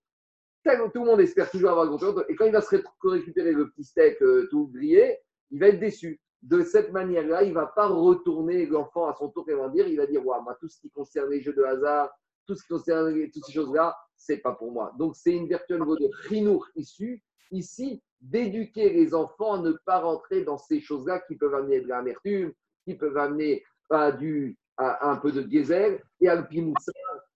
[0.65, 2.27] Tout le monde espère toujours avoir la grosse entrecôte.
[2.29, 5.19] Et quand il va se ré- récupérer le petit steak euh, tout grillé,
[5.51, 6.21] il va être déçu.
[6.43, 9.87] De cette manière-là, il ne va pas retourner l'enfant à son tour et va dire,
[9.87, 12.11] il va dire, ouais, moi, tout ce qui concerne les jeux de hasard,
[12.47, 14.93] tout ce qui concerne toutes ces choses-là, c'est pas pour moi.
[14.99, 19.73] Donc, c'est une vertu au niveau de Rinour issue, ici, d'éduquer les enfants à ne
[19.85, 22.53] pas rentrer dans ces choses-là qui peuvent amener de l'amertume,
[22.85, 26.93] qui peuvent amener à, du, à un peu de diesel et à le pimoussa,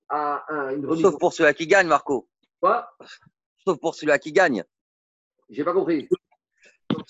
[0.09, 2.28] à, un- une remise Sauf pour celui-là qui gagne, Marco.
[2.61, 2.88] Quoi?
[3.64, 4.64] Sauf pour celui-là qui gagne.
[5.49, 6.09] J'ai pas compris.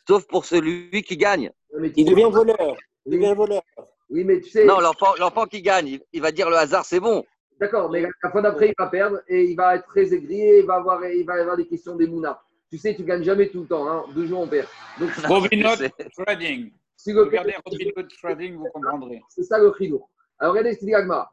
[0.07, 1.51] Sauf pour celui qui gagne.
[1.79, 2.77] Mais Il devient voleur.
[3.07, 3.63] Il devient voleur.
[4.09, 6.85] oui, mais tu sais, Non, l'enfant l'enfant qui gagne, il, il va dire le hasard,
[6.85, 7.25] c'est bon.
[7.59, 10.59] d'accord, mais la fois d'après, il va perdre et il va être très aigri et
[10.61, 12.41] il va avoir, il va avoir des questions des mounas.
[12.71, 14.05] Tu sais, tu gagnes jamais tout le temps, hein.
[14.15, 14.69] deux jours on perd.
[14.99, 16.73] Donc, Robin Hood C'est- Trading.
[16.97, 19.21] si le Regardez Robin Hood Trading, vous comprendrez.
[19.29, 20.09] C'est ça le chino.
[20.41, 21.31] Alors regardez ce qu'il dit il.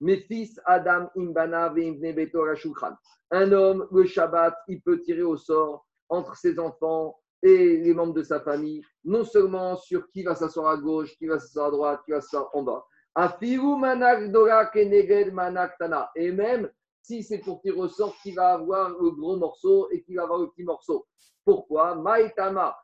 [0.00, 1.08] Mes fils Adam.
[3.30, 8.14] Un homme, le Shabbat, il peut tirer au sort entre ses enfants et les membres
[8.14, 11.70] de sa famille, non seulement sur qui va s'asseoir à gauche, qui va s'asseoir à
[11.70, 12.84] droite, qui va s'asseoir en bas.
[16.16, 16.70] Et même
[17.08, 20.24] si c'est pour tirer au sort qui va avoir le gros morceau et qui va
[20.24, 21.06] avoir le petit morceau.
[21.42, 21.94] Pourquoi?
[21.94, 22.76] Maïtama.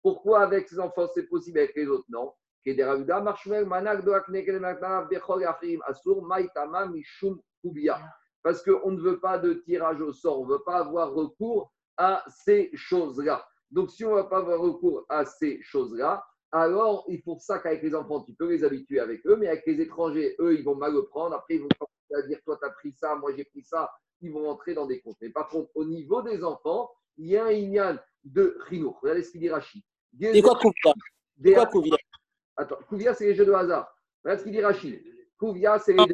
[0.00, 2.04] Pourquoi avec ses enfants c'est possible, avec les autres?
[2.08, 2.32] Non.
[8.42, 11.72] Parce qu'on ne veut pas de tirage au sort, on ne veut pas avoir recours
[11.96, 13.44] à ces choses-là.
[13.70, 17.58] Donc, si on ne va pas avoir recours à ces choses-là, alors il faut ça
[17.58, 20.64] qu'avec les enfants, tu peux les habituer avec eux, mais avec les étrangers, eux, ils
[20.64, 21.34] vont mal le prendre.
[21.34, 23.90] Après, ils vont commencer à dire Toi, tu as pris ça, moi, j'ai pris ça.
[24.20, 25.16] Ils vont rentrer dans des comptes.
[25.20, 28.98] Mais par contre, au niveau des enfants, il y a un ignan de Rinour.
[29.02, 29.82] Regardez ce qu'il dit Rachid.
[30.20, 30.92] C'est quoi Kouvia
[31.42, 31.96] C'est quoi Kouvia
[32.56, 33.94] Attends, Kouvia, c'est les jeux de hasard.
[34.24, 35.02] Regarde ce qu'il dit Rachid.
[35.38, 36.04] Kouvia, c'est les.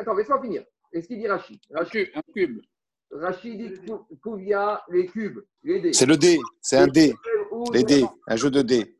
[0.00, 0.64] Attends, laisse-moi finir.
[0.92, 2.08] Et ce qu'il dit Rachid Un cube.
[2.14, 2.60] Un cube.
[3.10, 5.92] Rachid dit Kou- Kouvia, les cubes, les dés.
[5.94, 7.14] C'est le dé, c'est un dé,
[7.72, 8.96] les dés, un jeu de dés.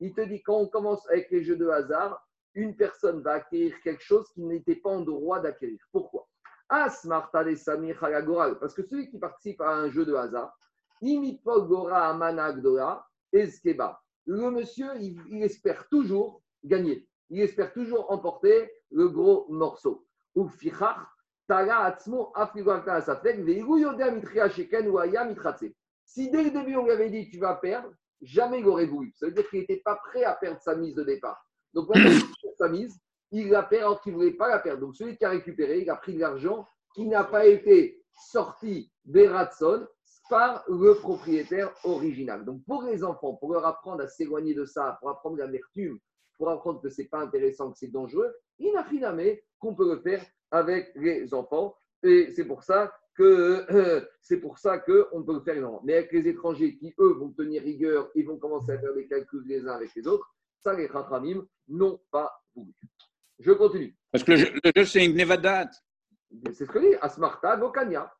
[0.00, 3.74] Il te dit quand on commence avec les jeux de hasard, une personne va acquérir
[3.82, 5.78] quelque chose qu'il n'était pas en droit d'acquérir.
[5.92, 6.26] Pourquoi?
[6.68, 8.58] Asmarta de Samir Halagoral.
[8.58, 10.56] Parce que celui qui participe à un jeu de hasard,
[11.02, 14.00] Imipogora Amanagdora, Eskeba.
[14.26, 17.06] Le monsieur, il, il espère toujours gagner.
[17.30, 20.06] Il espère toujours emporter le gros morceau.
[20.34, 20.50] Ou
[21.46, 24.90] Tala Atzmo, Veigu Mitria Sheken
[25.28, 25.72] Mitratse.
[26.06, 27.92] Si dès le début on lui avait dit tu vas perdre,
[28.22, 29.12] jamais il aurait voulu.
[29.16, 31.46] Ça veut dire qu'il n'était pas prêt à perdre sa mise de départ.
[31.74, 32.26] Donc, maintenant,
[32.56, 32.98] sa mise,
[33.30, 34.80] il la perd alors qu'il ne voulait pas la perdre.
[34.80, 38.90] Donc, celui qui a récupéré, il a pris de l'argent qui n'a pas été sorti
[39.04, 39.86] des Ratson
[40.30, 42.44] par le propriétaire original.
[42.44, 45.98] Donc, pour les enfants, pour leur apprendre à s'éloigner de ça, pour apprendre l'amertume,
[46.38, 49.94] pour apprendre que ce n'est pas intéressant, que c'est dangereux, il n'a jamais qu'on peut
[49.94, 51.76] le faire avec les enfants.
[52.02, 55.82] Et c'est pour ça que euh, c'est pour ça qu'on peut le faire énormément.
[55.84, 59.06] Mais avec les étrangers qui, eux, vont tenir rigueur et vont commencer à faire des
[59.06, 62.72] calculs les uns avec les autres, ça, les Chachamim n'ont pas voulu.
[63.38, 63.96] Je continue.
[64.12, 65.68] Parce que le jeu, c'est une Nevada.
[66.52, 68.12] C'est ce que dit Asmarta Gokania.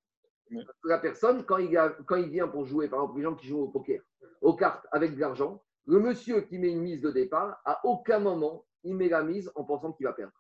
[0.51, 0.59] Oui.
[0.85, 3.47] La personne, quand il, a- quand il vient pour jouer, par exemple, les gens qui
[3.49, 4.01] jouent au poker,
[4.41, 8.19] aux cartes avec de l'argent, le monsieur qui met une mise de départ, à aucun
[8.21, 10.33] moment, il met la mise en pensant qu'il va perdre.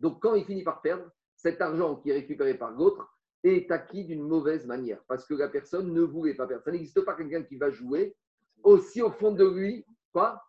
[0.00, 3.13] Donc, quand il finit par perdre, cet argent qui est récupéré par l'autre
[3.44, 6.64] est acquis d'une mauvaise manière parce que la personne ne voulait pas perdre.
[6.64, 8.16] Ça n'existe pas quelqu'un qui va jouer
[8.62, 9.84] aussi au fond de lui.
[10.12, 10.42] Quoi?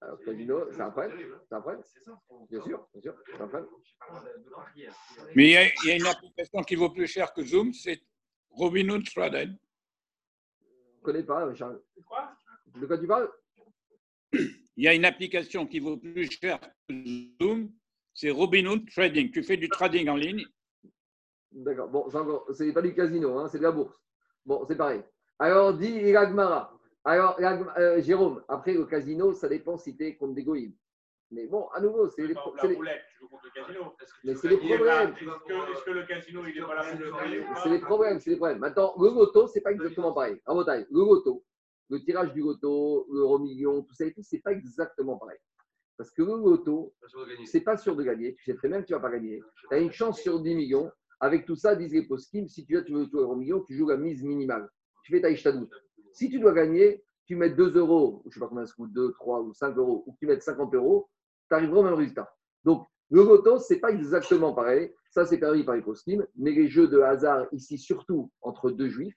[0.00, 1.82] Alors, casino, c'est un problème C'est un problème
[2.48, 3.68] Bien sûr, bien sûr, c'est un problème.
[5.34, 7.72] Mais il y, a, il y a une application qui vaut plus cher que Zoom,
[7.72, 8.00] c'est
[8.50, 9.56] Robinhood Trading.
[10.60, 11.82] Je ne connais pas, Charles.
[12.76, 12.98] De quoi?
[12.98, 13.30] Tu parles?
[14.32, 16.94] Il y a une application qui vaut plus cher que
[17.42, 17.72] Zoom,
[18.14, 19.32] c'est Robinhood Trading.
[19.32, 20.46] Tu fais du trading en ligne.
[21.52, 21.88] D'accord.
[21.88, 23.96] Bon, c'est encore- c'est pas du casino, hein, c'est de la bourse.
[24.44, 25.02] Bon, c'est pareil.
[25.38, 26.74] Alors, dit Iragmara.
[27.04, 30.72] Alors, euh, Jérôme, après le casino, ça dépend si tu es contre des.
[31.30, 33.94] Mais bon, à nouveau, c'est les, exemple, c'est les- roulette, tu joues contre le casino.
[34.24, 35.10] mais c'est les problèmes.
[35.10, 37.14] Est-ce que, est-ce que le casino, il est pas la même chose
[37.62, 38.58] C'est les problèmes, c'est les problèmes.
[38.58, 40.40] Maintenant, le loto, c'est pas exactement pareil.
[40.46, 41.44] En Bretagne, le loto,
[41.90, 45.38] le tirage du loto, l'euro million, tout ça et tout, c'est pas exactement pareil.
[45.98, 46.94] Parce que le loto,
[47.46, 48.34] c'est pas sûr de gagner.
[48.36, 49.42] Tu sais très bien que tu vas pas gagner.
[49.68, 50.90] Tu as une chance sur 10 millions.
[51.20, 53.76] Avec tout ça, disent les poskim, si tu veux, tu veux jouer euro million, tu
[53.76, 54.68] joues la mise minimale.
[55.04, 55.68] tu fais ta ishtadout.
[56.12, 58.92] Si tu dois gagner, tu mets 2 euros, je ne sais pas combien ça coûte,
[58.92, 61.08] 2, 3 ou 5 euros, ou tu mets 50 euros,
[61.48, 62.32] tu arriveras au même résultat.
[62.64, 64.92] Donc, le loto, ce n'est pas exactement pareil.
[65.10, 66.26] Ça, c'est permis par les costumes.
[66.36, 69.16] Mais les jeux de hasard, ici, surtout entre deux juifs,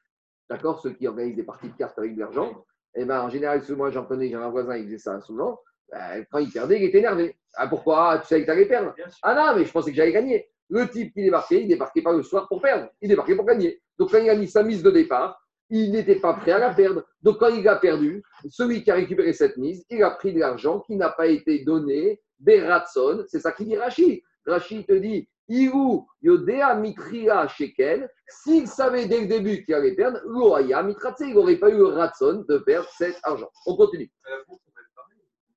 [0.50, 3.62] d'accord, ceux qui organisent des parties de cartes avec de l'argent, et ben, en général,
[3.70, 5.60] moi j'en connais, j'ai un voisin, il faisait ça souvent.
[5.90, 7.38] Ben, quand il perdait, il était énervé.
[7.54, 8.20] Ah, pourquoi?
[8.20, 10.51] Tu savais que tu allais perdre Ah non, mais je pensais que j'allais gagner.
[10.72, 13.82] Le type qui débarquait, il débarquait pas le soir pour perdre, il débarquait pour gagner.
[14.00, 15.38] Donc quand il a mis sa mise de départ,
[15.70, 17.04] il n'était pas prêt à la perdre.
[17.22, 20.40] Donc quand il a perdu, celui qui a récupéré cette mise, il a pris de
[20.40, 23.26] l'argent qui n'a pas été donné des ratson.
[23.28, 24.22] C'est ça qu'il dit Rachid.
[24.46, 28.10] Rachid te dit Iru Yodea Mitria Shekel.
[28.30, 32.58] S'il savait dès le début qu'il allait perdre, il n'aurait pas eu le ratson de
[32.60, 33.50] perdre cet argent.
[33.66, 34.10] On continue.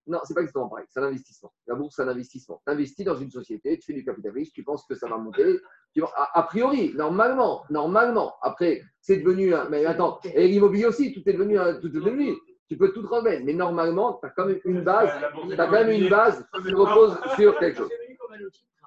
[0.07, 0.85] Non, c'est pas exactement pareil.
[0.91, 1.51] C'est un investissement.
[1.67, 2.61] La bourse, c'est un investissement.
[2.67, 5.17] Tu investis dans une société, tu fais du capital risque, tu penses que ça va
[5.17, 5.59] monter.
[5.95, 8.35] Tu vas- a, a priori, normalement, normalement.
[8.43, 9.55] Après, c'est devenu.
[9.55, 11.59] un- Mais attends, et l'immobilier aussi, tout est devenu.
[11.59, 12.35] un- Tout est devenu.
[12.69, 13.45] Tu peux tout remettre.
[13.45, 15.11] Mais normalement, tu as quand même une base.
[15.49, 17.91] Tu as quand même une base qui repose sur quelque chose.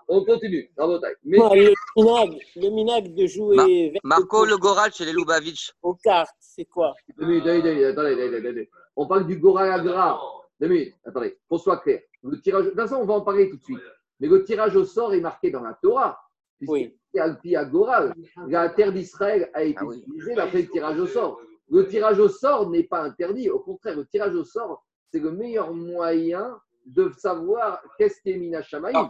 [0.09, 0.71] On continue.
[1.25, 5.73] Mais le minag, le minag de jouer Marco Le Goral chez les Lubavitch.
[5.81, 6.93] aux cartes, c'est quoi?
[7.19, 8.69] Attendez, attendez, attendez.
[8.95, 10.19] On parle du Goralagra.
[10.59, 10.95] Deux minutes.
[11.05, 12.01] Attendez, qu'on soit clair.
[12.23, 13.79] Le tirage, de toute façon, on va en parler tout de suite.
[14.19, 16.19] Mais le tirage au sort est marqué dans la Torah.
[16.67, 16.97] Oui.
[17.17, 18.13] Alpi Agoral.
[18.47, 19.97] La terre d'Israël a été Ah oui.
[19.99, 21.39] utilisée d'après le tirage au sort.
[21.69, 23.49] Le tirage au sort n'est pas interdit.
[23.49, 28.37] Au contraire, le tirage au sort, c'est le meilleur moyen de savoir qu'est-ce qui est
[28.37, 28.93] Mina Shamaï.
[28.95, 29.09] Ah.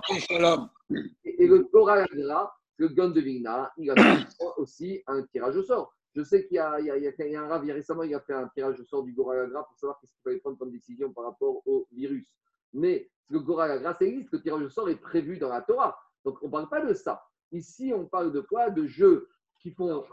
[1.25, 3.95] Et le Torah Agra, le Gon de Vigna, il a
[4.57, 5.93] aussi un tirage au sort.
[6.17, 7.47] Je sais qu'il y a, il y a- il y a- il y a un
[7.47, 9.63] rave, il y a récemment, il a fait un tirage au sort du Gora Agra
[9.67, 12.27] pour savoir qu'est-ce qu'il fallait prendre comme décision par rapport au virus.
[12.73, 15.95] Mais le Gora Agra, ça existe, le tirage au sort est prévu dans la Torah.
[16.25, 17.21] Donc on ne parle pas de ça.
[17.51, 18.71] Ici, on parle de quoi?
[18.71, 20.03] De jeux qui font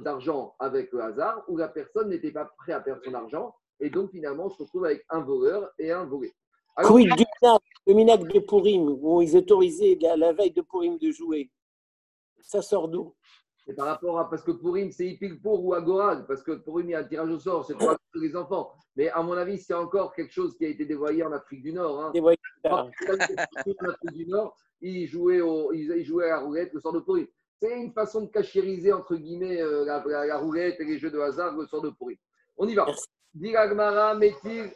[0.00, 3.90] d'argent avec le hasard, où la personne n'était pas prête à perdre son argent, et
[3.90, 6.34] donc finalement on se retrouve avec un voleur et un volé.
[6.74, 7.24] Alors, Quid du
[7.86, 11.48] le minag de Purim, où ils autorisaient à la veille de Purim de jouer
[12.40, 13.14] Ça sort d'où?
[13.66, 14.28] C'est par rapport à.
[14.28, 16.26] Parce que Pourim, c'est Hipilpour ou Agorad.
[16.26, 18.72] Parce que Pourim, il y a un tirage au sort, c'est pour les enfants.
[18.96, 21.72] Mais à mon avis, c'est encore quelque chose qui a été dévoyé en Afrique du
[21.72, 22.00] Nord.
[22.00, 22.10] Hein.
[22.12, 22.38] Des voyages.
[22.64, 27.00] En Afrique du Nord, ils jouaient, au, ils, jouaient à la roulette, le sort de
[27.00, 27.26] Pourim.
[27.60, 31.10] C'est une façon de cachériser, entre guillemets, euh, la, la- la roulette et les jeux
[31.10, 32.16] de hasard, le sort de Pourim.
[32.58, 32.86] On y va.
[33.32, 34.70] Diragmara, Métir.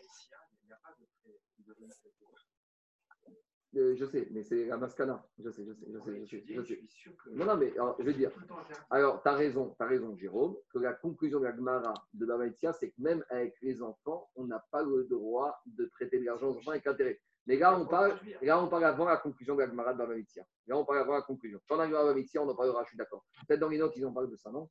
[3.78, 5.24] Euh, je sais, mais c'est la mascana.
[5.38, 6.42] Je sais, je sais, je sais, je sais.
[6.48, 7.30] Je sais.
[7.30, 8.32] Non, non, mais alors, je vais dire.
[8.90, 12.72] Alors, tu as raison, tu raison, Jérôme, que la conclusion de la Gemara de Bamaïtia,
[12.72, 16.48] c'est que même avec les enfants, on n'a pas le droit de traiter de l'argent
[16.48, 17.20] aux enfants avec intérêt.
[17.46, 20.44] Mais là, on parle, là, on parle avant la conclusion de la Gemara de Bamaïtia.
[20.66, 21.60] Là, on parle avant la conclusion.
[21.68, 23.24] Quand on arrive à Bamaïtia, on en parlera, je suis d'accord.
[23.46, 24.68] Peut-être dans les notes, ils en parlent de ça, non?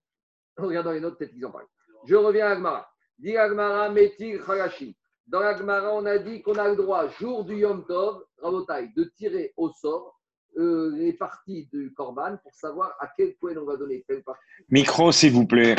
[0.57, 1.67] On regarde dans les notes, peut-être qu'ils en parlent.
[2.05, 2.89] Je reviens à la Gemara.
[3.17, 4.97] Dit la Gemara, Metir Khalashi.
[5.27, 8.93] Dans la Gemara, on a dit qu'on a le droit, jour du Yom Tov, Rabotai,
[8.95, 10.17] de tirer au sort
[10.57, 14.41] euh, les parties du Corban pour savoir à quel Cohen on va donner telle partie
[14.69, 15.75] Micro, s'il vous plaît.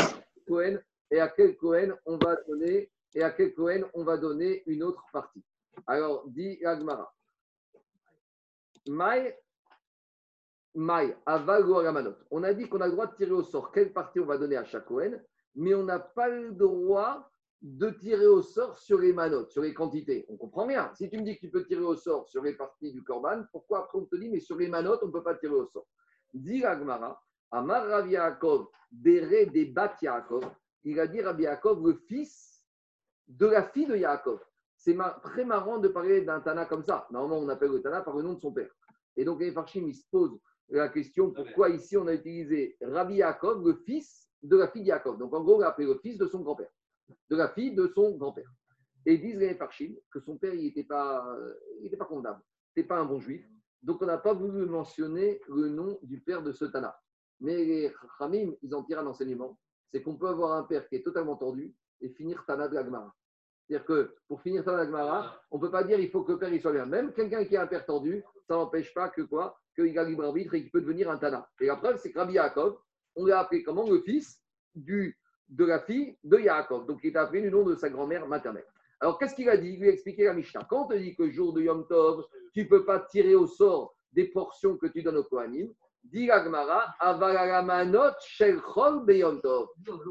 [0.47, 0.79] Cohen
[1.11, 4.83] et à quel Cohen on va donner et à quel Cohen on va donner une
[4.83, 5.43] autre partie.
[5.87, 7.11] Alors, dit Agmara.
[8.87, 9.35] Maï,
[10.75, 12.17] Maï, Aval ou Aramanot.
[12.31, 14.37] On a dit qu'on a le droit de tirer au sort quelle partie on va
[14.37, 15.19] donner à chaque Cohen,
[15.55, 17.31] mais on n'a pas le droit
[17.61, 20.25] de tirer au sort sur les manotes, sur les quantités.
[20.29, 20.93] On comprend bien.
[20.95, 23.45] Si tu me dis que tu peux tirer au sort sur les parties du Corban,
[23.51, 25.67] pourquoi après on te dit, mais sur les manotes, on ne peut pas tirer au
[25.67, 25.87] sort?
[26.33, 27.21] Dit Agmara,
[27.51, 30.45] Amar Rav Yaakov, Béré des Bat Yaakov,
[30.85, 32.65] il a dit Rabbi Yaakov, le fils
[33.27, 34.41] de la fille de Yaakov.
[34.77, 37.07] C'est très marrant de parler d'un Tana comme ça.
[37.11, 38.71] Normalement, on appelle le Tana par le nom de son père.
[39.17, 43.17] Et donc, les Farshim, il se pose la question pourquoi ici on a utilisé Rabbi
[43.17, 45.19] Yaakov, le fils de la fille de Yaakov?
[45.19, 46.71] Donc, en gros, on a appelé le fils de son grand-père,
[47.31, 48.51] de la fille de son grand-père.
[49.07, 52.43] Et disent les Farshim que son père, il n'était pas, euh, il pas condamnable.
[52.77, 53.45] Il n'était pas un bon juif.
[53.83, 56.99] Donc, on n'a pas voulu mentionner le nom du père de ce Tana.
[57.41, 59.59] Mais les Khamim, ils en tirent un enseignement.
[59.91, 63.15] C'est qu'on peut avoir un père qui est totalement tordu et finir Tana de la.
[63.69, 66.33] C'est-à-dire que pour finir Tana de la on ne peut pas dire il faut que
[66.33, 66.87] le père il soit bien.
[66.87, 69.59] Même quelqu'un qui a un père tordu, ça n'empêche pas que quoi?
[69.75, 71.49] Qu'il a libre arbitre et qu'il peut devenir un Tana.
[71.61, 72.79] Et la preuve, c'est que Yaakov,
[73.15, 73.89] on l'a appelé comment?
[73.89, 74.43] Le fils
[74.75, 75.17] du,
[75.49, 76.87] de la fille de Yaakov.
[76.87, 78.67] Donc il est appelé du nom de sa grand-mère maternelle.
[79.01, 79.71] Alors qu'est-ce qu'il a dit?
[79.75, 80.67] Il lui a expliqué la Mishnah.
[80.69, 83.47] Quand on te dit que jour de Yom Tov, tu ne peux pas tirer au
[83.47, 85.73] sort des portions que tu donnes au Kohanim,
[86.05, 86.49] dit tov.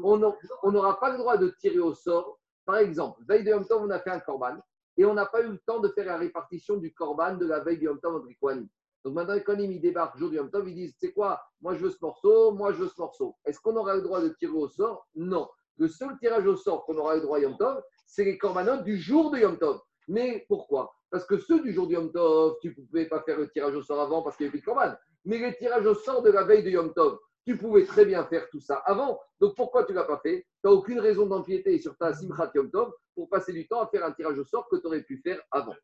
[0.02, 2.38] On n'a- on n'aura pas le droit de tirer au sort.
[2.64, 4.56] Par exemple, veille de Yom Tov, on a fait un korban
[4.96, 7.60] et on n'a pas eu le temps de faire la répartition du korban de la
[7.60, 8.68] veille du Yom Tov entre les Kohanim.
[9.04, 11.40] Donc maintenant, Kohanim, ils débarquent jour du Yom Tov, ils disent, c'est quoi?
[11.60, 13.36] Moi, je veux ce morceau, moi, je veux ce morceau.
[13.44, 15.06] Est-ce qu'on aura le droit de tirer au sort?
[15.14, 15.48] Non.
[15.76, 18.84] Le seul tirage au sort qu'on aura le droit à Yom Tov, c'est les corbanotes
[18.84, 19.80] du jour de Yom Tov.
[20.08, 20.92] Mais pourquoi?
[21.10, 23.74] Parce que ceux du jour de Yom Tov, tu ne pouvais pas faire le tirage
[23.74, 24.94] au sort avant parce qu'il n'y avait plus de corban.
[25.24, 28.24] Mais les tirages au sort de la veille de Yom Tov, tu pouvais très bien
[28.24, 29.20] faire tout ça avant.
[29.40, 30.46] Donc pourquoi tu ne l'as pas fait?
[30.62, 33.86] Tu n'as aucune raison d'empiéter sur ta Simchat Yom Tov pour passer du temps à
[33.86, 35.74] faire un tirage au sort que tu aurais pu faire avant.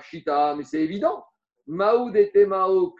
[0.00, 1.24] Pshita, mais c'est évident.
[1.68, 2.94] Maoud et Mao,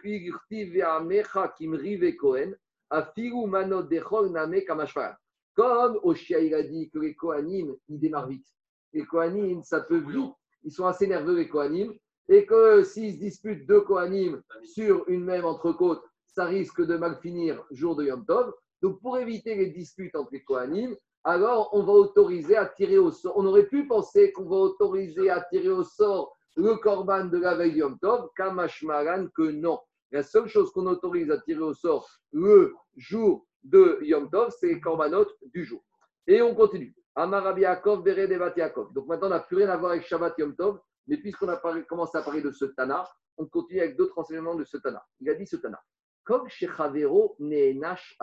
[1.57, 2.55] Kimri, Kohen,
[2.91, 5.15] Afiru, Manot, Dechol, Name, Kamashvaran.
[5.55, 8.45] Comme Oshia, il a dit que les Kohanim, ils démarrent vite.
[8.93, 10.33] Les Kohanim, ça peut vite.
[10.63, 11.93] Ils sont assez nerveux, les Kohanim.
[12.27, 17.17] Et que s'ils se disputent deux Kohanim sur une même entrecôte, ça risque de mal
[17.23, 18.53] finir jour de Yom Tov.
[18.83, 23.09] Donc, pour éviter les disputes entre les Kohanim, alors on va autoriser à tirer au
[23.09, 23.33] sort.
[23.35, 27.55] On aurait pu penser qu'on va autoriser à tirer au sort le korban de la
[27.55, 29.79] veille Yom Tov, Kamashmaran, que non.
[30.11, 34.67] La seule chose qu'on autorise à tirer au sort le jour de Yom Tov, c'est
[34.67, 35.81] les korbanotes du jour.
[36.27, 36.93] Et on continue.
[37.15, 38.93] Amarabi Yaakov, Bere Devat Yaakov.
[38.93, 41.57] Donc maintenant, on n'a plus rien à voir avec Shabbat Yom Tov, mais puisqu'on a
[41.83, 43.07] commencé à parler de ce Tana,
[43.37, 45.01] on continue avec d'autres enseignements de ce Tana.
[45.21, 45.79] Il a dit ce Tana.
[46.25, 48.17] Comme chez Chavero, Neenash.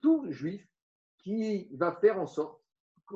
[0.00, 0.66] Tout juif
[1.18, 2.60] qui va faire en sorte,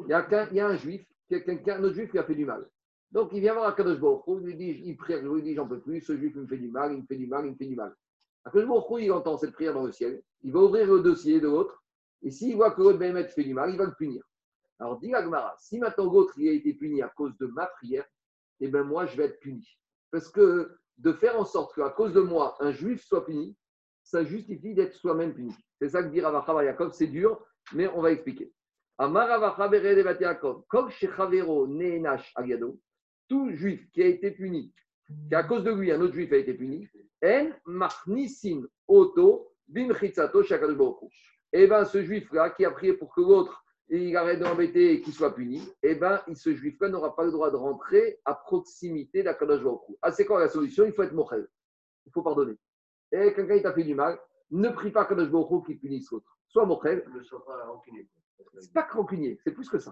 [0.06, 1.94] il y a, qu'un- il y a un juif, il y a quelqu'un, un autre
[1.94, 2.68] juif qui a fait du mal.
[3.12, 5.68] Donc il vient voir Akadosh Baruch il lui dit, il prie, il lui dit, j'en
[5.68, 7.56] peux plus, ce juif me fait du mal, il me fait du mal, il me
[7.56, 7.94] fait du mal.
[8.44, 11.46] Akadosh Baruch il entend cette prière dans le ciel, il va ouvrir le dossier de
[11.46, 11.82] l'autre,
[12.22, 14.22] et s'il voit que l'autre Béhémet fait du mal, il va le punir.
[14.78, 18.04] Alors dit Agmara, si maintenant l'autre a été puni à cause de ma prière,
[18.60, 19.64] eh bien moi je vais être puni.
[20.10, 23.56] Parce que de faire en sorte qu'à cause de moi, un juif soit puni,
[24.02, 25.54] ça justifie d'être soi-même puni.
[25.78, 27.44] C'est ça que dit Ravacha Yaakov, c'est dur,
[27.74, 28.52] mais on va expliquer.
[28.98, 32.78] Bere Devat Yaakov, Kol Shechavero Neenash Agado,
[33.32, 34.74] tout juif qui a été puni,
[35.30, 36.86] qu'à cause de lui, un autre juif a été puni,
[37.24, 38.06] En Baruch
[41.02, 41.08] Hu.
[41.54, 45.14] Eh bien, ce juif-là qui a prié pour que l'autre il arrête d'embêter et qu'il
[45.14, 49.62] soit puni, eh bien, ce juif-là n'aura pas le droit de rentrer à proximité d'Akadosh
[49.62, 49.80] Baruch.
[50.02, 50.84] Ah, c'est quoi la solution?
[50.84, 51.48] Il faut être mochel.
[52.04, 52.58] Il faut pardonner.
[53.12, 56.36] Et quelqu'un il t'a fait du mal, ne prie pas Baruch Hu qu'il punisse l'autre.
[56.48, 57.02] Sois mochel.
[57.14, 58.06] Ne sois pas rancunier.
[58.58, 59.90] C'est pas rancunier, c'est plus que ça.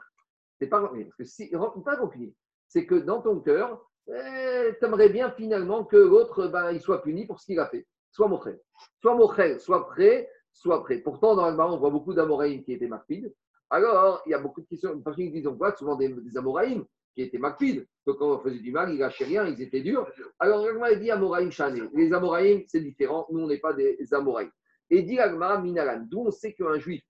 [0.59, 1.07] C'est pas rancunier.
[1.07, 2.35] Parce que si, pas rancunier,
[2.71, 7.27] c'est que dans ton cœur, tu aimerais bien finalement que l'autre ben, il soit puni
[7.27, 7.87] pour ce qu'il a fait.
[8.13, 8.59] Sois mochel.
[9.03, 10.99] Sois mochel, sois prêt, sois prêt.
[10.99, 13.35] Pourtant, dans le on voit beaucoup d'Amoraïm qui étaient marpides.
[13.69, 15.01] Alors, il y a beaucoup de questions.
[15.01, 16.85] Parce qu'ils disent, on voit souvent des, des Amoraïm
[17.15, 17.87] qui étaient marpides.
[18.07, 20.09] Que quand on faisait du mal, ils lâchaient rien, ils étaient durs.
[20.39, 21.83] Alors, Ragma dit Amoraïm Chané.
[21.95, 23.27] Les Amoraïm, c'est différent.
[23.31, 24.51] Nous, on n'est pas des Amoraïm.
[24.91, 26.07] Et dit Ragma Minalan.
[26.09, 27.03] D'où on sait qu'un juif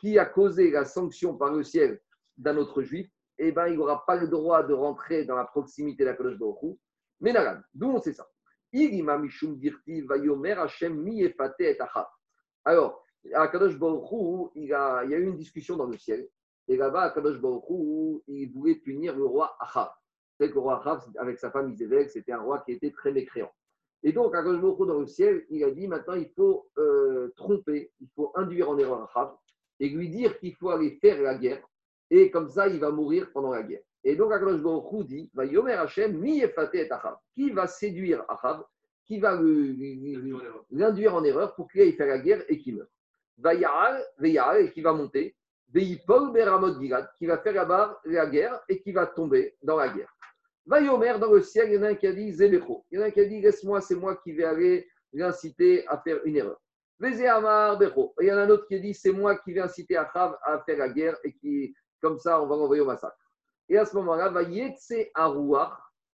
[0.00, 2.00] qui a causé la sanction par le ciel
[2.38, 3.08] d'un autre juif,
[3.42, 6.38] eh ben, il n'aura pas le droit de rentrer dans la proximité de la Kadosh
[6.38, 6.76] Baruch.
[7.20, 7.60] Minalan.
[7.74, 8.28] D'où on sait ça?
[12.64, 13.04] Alors,
[13.34, 16.28] à Kadosh Baruch il, y a eu une discussion dans le ciel.
[16.68, 17.64] Et là-bas, à Kadosh Baruch
[18.28, 19.90] il voulait punir le roi Achav.
[20.38, 23.10] C'est que le roi Achav, avec sa femme Isabelle, c'était un roi qui était très
[23.10, 23.50] mécréant.
[24.02, 27.32] Et donc, à Kadosh Baruch dans le ciel, il a dit maintenant, il faut euh,
[27.36, 29.34] tromper, il faut induire en erreur Achav
[29.80, 31.66] et lui dire qu'il faut aller faire la guerre.
[32.10, 33.82] Et comme ça, il va mourir pendant la guerre.
[34.02, 36.52] Et donc, Akadosh Baruch dit va Yomer Hashem, mi et
[36.90, 37.16] Achav.
[37.34, 38.64] Qui va séduire Achav
[39.06, 39.38] Qui va
[40.70, 42.88] l'induire en erreur pour qu'il aille faire la guerre et qu'il meure
[43.38, 45.36] Vayaal, Vayaal, et qui va monter.
[45.72, 49.88] Veipol Beramot Gilad, qui va faire là-bas la guerre et qui va tomber dans la
[49.88, 50.12] guerre.
[50.66, 52.84] Vayomer, dans le ciel, il y en a un qui a dit Zébecho.
[52.90, 55.86] Il y en a un qui a dit Laisse-moi, c'est moi qui vais aller l'inciter
[55.86, 56.60] à faire une erreur.
[57.02, 60.36] Et il y en a un autre qui dit C'est moi qui vais inciter Achav
[60.42, 63.16] à faire la guerre et qui, comme ça, on va l'envoyer au massacre.
[63.68, 65.72] Et à ce moment-là, va Yetse Arouach,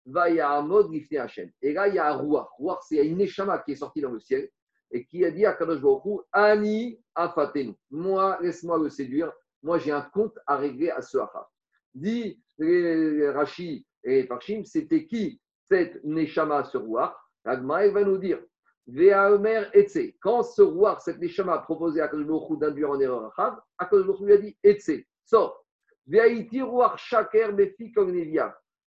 [0.06, 1.52] va Yahamod Lifne Hashem.
[1.62, 2.20] Et là, il y a
[2.82, 4.50] c'est une Neshama qui est sortie dans le ciel
[4.92, 7.74] et qui a dit à Kadosh Baruch Ani Afatenu.
[7.90, 9.32] Moi, laisse-moi le séduire.
[9.64, 11.46] Moi, j'ai un compte à régler à ce Achav.
[11.94, 17.14] Dit Rashi et les Parshim, c'était qui cette Neshama, ce Rouach
[17.46, 18.40] Agma, il va nous dire
[18.88, 20.14] Ve'aomer Etse.
[20.20, 24.22] Quand ce roi, cette Neshama, a proposé à Kadosh d'induire en erreur Achav, Akadosh Baruch
[24.22, 25.61] lui a dit Etse, sors.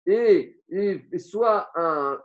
[0.06, 2.20] Et, et, soit un,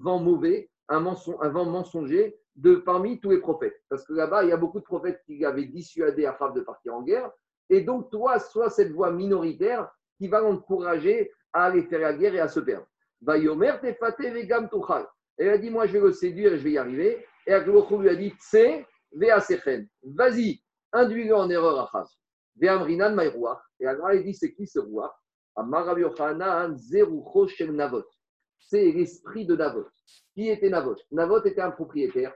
[0.00, 3.80] vent mauvais, un, vent mensonger de parmi tous les prophètes.
[3.88, 6.94] Parce que là-bas, il y a beaucoup de prophètes qui avaient dissuadé Achav de partir
[6.94, 7.30] en guerre.
[7.68, 12.34] Et donc, toi, sois cette voix minoritaire qui va l'encourager à aller faire la guerre
[12.34, 12.86] et à se perdre.
[15.38, 17.26] Elle a dit, moi, je vais le séduire et je vais y arriver.
[17.46, 19.88] Et Akadosh lui a dit, tse veasechen.
[20.02, 20.60] Vas-y,
[20.92, 22.06] induis-le en erreur, Achav.
[22.62, 24.80] Et alors, il dit, c'est qui ce
[27.48, 28.04] shel Navot.
[28.58, 29.86] C'est l'esprit de Navot.
[30.34, 30.96] Qui était Navot?
[31.10, 32.34] Navot était un propriétaire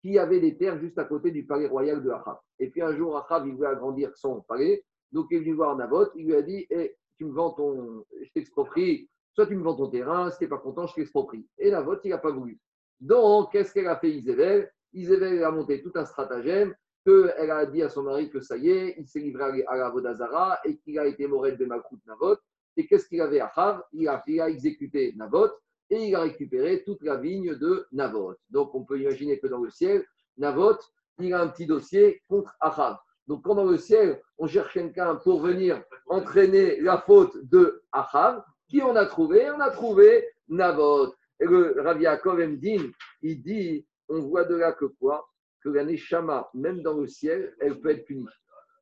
[0.00, 2.38] qui avait des terres juste à côté du palais royal de Achab.
[2.58, 4.84] Et puis un jour, Achab, voulait agrandir son palais.
[5.12, 6.06] Donc il est venu voir Nabot.
[6.14, 8.04] Il lui a dit Eh, Tu me vends ton.
[8.22, 9.10] Je t'exproprie.
[9.34, 10.30] Soit tu me vends ton terrain.
[10.30, 11.46] Si tu n'es pas content, je t'exproprie.
[11.58, 12.58] Et Nabot, il n'a pas voulu.
[13.00, 14.72] Donc, qu'est-ce qu'elle a fait Isabelle?
[14.94, 16.74] Isabelle a monté tout un stratagème
[17.06, 19.88] qu'elle a dit à son mari que ça y est, il s'est livré à la
[19.90, 22.36] Vodazara et qu'il a été Morel de Malkout Navot.
[22.76, 23.82] Et qu'est-ce qu'il avait à Chav?
[23.92, 25.48] Il a, il a exécuté Navot
[25.88, 28.34] et il a récupéré toute la vigne de Navot.
[28.50, 30.04] Donc on peut imaginer que dans le ciel,
[30.36, 30.76] Navot,
[31.20, 32.98] il a un petit dossier contre Achav.
[33.28, 38.42] Donc quand dans le ciel, on cherche quelqu'un pour venir entraîner la faute de Achav,
[38.68, 39.48] qui on a trouvé?
[39.50, 41.14] On a trouvé Navot.
[41.38, 42.90] Et le Rav Yaakov Emdin,
[43.22, 45.28] il dit, on voit de là que quoi?
[45.66, 48.28] Que la Neshama, même dans le ciel, elle peut être punie.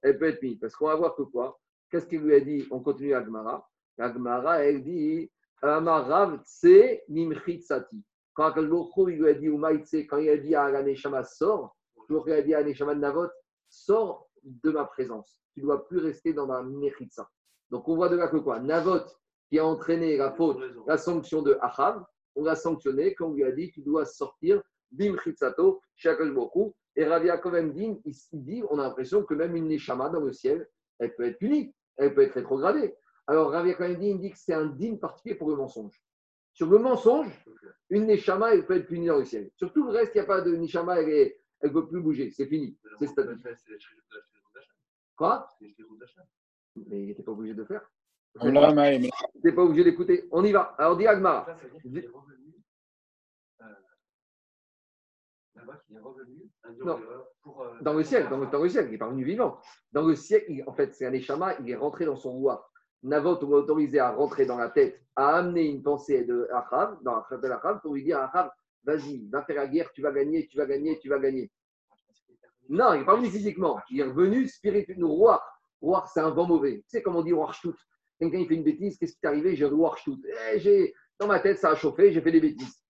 [0.02, 0.56] Elle peut être punie.
[0.56, 1.59] Parce qu'on va voir que quoi?
[1.90, 2.69] Qu'est-ce qu'il lui a dit?
[2.70, 3.66] On continue Agmara.
[3.98, 5.32] Agmara, elle dit
[5.62, 8.05] Amarav tse nimchitsati.
[8.35, 10.82] Quand Akash Baruch Hu, il lui a dit Umaïtse, quand il a dit à la
[10.82, 11.74] Neshama, sors,
[12.06, 13.28] toujours qu'il a dit à la Neshama de Navot,
[13.70, 15.40] sors de ma présence.
[15.55, 17.27] Tu ne dois plus rester dans ma mechitsa.
[17.70, 18.61] Donc on voit de là que quoi?
[18.61, 19.01] Navot,
[19.48, 22.05] qui a entraîné la faute, la sanction de Achav,
[22.35, 24.61] on l'a sanctionné quand on lui a dit tu dois sortir
[24.94, 26.72] bim chitzato chez Akash Baruch Hu.
[26.96, 30.32] Et Rav Yaakov Emdin, il dit on a l'impression que même une Neshama dans le
[30.32, 30.68] ciel,
[30.98, 32.94] elle peut être punie, elle peut être rétrogradée.
[33.26, 36.00] Alors Rav Yaakov Emdin il dit que c'est un digne particulier pour le mensonge.
[36.52, 37.32] Sur le mensonge,
[37.90, 39.50] une Neshama, elle peut être punie dans le ciel.
[39.56, 41.34] Sur tout le reste, il n'y a pas de Neshama, elle
[41.64, 42.78] ne peut plus bouger, c'est fini.
[43.00, 43.40] C'est statique.
[45.16, 45.48] Quoi?
[45.60, 47.82] Mais il n'était pas obligé de faire.
[48.42, 50.28] N'était pas obligé d'écouter.
[50.30, 50.74] On y va.
[50.78, 50.96] Alors,
[56.85, 57.01] Non.
[57.82, 59.59] Dans le ciel, dans le, dans le ciel, il n'est pas revenu vivant.
[59.93, 62.68] Dans le ciel, il- en fait, c'est un échama, il est rentré dans son roi.
[63.02, 66.98] Navot on l'a autorisé à rentrer dans la tête, à amener une pensée de Achav,
[67.02, 68.51] dans la tête d'Achav, pour lui dire Achav,
[68.85, 71.51] vas-y, va faire la guerre, tu vas gagner, tu vas gagner, tu vas gagner.
[72.68, 73.78] Non, il n'est pas venu physiquement.
[73.90, 75.09] Il est revenu spirituellement.
[75.09, 75.43] Roi,
[75.82, 76.78] roi, c'est un vent mauvais.
[76.78, 77.74] Tu sais comment on dit roi ch'tout
[78.18, 79.55] Quelqu'un il fait une bêtise, qu'est-ce qui t'est arrivé?
[79.55, 80.18] J'ai roi ch'tout.
[80.55, 82.82] Eh, Dans ma tête, ça a chauffé, j'ai fait des bêtises.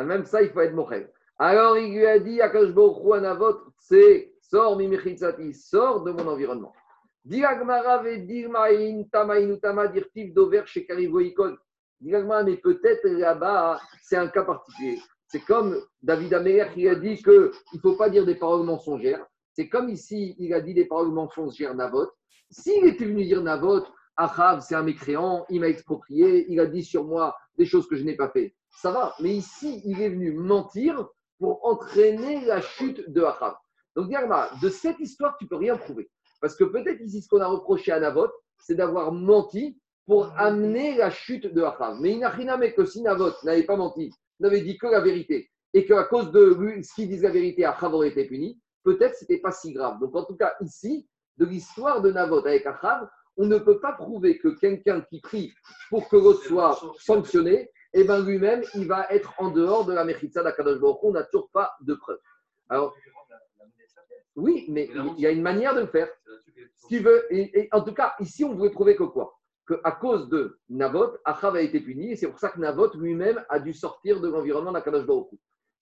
[0.00, 1.10] Ah, Même ça, il faut être mochel.
[1.38, 2.70] Alors il lui a dit Akash
[3.12, 6.72] Anavot, c'est sors mimichitzati, sors de mon environnement.
[7.22, 11.54] Diagmara vedirmaïn tamaïn utama dirtiv dover chez Karivoikon.
[12.00, 14.98] Diagmara, mais peut-être là-bas, c'est un cas particulier.
[15.26, 19.26] C'est comme David Améler qui a dit qu'il ne faut pas dire des paroles mensongères.
[19.52, 22.08] C'est comme ici, il a dit des paroles mensongères Navot.
[22.50, 23.84] S'il était venu dire Navot,
[24.16, 27.96] Achav, c'est un mécréant, il m'a exproprié, il a dit sur moi des choses que
[27.96, 28.54] je n'ai pas fait.
[28.70, 33.56] Ça va, mais ici, il est venu mentir pour entraîner la chute de Achav.
[33.96, 34.10] Donc,
[34.62, 36.08] de cette histoire, tu peux rien prouver.
[36.40, 40.96] Parce que peut-être ici, ce qu'on a reproché à Navot, c'est d'avoir menti pour amener
[40.96, 41.98] la chute de Achav.
[42.00, 42.18] Mais
[42.58, 46.30] mais que si Navot n'avait pas menti, n'avait dit que la vérité, et qu'à cause
[46.30, 49.52] de lui, ce qu'il disent la vérité, Achav aurait été puni, peut-être ce n'était pas
[49.52, 49.98] si grave.
[50.00, 53.92] Donc, en tout cas, ici, de l'histoire de Navot avec Achav, on ne peut pas
[53.92, 55.52] prouver que quelqu'un qui prie
[55.88, 60.04] pour que l'autre soit sanctionné, eh ben lui-même, il va être en dehors de la
[60.04, 60.98] Mechitza d'Akadosh Baruch.
[61.02, 62.18] On n'a toujours pas de preuve.
[62.68, 62.94] Alors,
[64.36, 66.08] oui, mais il y a une manière de le faire.
[66.88, 69.38] Qui veut, et, et en tout cas, ici, on pouvait prouver que quoi?
[69.66, 73.44] Qu'à cause de Navot, Achav a été puni, et c'est pour ça que Navot lui-même
[73.48, 75.28] a dû sortir de l'environnement d'Akadosh Baruch.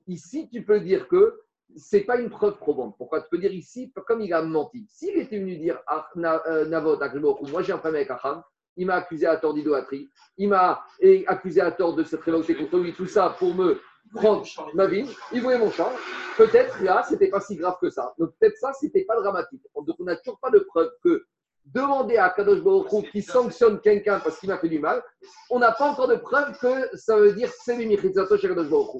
[0.07, 1.41] Ici, tu peux dire que
[1.77, 2.97] c'est pas une preuve probante.
[2.97, 3.21] Pourquoi?
[3.23, 4.87] Tu peux dire ici, comme il a menti.
[4.89, 7.13] S'il était venu dire à Na- euh, Navot, à
[7.51, 8.43] moi j'ai un problème avec Achav,
[8.79, 10.83] il m'a accusé à tort d'idolâtrie, il m'a
[11.27, 13.81] accusé à tort de cette révolté contre lui, tout ça pour me
[14.15, 15.93] prendre ma vie, il voulait mon champ.
[16.37, 18.15] Peut-être là, c'était pas si grave que ça.
[18.19, 19.61] Donc peut-être ça, c'était pas dramatique.
[19.75, 21.27] Donc on n'a toujours pas de preuve que
[21.67, 25.03] demander à Kadosh Baruch Hu qui sanctionne quelqu'un parce qu'il m'a fait du mal,
[25.51, 28.95] on n'a pas encore de preuve que ça veut dire c'est l'imichitzato chez Kadosh Baruch
[28.95, 28.99] Hu.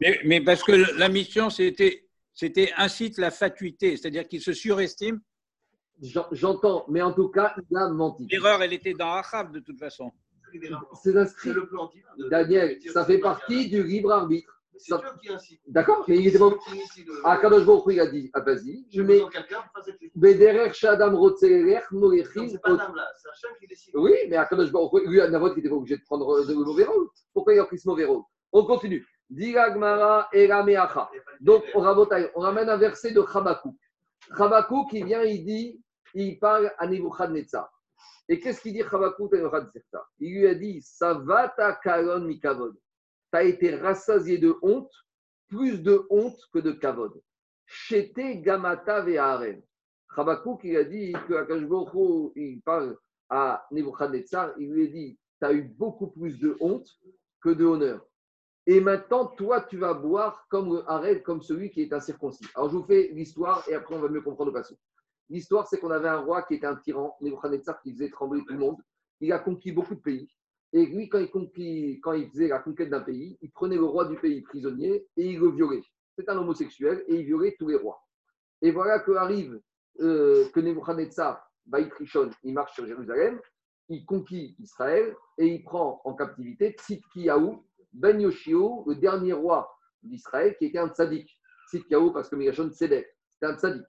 [0.00, 5.20] Mais, mais parce que la mission, c'était incite la fatuité, c'est-à-dire qu'il se surestime.
[6.02, 8.26] J'en- J'entends, mais en tout cas, il a menti.
[8.30, 10.12] L'erreur, elle était dans Achab de toute façon.
[11.02, 11.52] C'est inscrit.
[12.30, 14.52] Daniel, ça fait partie du libre arbitre.
[14.78, 15.60] C'est Ça- toi qui incite.
[15.66, 17.32] D'accord, mais il était qui initie le- Ah,
[17.64, 19.22] Baruch il a dit, ah vas-y, je mets.
[20.14, 21.14] Bederer Shadam
[21.92, 22.46] Molechin.
[22.46, 23.28] c'est pas un là, c'est
[23.58, 23.94] qui décide.
[23.96, 27.08] Oui, mais Akadosh Baruch lui, Navot, il n'était pas obligé de prendre de mauvais rôle.
[27.32, 28.22] Pourquoi il a pris ce mauvais rôle?
[28.52, 29.06] On continue.
[29.30, 31.10] Diragmara Erameacha.
[31.40, 31.80] Donc, on
[32.40, 33.74] ramène un verset de Chabakou.
[34.36, 35.80] Chabakou qui vient, il dit,
[36.22, 37.70] il parle à Nebuchadnezzar.
[38.28, 40.10] Et qu'est-ce qu'il dit Nebuchadnezzar?
[40.18, 42.74] Il lui a dit Savata Kalon Mikavod.
[43.32, 44.92] Tu as été rassasié de honte,
[45.48, 47.20] plus de honte que de kavod.
[47.66, 49.62] Chete Gamata Ve'aren.
[50.14, 52.96] Chabakouk, il a dit que il parle
[53.28, 56.88] à Nebuchadnezzar, il lui a dit Tu as eu beaucoup plus de honte
[57.42, 58.06] que de honneur.
[58.66, 62.46] Et maintenant, toi, tu vas boire comme le comme celui qui est incirconcis.
[62.54, 64.78] Alors, je vous fais l'histoire et après, on va mieux comprendre le passage.
[65.28, 68.52] L'histoire, c'est qu'on avait un roi qui était un tyran, Nebuchadnezzar, qui faisait trembler tout
[68.52, 68.76] le monde.
[69.20, 70.28] Il a conquis beaucoup de pays.
[70.72, 73.84] Et lui, quand il, conquis- quand il faisait la conquête d'un pays, il prenait le
[73.84, 75.82] roi du pays prisonnier et il le violait.
[76.16, 78.00] C'est un homosexuel et il violait tous les rois.
[78.62, 79.60] Et voilà que arrive
[80.00, 81.90] euh, que Nebuchadnezzar, Baït
[82.44, 83.40] il marche sur Jérusalem,
[83.88, 87.58] il conquit Israël et il prend en captivité Tzidkiyahu,
[87.92, 89.70] Ben Yoshio, le dernier roi
[90.02, 91.28] d'Israël, qui était un tzaddik.
[91.68, 93.86] Tzidkiyahu, parce que Migashon Tzedek, c'était un tzaddik.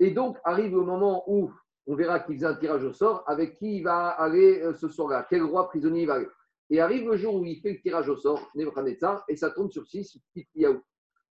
[0.00, 1.52] Et donc arrive le moment où
[1.86, 4.88] on verra qu'il faisait un tirage au sort avec qui il va aller euh, ce
[4.88, 6.28] soir-là, quel roi prisonnier il va aller.
[6.70, 9.70] Et arrive le jour où il fait le tirage au sort, Nebuchadnezzar, et ça tourne
[9.70, 10.80] sur six, Tzidkiyahu.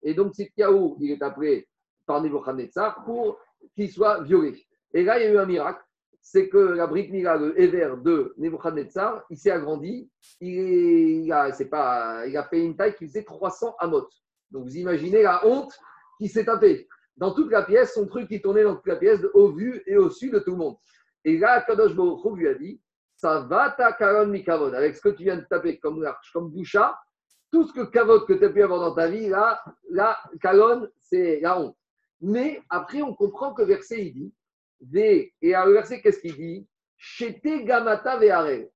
[0.03, 1.67] Et donc Tzidkiyahu, il est appelé
[2.05, 3.39] par Nebuchadnezzar pour
[3.75, 4.63] qu'il soit violé.
[4.93, 5.83] Et là, il y a eu un miracle,
[6.21, 10.09] c'est que la brique Mila, le de Nebuchadnezzar, il s'est agrandi,
[10.39, 14.07] il, a, pas, il a fait une taille qui faisait 300 amot.
[14.51, 15.73] Donc vous imaginez la honte
[16.19, 16.87] qui s'est tapée.
[17.17, 19.97] Dans toute la pièce, son truc qui tournait dans toute la pièce, au vu et
[19.97, 20.75] au su de tout le monde.
[21.23, 22.81] Et là, Kadosh Baruch lui a dit,
[23.15, 26.49] ça va ta karon mikavod, avec ce que tu viens de taper comme l'arche, comme
[26.49, 26.99] boucha,
[27.51, 30.87] tout ce que kavod que tu as pu avoir dans ta vie, là, là, karon,
[30.99, 31.77] c'est la honte.
[32.19, 34.33] Mais après, on comprend que verset, il dit,
[35.41, 36.67] et à le verset, qu'est-ce qu'il dit?
[36.97, 38.19] Chete gamata.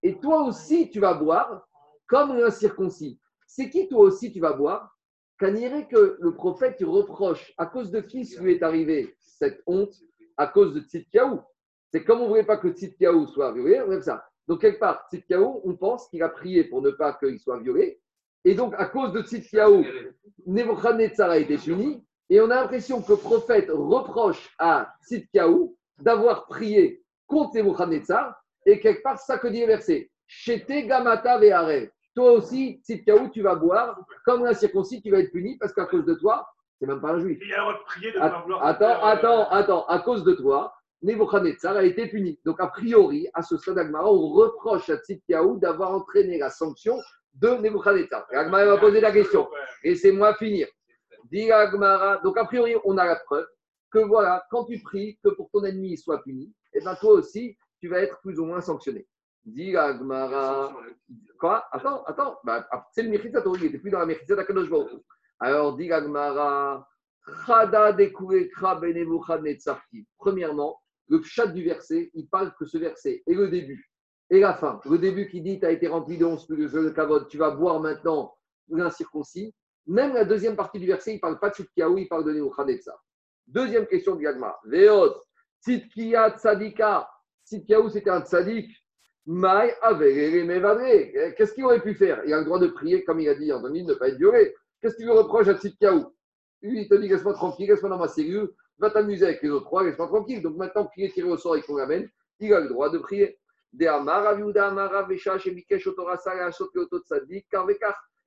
[0.04, 1.66] Et toi aussi, tu vas boire
[2.08, 3.20] comme un circoncis.
[3.46, 4.97] C'est qui toi aussi tu vas boire?
[5.40, 9.94] Qu'on dirait que le prophète reproche à cause de qui lui est arrivé cette honte?
[10.36, 11.42] À cause de Tzidkiaou.
[11.92, 14.28] C'est comme on ne voulait pas que Tzidkiaou soit violé, on ça.
[14.48, 18.00] Donc, quelque part, Tzidkiaou, on pense qu'il a prié pour ne pas qu'il soit violé.
[18.46, 19.84] Et donc, à cause de Tzidkiaou,
[20.46, 22.04] Nebuchadnezzar a été puni.
[22.30, 28.36] Et on a l'impression que le prophète reproche à Tzidkiaou d'avoir prié contre Nebuchadnezzar.
[28.66, 30.10] Et quelque part, ça que dit le verset.
[30.28, 31.90] Chete gamata ve'are.
[32.18, 33.96] Toi aussi, Tzidkiaou, tu vas boire.
[34.26, 36.48] Comme un circoncis, tu vas être puni parce qu'à cause de toi,
[36.80, 37.38] c'est même pas un juif.
[37.46, 38.66] Il a le droit de prier de vouloir.
[38.66, 39.86] Attends, euh, attends, attends.
[39.86, 40.74] À cause de toi,
[41.04, 42.40] Nebuchadnezzar a été puni.
[42.44, 46.98] Donc, a priori, à ce stade d'Agmara, on reproche à Tzidkiaou d'avoir entraîné la sanction
[47.36, 48.26] de Nebuchadnezzar.
[48.32, 49.48] Et Agmara va poser la question.
[49.84, 50.68] Laissez-moi finir.
[51.32, 52.18] Dit Agmara.
[52.24, 53.46] Donc, a priori, on a la preuve
[53.92, 57.56] que voilà, quand tu pries que pour ton ennemi soit puni, et bien toi aussi,
[57.80, 59.06] tu vas être plus ou moins sanctionné.
[59.48, 60.76] Dit Agmara.
[61.40, 61.66] Quoi?
[61.72, 62.38] Attends, attends.
[62.44, 64.68] Bah, c'est le Mechitza il n'était plus dans la Mechitza d'Akadosh.
[65.40, 66.86] Alors, dit Agmara.
[68.82, 70.06] Benebuchadnezzarki.
[70.18, 73.90] Premièrement, le chat du verset, il parle que ce verset et le début
[74.30, 74.82] et la fin.
[74.84, 77.52] Le début qui dit Tu as été rempli de 11 plus de kavod, tu vas
[77.52, 78.36] boire maintenant
[78.70, 79.56] l'incirconcis.
[79.86, 82.34] Même la deuxième partie du verset, il ne parle pas de Tzidkiyahu, il parle de
[82.34, 83.02] Nebuchadnezzar.
[83.48, 84.58] Deuxième question de Yagma.
[84.66, 85.16] Veot,
[85.62, 87.10] Tzidkiya Tzadika.
[87.46, 88.70] Tzidkiyahu, c'était un tzadik.
[91.36, 92.22] Qu'est-ce qu'il aurait pu faire?
[92.26, 94.18] Il a le droit de prier, comme il a dit Anthony, de ne pas être
[94.18, 94.56] violé.
[94.82, 96.06] Qu'est-ce qu'il lui reproche à Tzidkiyahu
[96.62, 99.66] Lui, il te dit Laisse-moi tranquille, laisse-moi dans ma cellule, va t'amuser avec les autres
[99.66, 100.42] trois, laisse-moi tranquille.
[100.42, 102.10] Donc maintenant qu'il est tiré au sort et qu'on l'amène,
[102.40, 103.38] il a le droit de prier.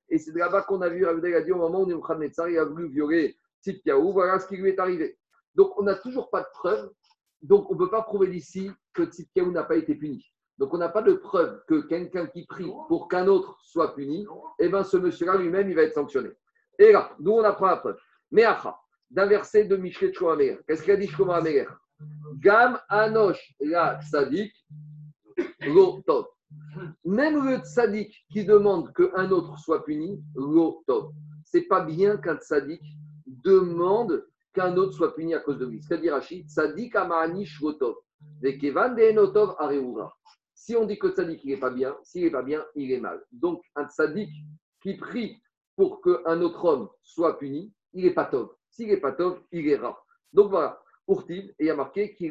[0.09, 2.49] Et c'est là-bas qu'on a vu, Rav Uda, il a dit au moment où Nebuchadnezzar
[2.49, 5.17] il a voulu violer Tzidkiyahu, voilà ce qui lui est arrivé.
[5.55, 6.91] Donc on n'a toujours pas de preuve,
[7.41, 10.23] donc on ne peut pas prouver d'ici que Tzidkiyahu n'a pas été puni.
[10.61, 14.27] Donc on n'a pas de preuve que quelqu'un qui prie pour qu'un autre soit puni,
[14.59, 16.29] eh bien ce monsieur-là lui-même, il va être sanctionné.
[16.77, 17.97] Et là, d'où on apprend la preuve.
[18.29, 18.45] Mais
[19.09, 21.65] d'un verset de Michelet Shlomo Qu'est-ce qu'il a dit Shlomo Améler
[22.37, 24.53] Gam Anosh la Tzadik
[25.61, 26.27] Lo Tov.
[27.05, 31.11] Même le tzaddik qui demande qu'un autre soit puni, lo tov.
[31.43, 32.83] C'est pas bien qu'un tzaddik
[33.25, 35.81] demande qu'un autre soit puni à cause de lui.
[35.81, 37.95] C'est-à-dire, Rachid, tzaddik amanish lo tov.
[38.41, 40.13] Vekevan de enotov areura.
[40.63, 42.91] Si on dit que le tzaddik il n'est pas bien, s'il n'est pas bien, il
[42.91, 43.25] est mal.
[43.31, 44.29] Donc, un tzaddik
[44.79, 45.41] qui prie
[45.75, 48.53] pour qu'un autre homme soit puni, il n'est pas tov.
[48.69, 50.05] S'il n'est pas tov, il est rare.
[50.31, 52.29] Donc voilà, Urtiv, et il y a marqué et.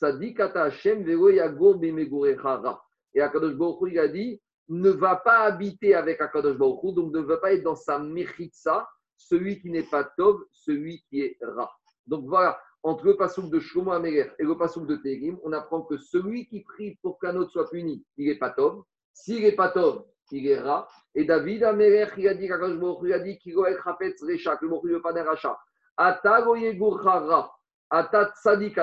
[0.00, 0.88] Tzadik Akadosh
[3.54, 7.52] Baruch il a dit ne va pas habiter avec Akadosh Baruch donc ne va pas
[7.52, 8.88] être dans sa mechitza,
[9.18, 11.70] celui qui n'est pas tov, celui qui est ra.
[12.06, 15.82] Donc voilà, entre le pasouk de Shlomo Améler et le pasouk de Tehrim, on apprend
[15.82, 18.82] que celui qui prie pour qu'un autre soit puni, il n'est pas tov.
[19.12, 20.88] S'il n'est pas tov, il est ra.
[21.14, 24.66] Et David Améler, il a dit Akadosh il a dit qu'il est chafetz recha, que
[24.66, 25.56] le Hu ne veut pas d'un rachat.
[25.96, 27.52] Ata goyegurchara.
[27.90, 28.32] Ata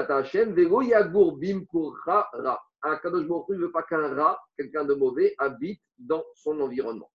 [0.09, 2.59] Hashem, vego yagur bim kurcha ra.
[2.81, 7.09] Un Kadosh Baruch ne veut pas qu'un rat, quelqu'un de mauvais, habite dans son environnement.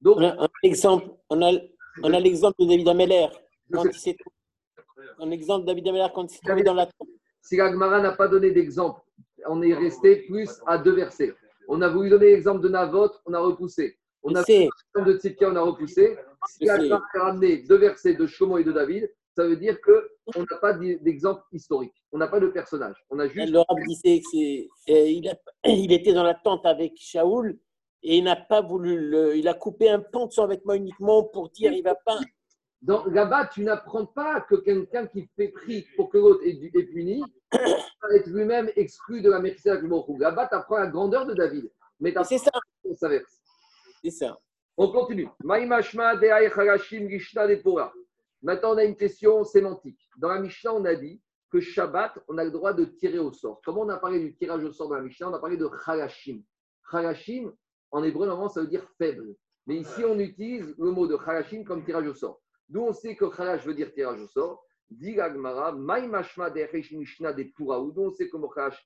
[0.00, 1.50] Donc, On a
[2.02, 3.28] on a, l'exemple de David Ameller.
[3.72, 4.16] Quand il s'est
[5.18, 6.88] un exemple David quand il trouvé dans la
[7.46, 9.00] si l'Agmara n'a pas donné d'exemple,
[9.46, 11.32] on est resté plus à deux versets.
[11.68, 13.96] On a voulu donner l'exemple de Navot, on a repoussé.
[14.24, 14.68] On a sais.
[14.94, 16.16] l'exemple de Tzidkia, on a repoussé.
[16.48, 16.90] Si sais.
[16.90, 20.72] a ramené deux versets de Shlomo et de David, ça veut dire qu'on n'a pas
[20.72, 21.94] d'exemple historique.
[22.10, 22.96] On n'a pas de personnage.
[23.10, 23.52] On a juste.
[23.52, 25.32] Le rab disait c'est, euh,
[25.64, 27.58] était dans la tente avec Shaoul
[28.02, 31.22] et il n'a pas voulu le, il a coupé un pan de son vêtement uniquement
[31.22, 32.18] pour dire il va pas.
[32.82, 36.70] Dans- Là-bas, tu n'apprends pas que quelqu'un qui fait prix pour que l'autre est, du-
[36.74, 37.22] est puni
[37.52, 41.34] va être lui-même exclu de la merci de Baruch Là-bas, tu apprends la grandeur de
[41.34, 41.70] David.
[42.00, 42.50] Mais C'est ça,
[42.94, 43.40] s'inverse.
[44.04, 44.38] c'est ça.
[44.76, 45.28] On continue.
[48.42, 49.98] Maintenant, on a une question sémantique.
[50.18, 51.20] Dans la Mishnah, on a dit
[51.50, 53.62] que Shabbat, on a le droit de tirer au sort.
[53.64, 55.30] Comment on a parlé du tirage au sort dans la Mishnah?
[55.30, 56.42] On a parlé de charashim.
[56.90, 57.52] Charashim,
[57.90, 59.34] en hébreu, normalement, ça veut dire faible.
[59.66, 62.42] Mais ici, on utilise le mot de charashim comme tirage au sort.
[62.68, 64.64] D'où on sait que charash veut dire tirage au sort.
[64.90, 67.78] Dit l'Agmara, Maïmashma de'ay Mishnah depora.
[67.78, 68.84] D'où on sait charash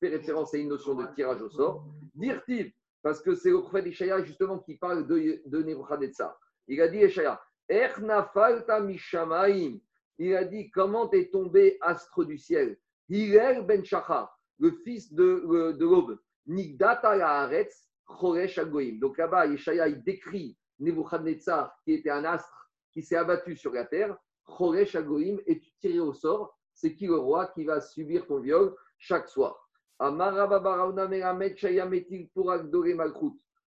[0.00, 1.84] fait référence à une notion de tirage au sort.
[2.14, 2.72] Dire-t-il
[3.02, 6.38] parce que c'est le prophète Ishaïa justement qui parle de, de Nebuchadnezzar.
[6.68, 9.78] Il a dit Ishaïa, Er nafalta mishamaim.
[10.18, 12.78] Il a dit comment est tombé astre du ciel?
[13.08, 16.18] Hillel ben Shachar, le fils de, de l'aube.
[16.46, 18.98] Nigdata haaretz choresh agoim.
[19.00, 22.61] Donc là-bas, Ishaïa il décrit Nebuchadnezzar qui était un astre
[22.92, 24.16] qui s'est abattu sur la terre.
[24.44, 26.58] Choresh agoim et tu tiré au sort.
[26.74, 29.68] C'est qui le roi qui va subir ton viol chaque soir.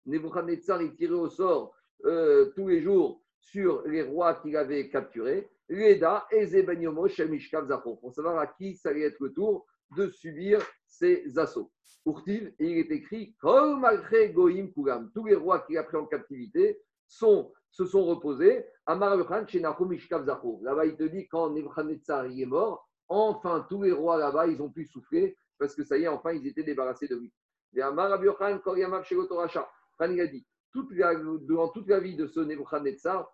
[0.06, 1.76] Nebuchadnezzar est tiré au sort
[2.06, 5.50] euh, tous les jours sur les rois qu'il avait capturés.
[5.68, 9.66] Leda et Zebenyomo Shel Mishkav Zachor, pour savoir à qui ça allait être le tour
[9.96, 11.72] de subir ces assauts.
[12.06, 13.36] Urtiv, et il est écrit.
[13.42, 18.66] Tous les rois qu'il a pris en captivité sont, se sont reposés.
[18.86, 19.16] Amar.
[19.16, 24.70] Là-bas, il te dit quand Nebuchadnezzar est mort, enfin tous les rois là-bas, ils ont
[24.70, 27.32] pu souffler parce que ça y est, enfin, ils étaient débarrassés de lui.
[27.76, 33.32] Et Amar il a dit toute la- durant toute la vie de ce Nebuchadnezzar,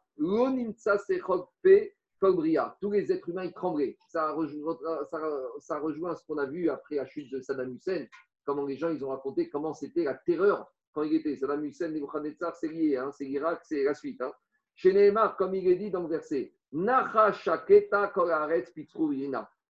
[2.82, 3.98] tous les êtres humains ils tremblaient.
[4.08, 4.78] Ça rejoint,
[5.10, 5.20] ça,
[5.60, 8.06] ça rejoint ce qu'on a vu après la chute de Saddam Hussein,
[8.46, 11.36] comment les gens ils ont raconté comment c'était la terreur quand il était.
[11.36, 14.19] Saddam Hussein, Nebuchadnezzar, c'est lié, hein, c'est l'Irak, c'est la suite.
[14.19, 14.32] Hein.
[14.74, 16.56] Chez Nehemar, comme il est dit dans le verset.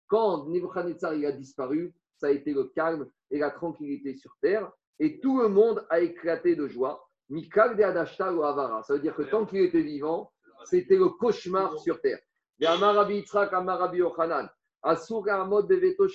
[0.09, 4.71] Quand Nebuchadnezzar il a disparu, ça a été le calme et la tranquillité sur terre,
[5.01, 7.03] et tout le monde a éclaté de joie.
[7.29, 8.85] Mikal de Adashta ou Avara.
[8.85, 10.31] Ça veut dire que tant qu'il était vivant,
[10.65, 12.21] c'était le cauchemar sur terre.
[12.65, 14.49] Amarabi Yitzhak, Amarabi Yochanan,
[14.81, 16.07] Asur Amod de Veto.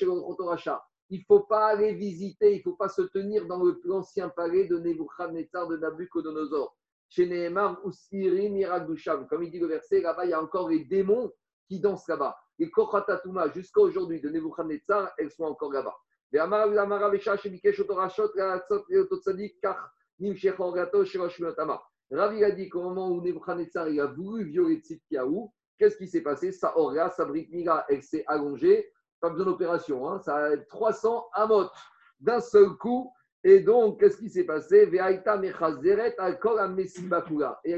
[1.13, 4.65] Il ne faut pas aller visiter, il ne faut pas se tenir dans l'ancien palais
[4.65, 6.73] de Nebuchadnezzar de Nabucodonosor.
[7.09, 8.57] Chez Nehemar, Usirim.
[9.29, 11.33] Comme il dit le verset, là-bas, il y a encore les démons
[11.67, 12.37] qui dansent là-bas.
[12.57, 15.95] Les Kochatatuma, jusqu'à aujourd'hui, de Nebuchadnezzar, elles sont encore là-bas.
[16.31, 19.79] Et Amar- Amar Avesha, Shebikesh Otorachot, Ratzot, Leototsadik, Kach,
[20.17, 21.81] Nim Shechon Gato, Sherosh Miotama.
[22.09, 26.21] Rav, il a dit qu'au moment où Nebuchadnezzar a voulu violer Tzidkiaou, qu'est-ce qui s'est
[26.21, 26.53] passé?
[26.53, 28.89] Sa aura, sa brique mira, elle s'est allongée.
[29.21, 31.69] Pas besoin d'opération, hein, ça a 300 amot
[32.19, 33.13] d'un seul coup.
[33.43, 34.89] Et donc, qu'est-ce qui s'est passé?
[34.91, 35.23] Et elle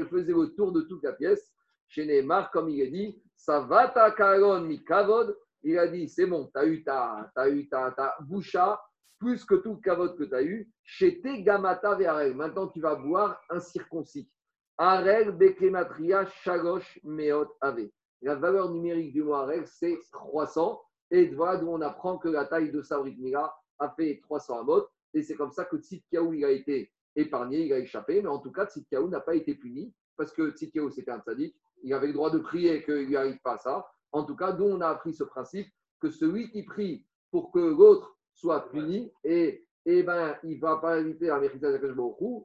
[0.08, 1.52] faisait le tour de toute la pièce.
[1.88, 5.36] Chez Neymar, comme il a dit, Savata karon mikavod.
[5.62, 8.78] Il a dit, c'est bon, tu as eu ta, eu ta, ta boucha,
[9.18, 10.70] plus que tout le kavod que tu as eu.
[10.82, 12.34] Chez gamata ve'arel.
[12.34, 14.30] Maintenant, tu vas boire un circoncis.
[14.76, 17.90] Arel bekematria shalosh meot ave.
[18.20, 20.82] La valeur numérique du mot Arel, c'est 300.
[21.14, 24.88] Et voilà d'où on apprend que la taille de Sabrit Mira a fait 300 amot.
[25.14, 28.20] Et c'est comme ça que Tzidkiaou, il a été épargné, il a échappé.
[28.20, 31.54] Mais en tout cas, Tzidkiaou n'a pas été puni parce que Tzidkiaou, c'était un sadique.
[31.84, 33.86] Il avait le droit de prier qu'il lui arrive pas ça.
[34.10, 35.68] En tout cas, d'où on a appris ce principe
[36.00, 40.98] que celui qui prie pour que l'autre soit puni, et, et ben, il va pas
[40.98, 41.80] éviter un méritage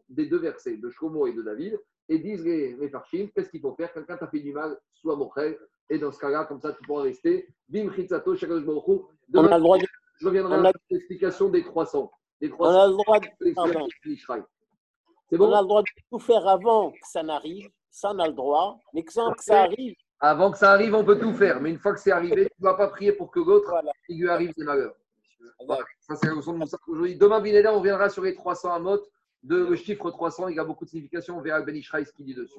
[0.09, 3.73] des deux versets, de Shlomo et de David, et disent les, les qu'est-ce qu'il faut
[3.73, 3.91] faire?
[3.93, 5.57] Quelqu'un t'a fait du mal, soit mochel,
[5.89, 7.47] et dans ce cas-là, comme ça, tu pourras rester.
[7.67, 9.01] Bim chitzato, shakadosh baruch hu.
[9.33, 9.85] On a le droit de,
[10.19, 12.11] je reviendrai à l'explication des 300.
[12.41, 13.27] Des on 300 a le droit de-.
[13.41, 13.73] C'est on a
[15.37, 17.69] bon le droit de tout faire avant que ça n'arrive.
[17.91, 18.79] Ça, on a le droit.
[18.93, 21.61] Mais que ça arrive, Avant que ça arrive, on peut tout faire.
[21.61, 23.91] Mais une fois que c'est arrivé, tu ne vas pas prier pour que l'autre, Voilà.
[24.07, 24.95] il lui arrive des malheurs.
[25.65, 25.83] Voilà.
[25.99, 27.15] Ça, c'est la leçon de mon sac aujourd'hui.
[27.15, 28.99] Demain, Binéda, on reviendra sur les 300 à mot.
[29.41, 31.37] De, le chiffre 300, il a beaucoup de signification.
[31.37, 32.53] On verra Ben Ishraï ce qu'il dit dessus.